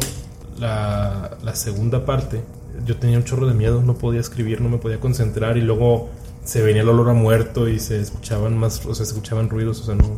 [0.58, 2.40] la, la segunda parte,
[2.86, 6.08] yo tenía un chorro de miedo, no podía escribir, no me podía concentrar y luego
[6.50, 9.82] se venía el olor a muerto y se escuchaban más, o sea, se escuchaban ruidos,
[9.82, 10.18] o sea, no,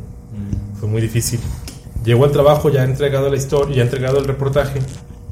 [0.80, 1.42] fue muy difícil.
[2.06, 4.80] Llego al trabajo, ya he entregado la historia, ya he entregado el reportaje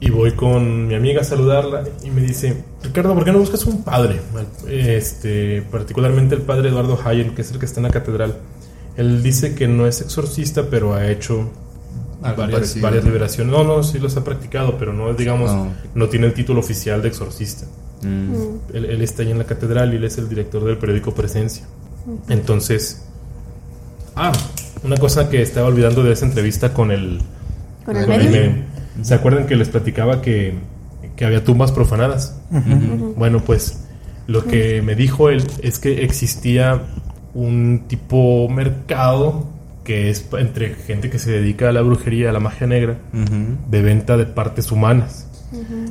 [0.02, 3.66] y voy con mi amiga a saludarla y me dice, Ricardo, ¿por qué no buscas
[3.66, 4.20] un padre?
[4.68, 8.38] Este, particularmente el padre Eduardo Hayen, que es el que está en la catedral.
[8.98, 11.50] Él dice que no es exorcista, pero ha hecho
[12.22, 13.54] Algo varias, liberaciones.
[13.54, 15.70] No, no, sí los ha practicado, pero no, digamos, Ah.
[15.96, 17.68] no tiene el título oficial de exorcista.
[18.02, 18.34] Mm.
[18.74, 21.66] Él, él está ahí en la catedral y él es el director del periódico Presencia.
[22.28, 23.06] Entonces,
[24.16, 24.32] ah,
[24.84, 27.20] una cosa que estaba olvidando de esa entrevista con el,
[27.86, 28.32] Con el con el médico.
[28.32, 28.56] médium.
[29.04, 30.56] ¿Se acuerdan que les platicaba que,
[31.16, 32.40] que había tumbas profanadas?
[33.16, 33.86] Bueno, pues
[34.28, 36.82] lo que me dijo él es que existía
[37.34, 39.48] un tipo mercado
[39.84, 42.98] que es entre gente que se dedica a la brujería, a la magia negra,
[43.70, 45.28] de venta de partes humanas.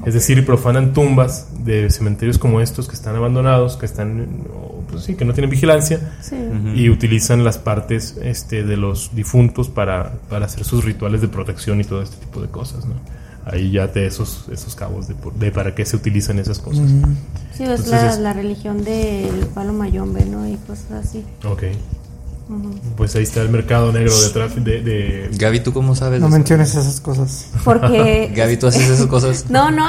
[0.07, 4.27] Es decir, profanan tumbas de cementerios como estos que están abandonados, que están,
[4.91, 6.37] pues sí, que no tienen vigilancia, Sí.
[6.75, 11.81] y utilizan las partes este, de los difuntos para, para hacer sus rituales de protección
[11.81, 12.95] y todo este tipo de cosas, ¿no?
[13.45, 16.87] Ahí ya te esos, esos cabos de, para qué se utilizan esas cosas.
[17.57, 20.47] Sí, es Entonces la, es- la religión del palo mayombe, ¿no?
[20.47, 21.25] Y cosas así.
[21.45, 21.63] Ok.
[22.97, 26.21] Pues ahí está el mercado negro de tráfico de, de- Gaby, ¿tú cómo sabes?
[26.21, 27.47] No menciones esas cosas.
[27.63, 28.33] Porque...
[28.37, 29.47] Gaby, ¿tú haces esas cosas?
[29.51, 29.85] No, no,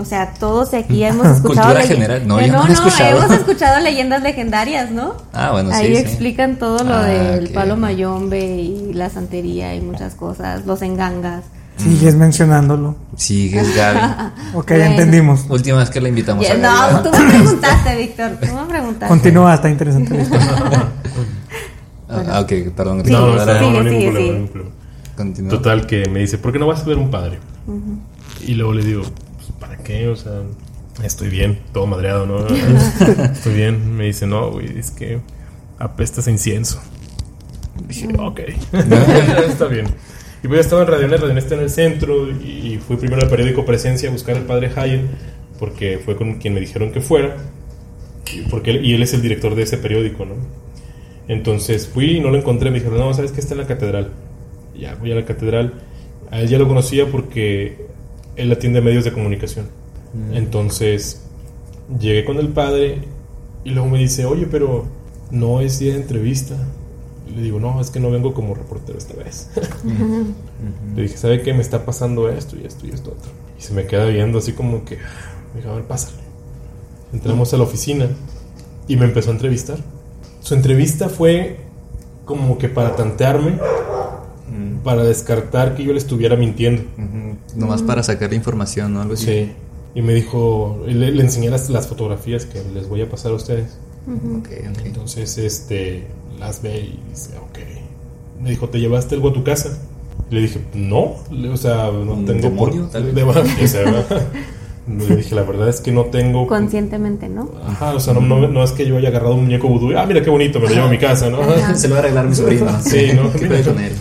[0.00, 1.66] o sea, todos aquí hemos escuchado...
[1.68, 2.26] Cultura general.
[2.26, 3.18] No, yo no no, escuchado.
[3.18, 5.14] hemos escuchado leyendas legendarias, ¿no?
[5.34, 6.00] Ah, bueno, sí, Ahí sí.
[6.00, 7.52] explican todo lo Ah, del ok.
[7.52, 11.44] palo mayombe y la santería y muchas cosas, los engangas.
[11.76, 12.96] Sigues mencionándolo.
[13.16, 13.98] Sigues, Gaby.
[14.54, 14.84] Ok, Bueno.
[14.84, 15.44] ya entendimos.
[15.48, 16.94] Última vez que la invitamos Ya, a Gaby.
[16.94, 19.06] no, tú me preguntaste, Víctor, tú me preguntaste.
[19.06, 20.88] Continúa, está interesante la historia.
[22.08, 23.04] Ah, ah, ok, perdón.
[23.04, 24.74] Sí, no, no, ahora no, no, ningún problema, ningún problema.
[25.16, 25.50] continúa.
[25.50, 27.38] Total, que me dice, ¿por qué no vas a ver un padre?
[28.46, 30.08] Y luego le digo, pues, ¿para qué?
[30.08, 30.42] O sea,
[31.02, 32.46] estoy bien, todo madreado, ¿no?
[33.32, 33.96] estoy bien.
[33.96, 35.20] Me dice, no, güey, es que
[35.78, 36.80] apestas a incienso.
[37.86, 38.40] Dije, ok,
[39.48, 39.86] está bien.
[40.42, 43.64] Y pues estaba en Radionet, Radionet está en el centro y fui primero al periódico
[43.64, 45.08] Presencia a buscar al padre Hayen
[45.58, 47.36] porque fue con quien me dijeron que fuera
[48.32, 50.34] y, porque él, y él es el director de ese periódico, ¿no?
[51.28, 54.10] Entonces fui y no lo encontré, me dijeron, no, ¿sabes que Está en la catedral.
[54.74, 55.74] Y Ya, voy a la catedral.
[56.30, 57.86] A él ya lo conocía porque
[58.36, 59.66] él atiende medios de comunicación.
[60.32, 61.22] Entonces
[62.00, 63.00] llegué con el padre
[63.64, 64.86] y luego me dice, oye, pero
[65.30, 66.56] no es día de entrevista.
[67.28, 69.50] Y le digo, no, es que no vengo como reportero esta vez.
[70.96, 71.52] Le dije, ¿sabe qué?
[71.52, 73.30] Me está pasando esto y esto y esto otro.
[73.58, 76.16] Y se me queda viendo así como que, me dijo, a ver, pásale.
[77.12, 78.08] Entramos a la oficina
[78.86, 79.78] y me empezó a entrevistar.
[80.40, 81.58] Su entrevista fue
[82.24, 83.58] como que para tantearme,
[84.84, 86.82] para descartar que yo le estuviera mintiendo.
[87.54, 89.00] Nomás para sacar la información, ¿no?
[89.02, 89.26] Algo así.
[89.26, 89.52] Sí.
[89.94, 93.34] Y me dijo, le, le enseñé las, las fotografías que les voy a pasar a
[93.34, 93.78] ustedes.
[94.06, 94.86] Ok, ok.
[94.86, 96.06] Entonces, este,
[96.38, 97.58] las ve y dice, ok.
[98.40, 99.76] Me dijo, ¿te llevaste algo a tu casa?
[100.30, 102.90] Y le dije, no, le- o sea, no ¿Un tengo demonio, por...
[102.90, 103.14] tal vez?
[104.88, 106.46] le dije, la verdad es que no tengo...
[106.46, 107.50] Conscientemente, ¿no?
[107.66, 109.94] Ajá, o sea, no, no, no es que yo haya agarrado un muñeco vudú y,
[109.94, 111.38] ah, mira qué bonito, me lo llevo a mi casa, ¿no?
[111.76, 112.66] Se lo va a arreglar mi sobrino.
[112.80, 113.32] Sí, ¿no?
[113.38, 113.62] ¿Qué Mira.
[113.62, 113.92] con él?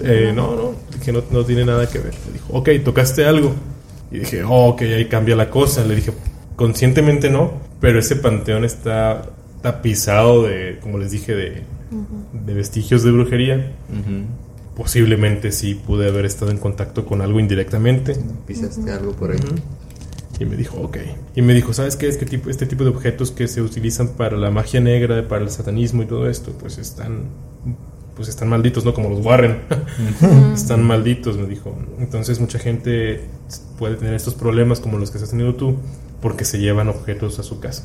[0.00, 0.72] Eh, no, no,
[1.04, 2.14] que no, no tiene nada que ver.
[2.26, 3.52] Me dijo, ok, tocaste algo.
[4.10, 5.84] Y dije, oh, ok, ahí cambia la cosa.
[5.84, 6.12] Le dije,
[6.56, 9.26] conscientemente no, pero ese panteón está
[9.62, 11.62] tapizado de, como les dije, de,
[12.32, 13.72] de vestigios de brujería.
[14.76, 18.16] Posiblemente sí pude haber estado en contacto con algo indirectamente.
[18.46, 19.38] Pisaste algo por ahí.
[20.40, 20.98] Y me dijo, ok.
[21.36, 22.08] Y me dijo, ¿sabes qué?
[22.08, 25.44] Es que tipo, este tipo de objetos que se utilizan para la magia negra, para
[25.44, 27.28] el satanismo y todo esto, pues están,
[28.16, 28.94] pues están malditos, ¿no?
[28.94, 29.60] Como los Warren.
[30.54, 31.76] están malditos, me dijo.
[31.98, 33.20] Entonces mucha gente
[33.78, 35.76] puede tener estos problemas como los que estás teniendo tú,
[36.20, 37.84] porque se llevan objetos a su casa.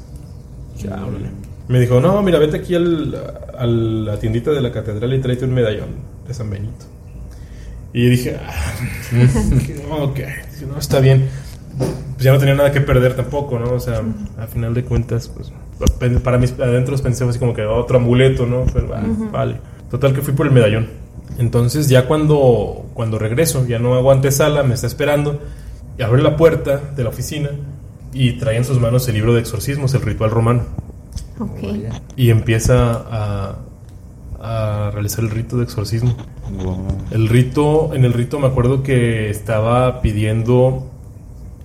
[0.76, 1.30] Dije, "Ah, órale".
[1.68, 3.16] Me dijo, no, mira, vete aquí al,
[3.56, 5.90] a la tiendita de la catedral y tráete un medallón
[6.28, 6.86] de San Benito.
[7.94, 8.74] Y dije, ah,
[10.04, 10.20] ok,
[10.68, 11.28] no, está bien.
[11.80, 13.72] Pues ya no tenía nada que perder tampoco, ¿no?
[13.74, 14.02] O sea,
[14.38, 15.52] a final de cuentas, pues
[16.22, 18.66] para mis adentros pensé así como que otro amuleto, ¿no?
[18.74, 19.02] Pero ah,
[19.32, 19.56] vale.
[19.90, 20.88] Total que fui por el medallón.
[21.38, 25.40] Entonces ya cuando, cuando regreso, ya no hago antesala, me está esperando,
[25.98, 27.52] y abre la puerta de la oficina
[28.12, 30.64] y trae en sus manos el libro de exorcismos, el ritual romano.
[31.40, 31.62] Ok.
[31.64, 32.02] Vaya.
[32.18, 33.56] Y empieza a,
[34.42, 36.16] a realizar el rito de exorcismo.
[36.62, 36.88] Wow.
[37.12, 40.90] El rito, en el rito me acuerdo que estaba pidiendo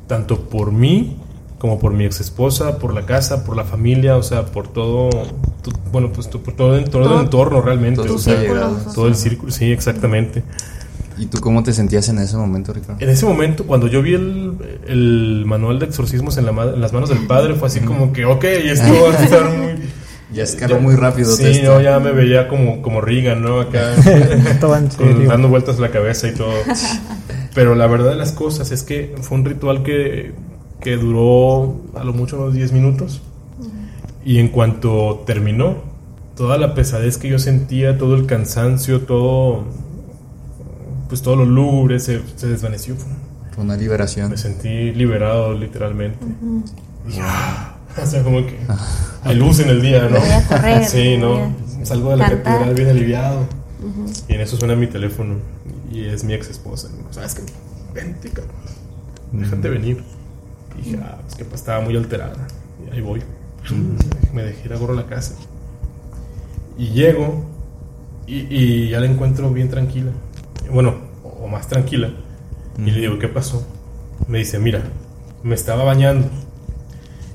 [0.07, 1.17] tanto por mí
[1.59, 5.09] como por mi ex esposa, por la casa, por la familia, o sea, por todo,
[5.63, 8.03] tu- bueno, pues tu- todo, el- todo Todo- el entorno realmente.
[8.03, 8.37] Todo o sea,
[8.95, 10.43] todo el círculo, sí, exactamente.
[11.17, 12.97] ¿Y tú cómo te sentías en ese momento, Ricardo?
[13.01, 14.53] En ese momento, cuando yo vi el,
[14.89, 18.25] el manual de exorcismos en, la en las manos del padre, fue así como que,
[18.27, 19.75] ok, esto va a estar muy...
[20.33, 21.31] Ya escaló muy rápido.
[21.31, 23.61] Sí, todo yo ya me veía como, como Reagan, ¿no?
[23.61, 23.93] Acá,
[24.61, 26.53] Todo con- dando vueltas la cabeza y todo.
[27.55, 30.33] Pero la verdad de las cosas es que fue un ritual que,
[30.81, 33.23] que duró a lo mucho unos 10 minutos.
[34.25, 35.77] Y en cuanto terminó,
[36.37, 39.65] toda la pesadez que yo sentía, todo el cansancio, todo,
[41.09, 42.97] pues todo lo lúgubre se, se desvaneció.
[43.55, 44.31] Fue una liberación.
[44.31, 46.19] Me sentí liberado literalmente.
[47.07, 48.57] Dije, "Ah", o sea, como que
[49.23, 50.19] hay luz en el día, ¿no?
[50.49, 51.55] Correr, sí, ¿no?
[51.85, 53.41] Salgo de la catedral bien aliviado.
[54.29, 55.35] Y en eso suena mi teléfono.
[55.95, 56.89] Y es mi ex esposa.
[57.13, 57.43] ¿Sabes qué?
[57.95, 58.57] Vente, cabrón.
[59.31, 60.03] Déjate venir.
[60.77, 62.49] Y dije, ah, pues que estaba muy alterada.
[62.85, 63.23] Y ahí voy.
[64.33, 65.37] Me dejé ir a gorro a la casa.
[66.77, 67.45] Y llego
[68.27, 70.11] y, y ya la encuentro bien tranquila.
[70.69, 72.11] Bueno, o más tranquila.
[72.77, 73.65] Y le digo, ¿qué pasó?
[74.27, 74.83] Me dice, mira,
[75.45, 76.29] me estaba bañando.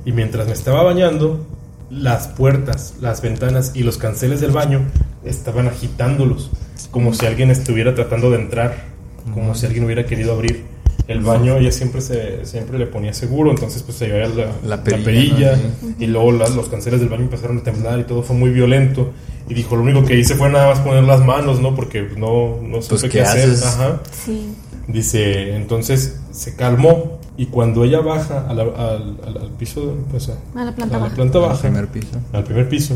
[0.03, 1.47] Y mientras me estaba bañando,
[1.89, 4.85] las puertas, las ventanas y los canceles del baño
[5.23, 6.51] estaban agitándolos,
[6.87, 8.85] como si alguien estuviera tratando de entrar,
[9.33, 10.63] como si alguien hubiera querido abrir.
[11.07, 14.75] El baño ella siempre se siempre le ponía seguro, entonces pues se llevaba la, La
[14.77, 15.89] la perilla, perilla, ¿no?
[15.97, 19.11] y luego las- los canceles del baño empezaron a temblar y todo fue muy violento.
[19.49, 21.73] Y dijo, lo único que hice fue nada más poner las manos, ¿no?
[21.73, 23.49] Porque no, no supe Pues, qué ¿qué hacer.
[23.65, 24.01] Ajá.
[24.23, 24.53] Sí.
[24.87, 30.29] Dice, entonces se calmó y cuando ella baja a la- al, al- al piso, pues,
[30.29, 31.15] a, A la planta a baja.
[31.15, 32.19] planta Al baja, primer piso.
[32.33, 32.95] al primer piso,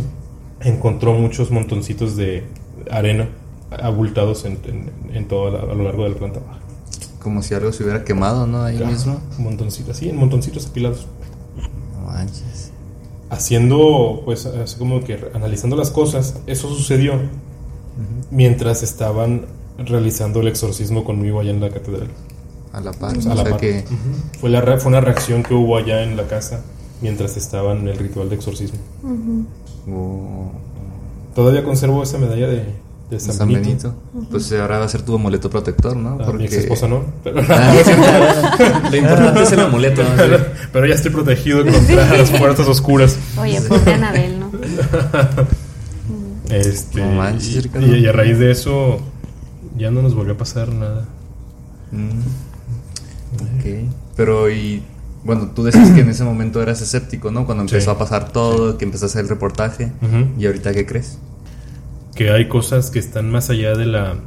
[0.61, 2.43] encontró muchos montoncitos de
[2.91, 3.27] arena
[3.81, 6.59] abultados en, en, en todo la- a lo largo de la planta baja.
[7.21, 8.63] Como si algo se hubiera quemado, ¿no?
[8.63, 9.19] Ahí Ajá, mismo.
[9.37, 11.07] Montoncitos, sí, en montoncitos apilados.
[11.93, 12.71] No manches.
[13.29, 17.13] Haciendo, pues, así como que analizando las cosas, eso sucedió
[18.29, 19.45] mientras estaban
[19.77, 22.07] realizando el exorcismo conmigo allá en la catedral.
[22.73, 23.15] A la par.
[23.15, 23.59] O O sea, a la sea par.
[23.61, 23.83] que.
[24.39, 26.61] Fue, la, re- fue una reacción que hubo allá en la casa
[27.01, 28.79] mientras estaban en el ritual de exorcismo.
[29.91, 30.51] oh,
[31.35, 32.65] Todavía conservo esa medalla de,
[33.13, 33.95] de San, San Benito.
[34.13, 34.29] Benito.
[34.31, 36.23] Pues ahora va a ser tu amuleto protector, ¿no?
[36.23, 37.73] A mi ex esposa no, pero, Ah,
[38.91, 40.03] Lo importante es el amuleto.
[40.03, 40.09] ¿no?
[40.15, 43.17] pero, pero ya estoy protegido contra las puertas oscuras.
[43.37, 44.51] Oye, pobre Anabel, ¿no?
[46.49, 48.99] Este, No manches, y- y, y a raíz de eso
[49.77, 51.05] ya no nos volvió a pasar nada.
[51.91, 52.19] Mm.
[53.59, 53.89] Ok.
[54.15, 54.83] Pero y.
[55.23, 57.45] Bueno, tú decías que en ese momento eras escéptico, ¿no?
[57.45, 57.95] Cuando empezó Sí.
[57.95, 59.93] a pasar todo, que empezaste a hacer el reportaje.
[60.37, 61.17] ¿Y ahorita qué crees?
[62.15, 64.19] Que hay cosas que están más allá de la, de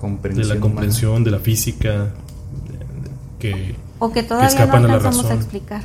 [0.00, 0.48] Comprensión.
[0.48, 0.60] la humana.
[0.60, 3.74] comprensión, de la física, de- de- que...
[3.98, 5.38] O que todavía no escapan a la alcanzamos a razón.
[5.38, 5.82] explicar.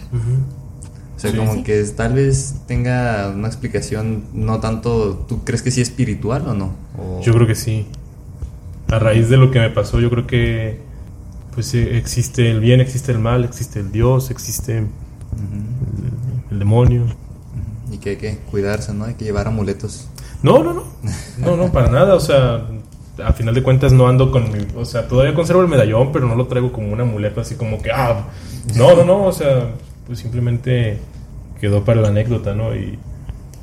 [1.15, 1.38] O sea, Sí.
[1.38, 1.64] como Sí.
[1.64, 5.26] que tal vez tenga una explicación, no tanto.
[5.28, 6.74] ¿Tú crees que sí espiritual o no?
[6.98, 7.88] O- Yo creo que sí.
[8.90, 10.80] A raíz de lo que me pasó, yo creo que
[11.53, 14.88] pues eh, existe el bien, existe el mal, existe el Dios, existe el,
[16.52, 17.06] el demonio.
[17.91, 19.06] Y que hay que cuidarse, ¿no?
[19.06, 20.07] Hay que llevar amuletos.
[20.43, 20.84] No, no, no.
[21.38, 22.15] No, no, para nada.
[22.15, 22.61] O sea,
[23.23, 24.59] a final de cuentas no ando con mi...
[24.76, 27.81] O sea, todavía conservo el medallón, pero no lo traigo como un amuleto así como
[27.81, 27.91] que...
[27.91, 28.27] Ah,
[28.76, 29.23] no, no, no.
[29.26, 29.72] O sea,
[30.05, 30.99] pues simplemente
[31.59, 32.76] quedó para la anécdota, ¿no?
[32.76, 32.99] Y...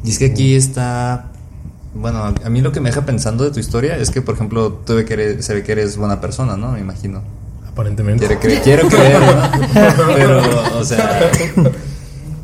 [0.04, 1.26] Y es que aquí está.
[1.94, 4.72] Bueno, a mí lo que me deja pensando de tu historia es que, por ejemplo,
[4.84, 6.72] tú ve que eres- se ve que eres buena persona, ¿no?
[6.72, 7.22] Me imagino.
[7.66, 8.26] Aparentemente.
[8.26, 10.14] Quiero, cre- quiero creer, ¿no?
[10.14, 10.42] Pero,
[10.78, 11.30] o sea.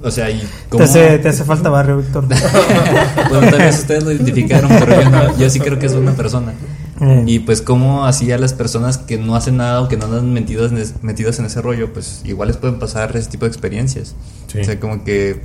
[0.02, 2.24] O sea, ¿y Te hace, te hace falta barrio, Víctor.
[3.28, 6.12] bueno, tal vez ustedes lo identificaron, pero yo, no- yo sí creo que es buena
[6.12, 6.52] persona.
[7.00, 10.06] Eh, Y pues cómo así a las personas que no hacen nada o que no
[10.06, 10.72] andan metidas
[11.02, 14.14] metidas en ese rollo, pues igual les pueden pasar ese tipo de experiencias.
[14.48, 14.60] Sí.
[14.60, 15.42] O sea, como que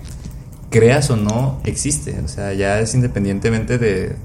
[0.70, 2.18] creas o no, existe.
[2.24, 4.16] O sea, ya es independientemente de,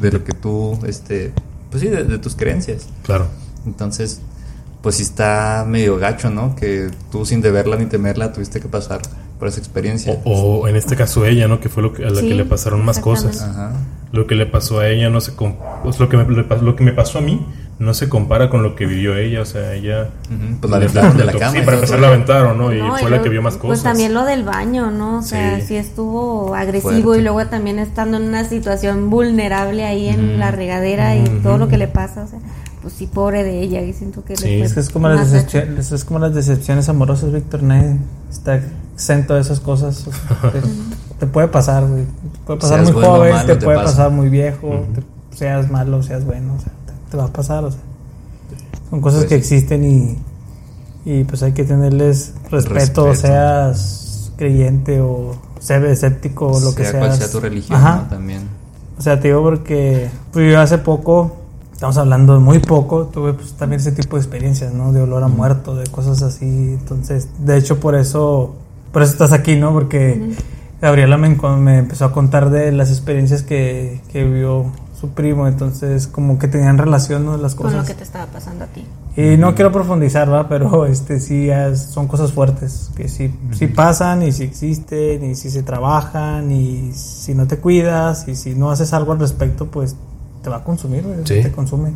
[0.00, 1.32] de lo que tú, este,
[1.70, 2.86] pues sí, de, de tus creencias.
[3.02, 3.28] Claro.
[3.66, 4.20] Entonces,
[4.82, 6.54] pues sí está medio gacho, ¿no?
[6.56, 9.00] Que tú sin deberla ni temerla tuviste que pasar
[9.38, 10.18] por esa experiencia.
[10.24, 11.60] O, o en este caso ella, ¿no?
[11.60, 13.42] Que fue lo que, a la Sí, que le pasaron más cosas.
[13.42, 13.72] Ajá.
[14.12, 15.32] Lo que le pasó a ella no se...
[15.32, 17.44] pues, lo, que me, lo que me pasó a mí
[17.80, 19.42] no se compara con lo que vivió ella.
[19.42, 20.10] O sea, ella...
[20.30, 21.50] Ujú, Pues la de la cama.
[21.52, 22.72] Sí, para empezar la aventaron, ¿no?
[22.72, 23.66] Y No, fue y la que vio más cosas.
[23.68, 25.18] Pues también lo del baño, ¿no?
[25.18, 25.66] O sea, Sí.
[25.66, 27.20] sí, estuvo agresivo Fuerte.
[27.20, 31.66] y luego también estando en una situación vulnerable ahí en la regadera y todo lo
[31.66, 32.38] que le pasa, o sea,
[32.82, 34.60] pues sí, pobre de ella, y siento que Sí.
[34.60, 37.62] Es que es como, las es como las decepciones amorosas, Víctor.
[37.64, 37.96] Nadie
[38.30, 38.60] está
[38.94, 40.06] exento de esas cosas.
[40.06, 40.60] O sea, te,
[41.20, 42.04] te puede pasar, güey.
[42.04, 43.90] Te puede pasar Seas muy bueno joven, malo, te, te puede pasa.
[43.90, 46.54] pasar muy viejo, te- seas malo, seas bueno.
[46.54, 47.64] O sea, te, te va a pasar.
[47.64, 47.80] O sea,
[48.90, 50.18] son cosas Pues que existen y,
[51.04, 52.74] y pues hay que tenerles respeto,
[53.08, 53.14] Respeto.
[53.14, 56.98] seas creyente o ser escéptico o lo que sea.
[57.00, 57.96] cual sea tu religión, Ajá.
[57.96, 58.08] ¿no?
[58.08, 58.42] También.
[58.98, 61.32] O sea, te digo porque pues, yo hace poco,
[61.72, 64.92] estamos hablando de muy poco, tuve pues, también ese tipo de experiencias, ¿no?
[64.92, 66.44] De olor a muerto, de cosas así.
[66.44, 68.54] Entonces, de hecho, por eso,
[68.94, 69.72] por eso estás aquí, ¿no?
[69.74, 70.30] Porque
[70.80, 71.26] Gabriela me,
[71.78, 75.46] empezó a contar de las experiencias que, que vio su primo.
[75.48, 77.36] Entonces, como que tenían relación, ¿no?
[77.36, 77.86] Las Con lo cosas.
[77.88, 78.84] que te estaba pasando a ti.
[79.16, 80.48] Y no quiero profundizar, ¿va?
[80.48, 85.34] Pero este sí es- son cosas fuertes que sí, sí pasan y sí existen y
[85.34, 89.66] sí se trabajan y si no te cuidas y si no haces algo al respecto,
[89.66, 89.96] pues
[90.42, 91.42] te va a consumir, Sí.
[91.42, 91.90] te consume.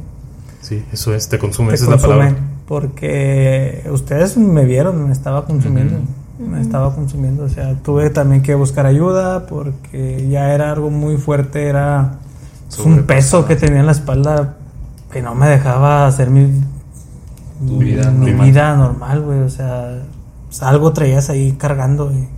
[0.61, 2.39] Sí, eso es, te consume, Te esa es la consume palabra.
[2.67, 5.99] porque ustedes me vieron, me estaba consumiendo,
[6.39, 11.17] me estaba consumiendo, o sea, tuve también que buscar ayuda porque ya era algo muy
[11.17, 12.19] fuerte, era
[12.85, 14.57] un peso que tenía en la espalda
[15.11, 16.51] que no me dejaba hacer mi
[17.61, 18.47] vida mi normal.
[18.47, 19.41] vida normal, güey.
[19.41, 20.03] O sea,
[20.47, 22.29] pues, algo traías ahí cargando, güey.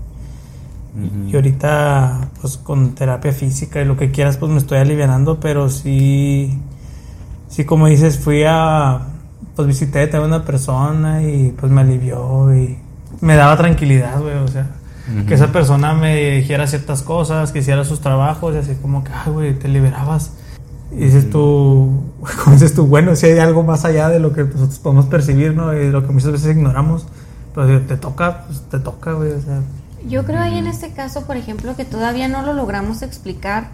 [1.29, 5.69] Y ahorita, pues con terapia física y lo que quieras, pues me estoy alivianando, pero
[5.69, 6.59] sí,
[7.49, 9.01] sí, como dices, fui a,
[9.55, 12.77] pues visité a una persona y pues me alivió y
[13.21, 14.37] me daba tranquilidad, güey.
[14.37, 14.67] O sea,
[15.27, 19.11] que esa persona me dijera ciertas cosas, que hiciera sus trabajos y así como que,
[19.13, 20.33] ay, güey, te liberabas.
[20.93, 22.05] Y dices tú,
[22.45, 25.55] como dices tú, bueno, si hay algo más allá de lo que nosotros podemos percibir,
[25.55, 25.73] ¿no?
[25.73, 27.07] Y de lo que muchas veces ignoramos,
[27.55, 29.61] pues te toca, pues te toca, güey, o sea.
[30.09, 33.69] Yo creo ahí en este caso, por ejemplo, que todavía no lo logramos explicar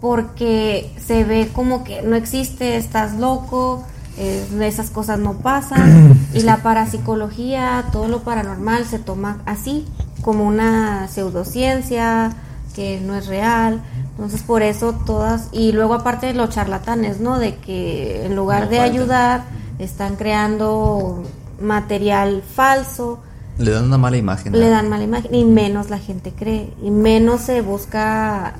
[0.00, 3.84] porque se ve como que no existe, estás loco,
[4.16, 9.86] eh, esas cosas no pasan y la parapsicología, todo lo paranormal se toma así,
[10.22, 12.32] como una pseudociencia
[12.74, 13.82] que no es real.
[14.10, 17.38] Entonces por eso todas, y luego aparte de los charlatanes, ¿no?
[17.38, 19.44] De que en lugar No de ayudar,
[19.78, 21.22] están creando
[21.60, 23.20] material falso.
[23.58, 24.52] Le dan una mala imagen.
[24.52, 28.54] Le dan mala imagen y menos la gente cree y menos se busca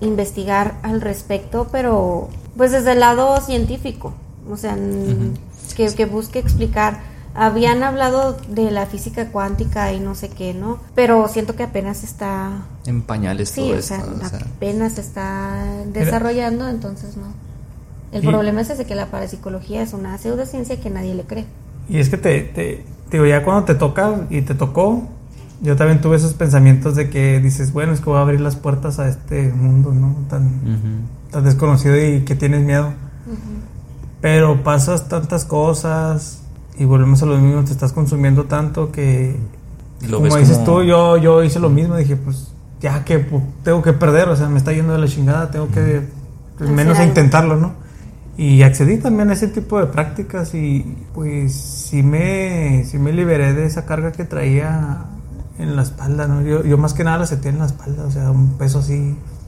[0.00, 4.14] investigar al respecto, pero pues desde el lado científico,
[4.50, 4.76] o sea,
[5.76, 6.98] que, que busque explicar.
[7.32, 10.78] Habían hablado de la física cuántica y no sé qué, ¿no?
[10.96, 13.94] Pero siento que apenas está, En pañales sí, todo o esto.
[13.94, 14.38] sea, o sea.
[14.56, 17.26] apenas está desarrollando, entonces no.
[18.12, 21.44] El Y- problema es ese que la parapsicología es una pseudociencia que nadie le cree.
[21.88, 25.04] Y es que te, te, te digo, ya cuando te toca y te tocó,
[25.62, 28.56] yo también tuve esos pensamientos de que dices, bueno, es que voy a abrir las
[28.56, 30.16] puertas a este mundo, ¿no?
[30.28, 32.92] Tan, tan desconocido y que tienes miedo.
[34.20, 36.42] Pero pasas tantas cosas
[36.78, 39.36] y volvemos a lo mismo, te estás consumiendo tanto que,
[40.02, 43.18] Lo como ves dices como- tú, yo, yo hice lo mismo, dije, pues ya que
[43.18, 46.02] pues, tengo que perder, o sea, me está yendo de la chingada, tengo que
[46.58, 47.72] pues, menos a intentarlo, ¿no?
[48.36, 53.52] Y accedí también a ese tipo de prácticas y pues sí me, sí me liberé
[53.52, 55.04] de esa carga que traía
[55.58, 56.40] en la espalda, ¿no?
[56.40, 58.94] Yo, yo más que nada la sentía en la espalda, o sea, un peso así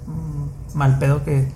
[0.07, 1.49] mm, mal pedo que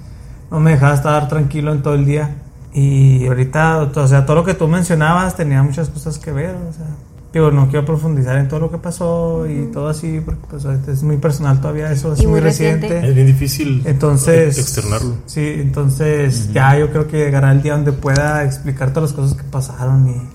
[0.51, 2.37] no me dejaba estar tranquilo en todo el día.
[2.79, 6.73] Y ahorita, o sea, todo lo que tú mencionabas tenía muchas cosas que ver, o
[6.75, 6.85] sea,
[7.33, 11.03] digo, no quiero profundizar en todo lo que pasó y todo así, porque pues es
[11.03, 12.83] muy personal todavía, eso es muy, muy reciente.
[12.83, 13.09] reciente.
[13.09, 15.15] Es bien difícil Entonces, externarlo.
[15.25, 19.39] Sí, entonces ya yo creo que llegará el día donde pueda explicar todas las cosas
[19.39, 20.31] que pasaron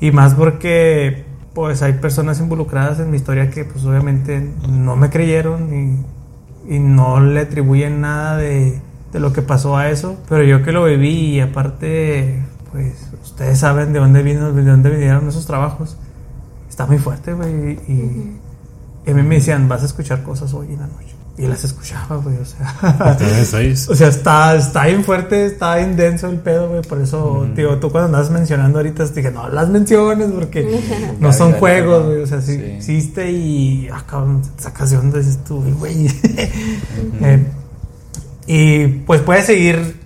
[0.00, 4.96] y, y más porque pues hay personas involucradas en mi historia que pues obviamente no
[4.96, 6.04] me creyeron
[6.68, 8.80] y, y no le atribuyen nada de,
[9.12, 13.58] de lo que pasó a eso, pero yo que lo viví y aparte pues ustedes
[13.58, 15.96] saben de dónde vino, de dónde vinieron esos trabajos.
[16.68, 18.38] Está muy fuerte, güey, y,
[19.06, 21.14] y a mí me decían, vas a escuchar cosas hoy en la noche.
[21.38, 23.16] Y las escuchaba, güey, o sea.
[23.88, 26.82] O sea, está, está bien fuerte, está bien denso el pedo, güey.
[26.82, 30.80] Por eso, digo, tú cuando andabas mencionando ahorita, dije, no las menciones porque
[31.20, 32.22] no son juegos, güey.
[32.22, 32.62] O sea, sí, sí.
[32.62, 36.06] existe y, ah, cabrón, te sacas de onda, dices tú, güey.
[37.22, 37.46] Eh,
[38.46, 40.00] y pues puedes seguir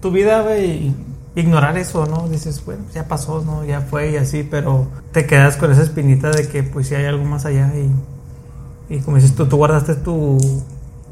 [0.00, 0.96] tu vida, güey, y
[1.34, 2.28] ignorar eso, ¿no?
[2.28, 3.64] Dices, bueno, ya pasó, ¿no?
[3.64, 7.06] Ya fue y así, pero te quedas con esa espinita de que, pues, sí hay
[7.06, 10.38] algo más allá y, y como dices tú, tú guardaste tu,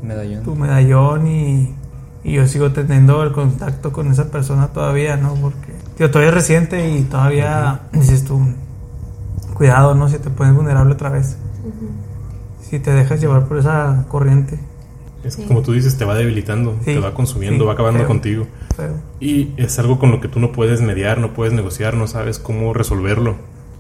[0.03, 0.43] Medallón.
[0.43, 1.75] tu medallón y,
[2.25, 5.35] y yo sigo teniendo el contacto con esa persona todavía, ¿no?
[5.35, 8.41] Porque tío, todavía es reciente y todavía dices tú,
[9.55, 10.09] cuidado, ¿no?
[10.09, 11.37] Si te pones vulnerable otra vez.
[12.63, 14.59] Si te dejas llevar por esa corriente.
[15.25, 15.45] Es Sí.
[15.45, 18.09] como tú dices, te va debilitando, Sí, te va consumiendo, sí, va acabando feo.
[18.09, 18.47] contigo.
[18.77, 18.95] Feo.
[19.21, 22.39] Y es algo con lo que tú no puedes mediar, no puedes negociar, no sabes
[22.39, 23.37] cómo resolverlo,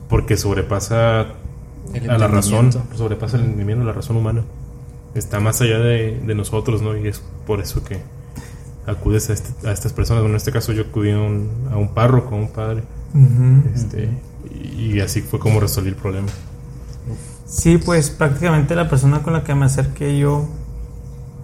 [0.09, 1.27] porque sobrepasa
[1.95, 4.43] El a la razón, sobrepasa el entendimiento, la razón humana.
[5.15, 6.97] Está más allá de, de nosotros, ¿no?
[6.97, 7.99] Y es por eso que
[8.87, 10.23] acudes a, este- a estas personas.
[10.23, 12.83] Bueno, en este caso yo acudí a un, a un párroco, a un padre,
[13.15, 13.63] Ujú.
[13.75, 14.09] este,
[14.55, 16.29] y, y así fue como resolví el problema.
[17.47, 20.49] Sí, pues prácticamente la persona con la que me acerqué yo,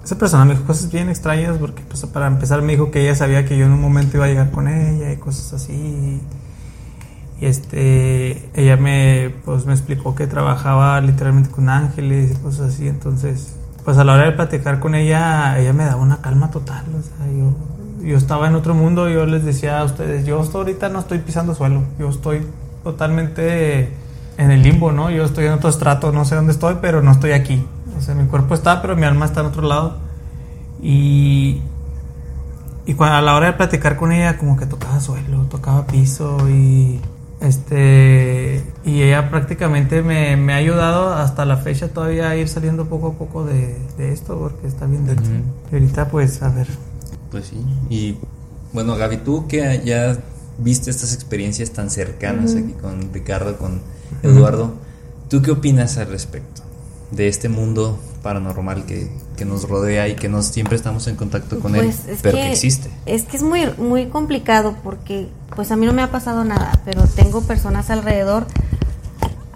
[0.07, 3.16] esa persona me dijo cosas bien extrañas porque pues para empezar me dijo que ella
[3.16, 6.20] sabía que yo en un momento iba a llegar con ella y cosas así.
[7.41, 12.87] Y este, ella me, pues me explicó que trabajaba literalmente con ángeles y cosas así,
[12.87, 16.85] entonces, pues a la hora de platicar con ella, ella me daba una calma total,
[16.97, 20.89] o sea, yo, yo estaba en otro mundo, yo les decía a ustedes, yo ahorita
[20.89, 22.47] no estoy pisando suelo, yo estoy
[22.85, 23.91] totalmente
[24.39, 25.11] en el limbo, ¿no?
[25.11, 27.66] Yo estoy en otro estrato, no sé dónde estoy, pero no estoy aquí.
[27.97, 29.97] O sea, mi cuerpo está, pero mi alma está en otro lado.
[30.82, 31.60] Y,
[32.85, 36.36] y cuando, a la hora de platicar con ella, como que tocaba suelo, tocaba piso
[36.48, 37.01] y
[37.40, 42.86] este y ella prácticamente me, me ha ayudado hasta la fecha todavía a ir saliendo
[42.86, 45.27] poco a poco de, de esto porque está bien dentro.
[45.27, 45.43] Ujú.
[45.73, 46.68] Y ahorita pues a ver.
[47.31, 47.64] Pues sí.
[47.90, 48.16] Y
[48.73, 50.16] bueno, Gaby, tú que ya
[50.59, 53.81] viste estas experiencias tan cercanas aquí con Ricardo, con
[54.23, 54.74] Eduardo,
[55.28, 56.66] ¿tú qué opinas al respecto
[57.11, 61.61] de este mundo paranormal que, que nos rodea y que no siempre estamos en contacto
[61.61, 62.91] con él, Pues, es pero que, existe?
[63.07, 66.73] Es que es muy, muy complicado porque pues a mí no me ha pasado nada,
[66.85, 68.47] pero tengo personas alrededor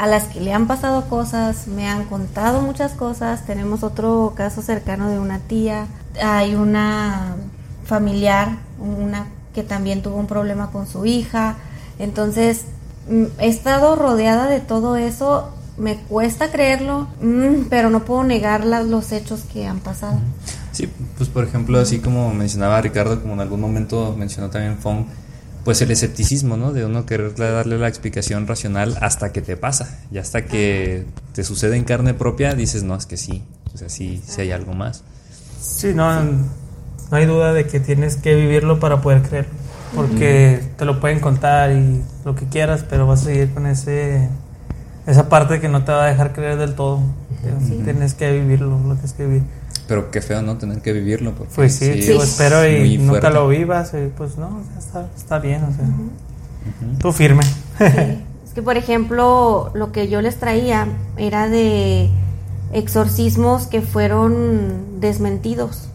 [0.01, 3.45] a las que le han pasado cosas, me han contado muchas cosas.
[3.45, 5.89] Tenemos otro caso cercano de una tía,
[6.23, 7.37] hay una
[7.85, 11.57] familiar, una que también tuvo un problema con su hija.
[11.99, 12.63] Entonces,
[13.11, 15.51] mm, he estado rodeada de todo eso.
[15.81, 20.19] Me cuesta creerlo, mm, pero no puedo negar los hechos que han pasado.
[20.73, 25.07] Sí, pues por ejemplo, así como mencionaba Ricardo, como en algún momento mencionó también Fong,
[25.65, 26.73] pues el escepticismo, ¿no?
[26.73, 29.99] De uno querer darle la explicación racional hasta que te pasa.
[30.11, 33.43] Y hasta que te sucede en carne propia, dices, no, es que sí.
[33.75, 35.03] O sea, sí, sí hay algo más.
[35.61, 36.47] Sí, no, no
[37.11, 39.53] hay duda de que tienes que vivirlo para poder creerlo.
[39.95, 44.29] Porque te lo pueden contar y lo que quieras, pero vas a seguir con ese
[45.11, 47.01] esa parte que no te va a dejar creer del todo.
[47.85, 49.43] Tienes que vivirlo, lo tienes que vivir.
[49.89, 50.57] Pero qué feo, ¿no?
[50.57, 51.33] Tener que vivirlo.
[51.35, 53.31] porque Pues sí, sí digo, es espero y nunca fuerte.
[53.31, 55.85] lo vivas, y pues no, o sea, está, está bien, o sea.
[56.99, 57.43] Tú firme.
[57.43, 57.85] Sí.
[58.47, 62.11] Es que, por ejemplo, lo que yo les traía era de
[62.73, 65.89] exorcismos que fueron desmentidos.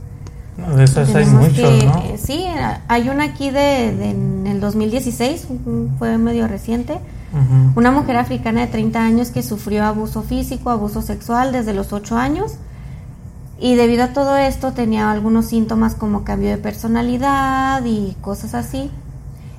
[0.58, 2.04] No, de esos hay Tenemos muchos, que- ¿no?
[2.18, 2.46] Sí,
[2.88, 6.98] hay una aquí de, de- en el 2016, mm, fue medio reciente.
[7.76, 12.18] Una mujer africana de 30 años que sufrió abuso físico, abuso sexual desde los 8
[12.18, 12.54] años.
[13.60, 18.92] Y debido a todo esto tenía algunos síntomas como cambio de personalidad y cosas así.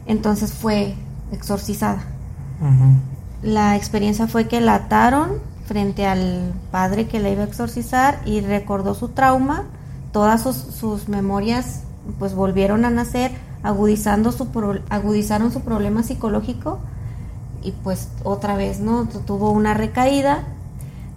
[0.07, 0.95] Entonces fue
[1.33, 2.05] exorcizada.
[3.43, 5.33] La experiencia fue que la ataron
[5.67, 9.65] frente al padre que la iba a exorcizar y recordó su trauma,
[10.13, 11.83] todas sus, sus memorias
[12.19, 13.33] pues volvieron a nacer,
[13.65, 16.79] agudizando su pro- agudizaron su problema psicológico
[17.63, 20.45] y pues otra vez no Tu- tuvo una recaída,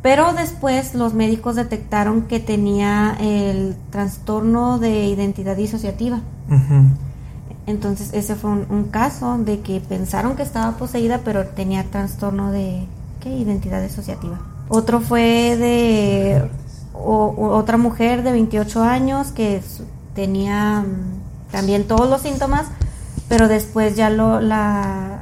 [0.01, 6.21] pero después los médicos detectaron que tenía el trastorno de identidad disociativa.
[7.67, 12.51] Entonces ese fue un, un caso de que pensaron que estaba poseída, pero tenía trastorno
[12.51, 12.85] de
[13.19, 13.29] ¿qué?
[13.35, 14.39] identidad disociativa.
[14.69, 16.49] Otro fue de
[16.93, 19.61] o- otra mujer de 28 años que
[20.15, 22.67] tenía mm, también todos los síntomas,
[23.27, 25.21] pero después ya lo la,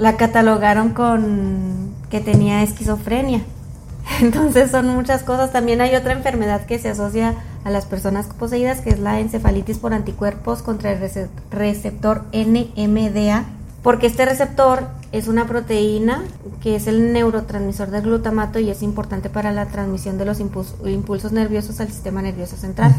[0.00, 3.42] la catalogaron con que tenía esquizofrenia.
[4.20, 5.52] Entonces son muchas cosas.
[5.52, 9.76] También hay otra enfermedad que se asocia a las personas poseídas, que es la encefalitis
[9.78, 13.44] por anticuerpos contra el rece- receptor NMDA,
[13.82, 16.22] porque este receptor es una proteína
[16.62, 21.32] que es el neurotransmisor del glutamato y es importante para la transmisión de los impulsos,
[21.32, 22.94] nerviosos al sistema nervioso central.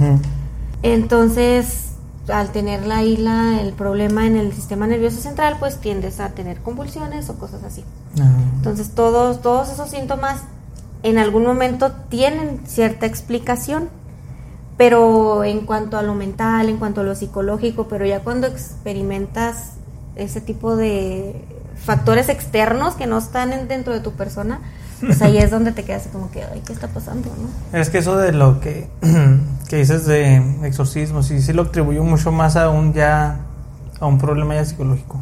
[0.83, 1.90] Entonces,
[2.27, 6.59] al tener la isla, el problema en el sistema nervioso central, pues tiendes a tener
[6.61, 7.83] convulsiones o cosas así.
[8.19, 8.29] Ah.
[8.57, 10.41] Entonces todos, todos esos síntomas
[11.03, 13.89] en algún momento tienen cierta explicación,
[14.77, 19.71] pero en cuanto a lo mental, en cuanto a lo psicológico, pero ya cuando experimentas
[20.15, 21.43] ese tipo de
[21.75, 24.59] factores externos que no están en- dentro de tu persona,
[25.01, 27.29] pues ahí es donde te quedas como que, ay, ¿qué está pasando?
[27.29, 27.77] ¿no?
[27.77, 28.89] Es que eso de lo que,
[29.67, 33.39] que dices de exorcismo, sí, sí lo atribuyo mucho más a un ya,
[33.99, 35.21] a un problema ya psicológico.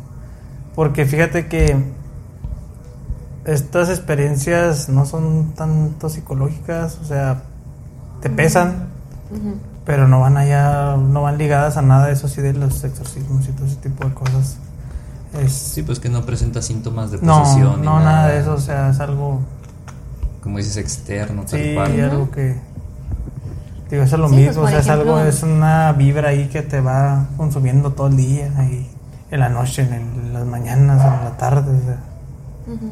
[0.76, 1.76] Porque fíjate que
[3.46, 7.42] estas experiencias no son tanto psicológicas, o sea,
[8.22, 8.88] te pesan,
[9.32, 9.56] Ujú.
[9.86, 13.48] pero no van allá, no van ligadas a nada de eso sí de los exorcismos
[13.48, 14.58] y todo ese tipo de cosas.
[15.42, 17.82] Es, Sí, pues que no presenta síntomas de no, posesión.
[17.82, 19.40] ni no, nada de eso, o sea, es algo
[20.42, 22.00] Como dices, externo, tal Sí, cual.
[22.02, 22.56] algo que.
[23.90, 25.92] Digo, eso es lo Sí, pues, mismo, por o sea, es algo, ejemplo- es una
[25.94, 28.88] vibra ahí que te va consumiendo todo el día, y
[29.32, 32.00] en la noche, en, el- en las mañanas, en la tarde, o sea.
[32.74, 32.92] Ujú.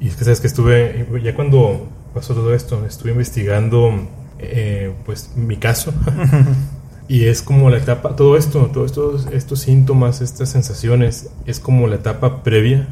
[0.00, 2.84] Y es que sabes que estuve, ya cuando pasó todo esto.
[2.86, 3.90] Estuve investigando,
[4.38, 5.92] eh, pues, mi caso.
[7.08, 11.86] y es como la etapa, todo esto, todos estos, estos síntomas, estas sensaciones, es como
[11.86, 12.88] la etapa previa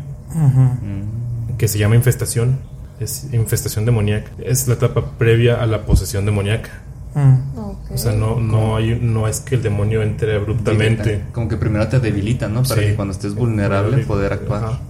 [1.59, 2.59] que se llama infestación.
[3.01, 4.31] Es infestación demoníaca.
[4.39, 6.71] Es la etapa previa a la posesión demoníaca.
[7.15, 7.59] Mm.
[7.93, 11.23] O sea, no, no, hay, no es que el demonio entre abruptamente.
[11.33, 12.63] Como que primero te debilita, ¿no?
[12.63, 12.89] Para Sí.
[12.89, 14.65] que cuando estés vulnerable poder actuar.
[14.65, 14.81] Ajá.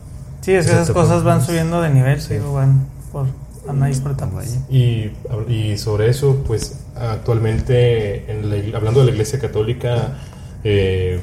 [0.41, 3.27] Sí, es que Esa esas cosas van subiendo de nivel, sí, van por,
[3.67, 4.59] van ahí por etapas.
[4.71, 5.11] Y,
[5.49, 10.19] y sobre eso, pues actualmente, en la ig- hablando de la Iglesia Católica,
[10.63, 11.21] eh,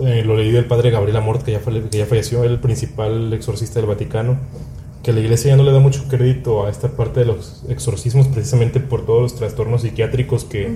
[0.00, 3.80] eh, lo leí del padre Gabriel Amort, que ya, que ya falleció, el principal exorcista
[3.80, 4.38] del Vaticano,
[5.04, 8.26] que la Iglesia ya no le da mucho crédito a esta parte de los exorcismos
[8.26, 10.74] precisamente por todos los trastornos psiquiátricos que,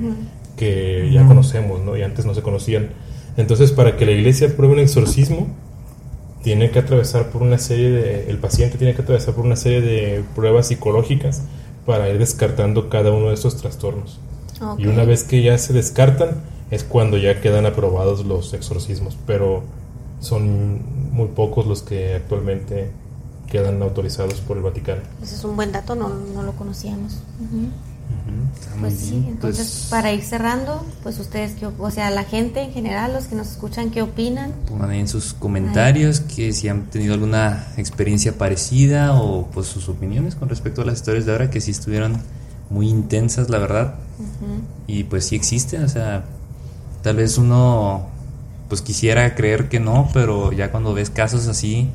[0.56, 1.96] que ya conocemos, ¿no?
[1.96, 2.90] Y antes no se conocían.
[3.38, 5.46] Entonces, para que la Iglesia apruebe un exorcismo,
[6.42, 9.80] tiene que atravesar por una serie de, el paciente tiene que atravesar por una serie
[9.80, 11.42] de pruebas psicológicas
[11.86, 14.20] para ir descartando cada uno de estos trastornos.
[14.76, 19.62] Y una vez que ya se descartan, es cuando ya quedan aprobados los exorcismos, pero
[20.20, 22.90] son muy pocos los que actualmente
[23.50, 25.00] quedan autorizados por el Vaticano.
[25.22, 27.14] Ese es un buen dato, no, no lo conocíamos.
[27.40, 27.68] Ujú.
[28.08, 29.24] Ujú, está muy Pues sí, bien.
[29.28, 33.12] entonces Pues, para ir cerrando, pues ustedes, qué op- o sea, la gente en general,
[33.12, 34.52] los que nos escuchan, ¿qué opinan?
[34.66, 39.88] Pongan ahí en sus comentarios que si han tenido alguna experiencia parecida o pues sus
[39.90, 42.16] opiniones con respecto a las historias de ahora que sí estuvieron
[42.70, 43.94] muy intensas, la verdad.
[44.18, 44.62] Ujú.
[44.86, 46.24] Y pues sí existen, o sea,
[47.02, 48.06] tal vez uno
[48.70, 51.88] pues quisiera creer que no, pero ya cuando ves casos así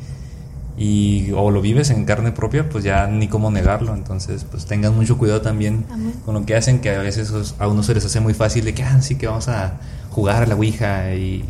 [0.77, 3.93] y o lo vives en carne propia, pues ya ni cómo negarlo.
[3.93, 6.13] Entonces, pues tengan mucho cuidado también Amén.
[6.25, 8.65] con lo que hacen, que a veces os- a uno se les hace muy fácil
[8.65, 9.73] de que, ah, sí que vamos a
[10.11, 11.43] jugar a la Ouija y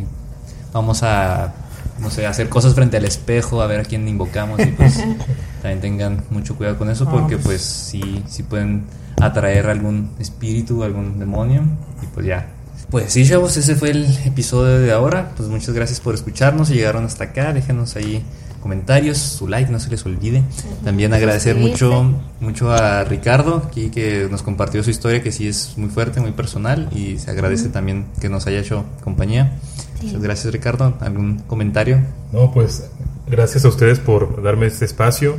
[0.74, 1.54] vamos a,
[2.00, 4.98] no sé, hacer cosas frente al espejo, a ver a quién invocamos y pues
[5.62, 7.46] también tengan mucho cuidado con eso Ah, porque pues.
[7.46, 8.84] pues sí, sí pueden
[9.22, 11.64] atraer algún espíritu, algún demonio
[12.02, 12.48] y pues ya.
[12.90, 15.32] Pues sí, chavos, ese fue el episodio de ahora.
[15.36, 16.68] Pues muchas gracias por escucharnos.
[16.68, 18.24] Si llegaron hasta acá, déjenos ahí
[18.64, 20.42] comentarios, su like, no se les olvide.
[20.84, 25.74] También agradecer mucho, mucho a Ricardo, aquí que nos compartió su historia, que sí es
[25.78, 29.58] muy fuerte, muy personal, y se agradece también que nos haya hecho compañía.
[30.00, 30.08] Sí.
[30.08, 30.98] Muchas gracias, Ricardo.
[31.02, 32.00] ¿Algún comentario?
[32.32, 32.90] No, pues
[33.28, 35.36] gracias a ustedes por darme este espacio.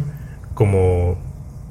[0.55, 1.17] Como,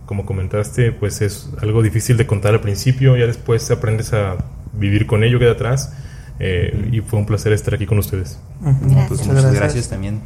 [0.06, 4.36] como comentaste, pues es algo difícil de contar al principio, ya después aprendes a
[4.74, 5.94] vivir con ello, queda atrás.
[6.40, 8.40] eh, y fue un placer estar aquí con ustedes.
[8.60, 8.72] Ujú.
[8.82, 9.08] Gracias.
[9.08, 9.60] Pues Muchas muchas gracias.
[9.62, 10.20] gracias también.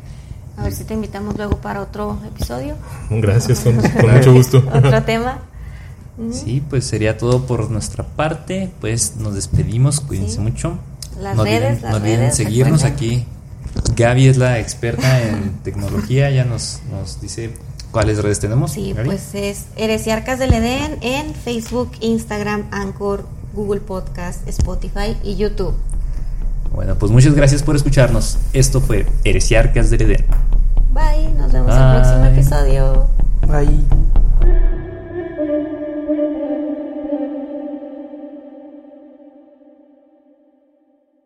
[0.58, 2.76] A ver si te invitamos luego para otro episodio,
[3.12, 4.64] Gracias, con, con mucho gusto.
[4.74, 5.40] otro tema.
[6.32, 8.72] Sí, pues sería todo por nuestra parte.
[8.82, 10.40] Pues nos despedimos, cuídense Sí.
[10.42, 10.78] mucho.
[11.22, 13.26] Las no redes, olviden, las no olviden redes, seguirnos aquí.
[13.96, 17.52] Gaby es la experta en tecnología, ya nos, nos dice
[17.92, 18.72] cuáles redes tenemos.
[18.72, 19.06] Sí, Gaby.
[19.08, 25.74] pues es Heresiarcas del Edén en Facebook, Instagram, Anchor, Google Podcast, Spotify y YouTube.
[26.74, 28.38] Bueno, pues muchas gracias por escucharnos.
[28.54, 30.26] Esto fue Heresiarcas del Edén.
[30.98, 33.07] Bye, nos vemos en el próximo episodio.
[33.45, 34.77] Bye.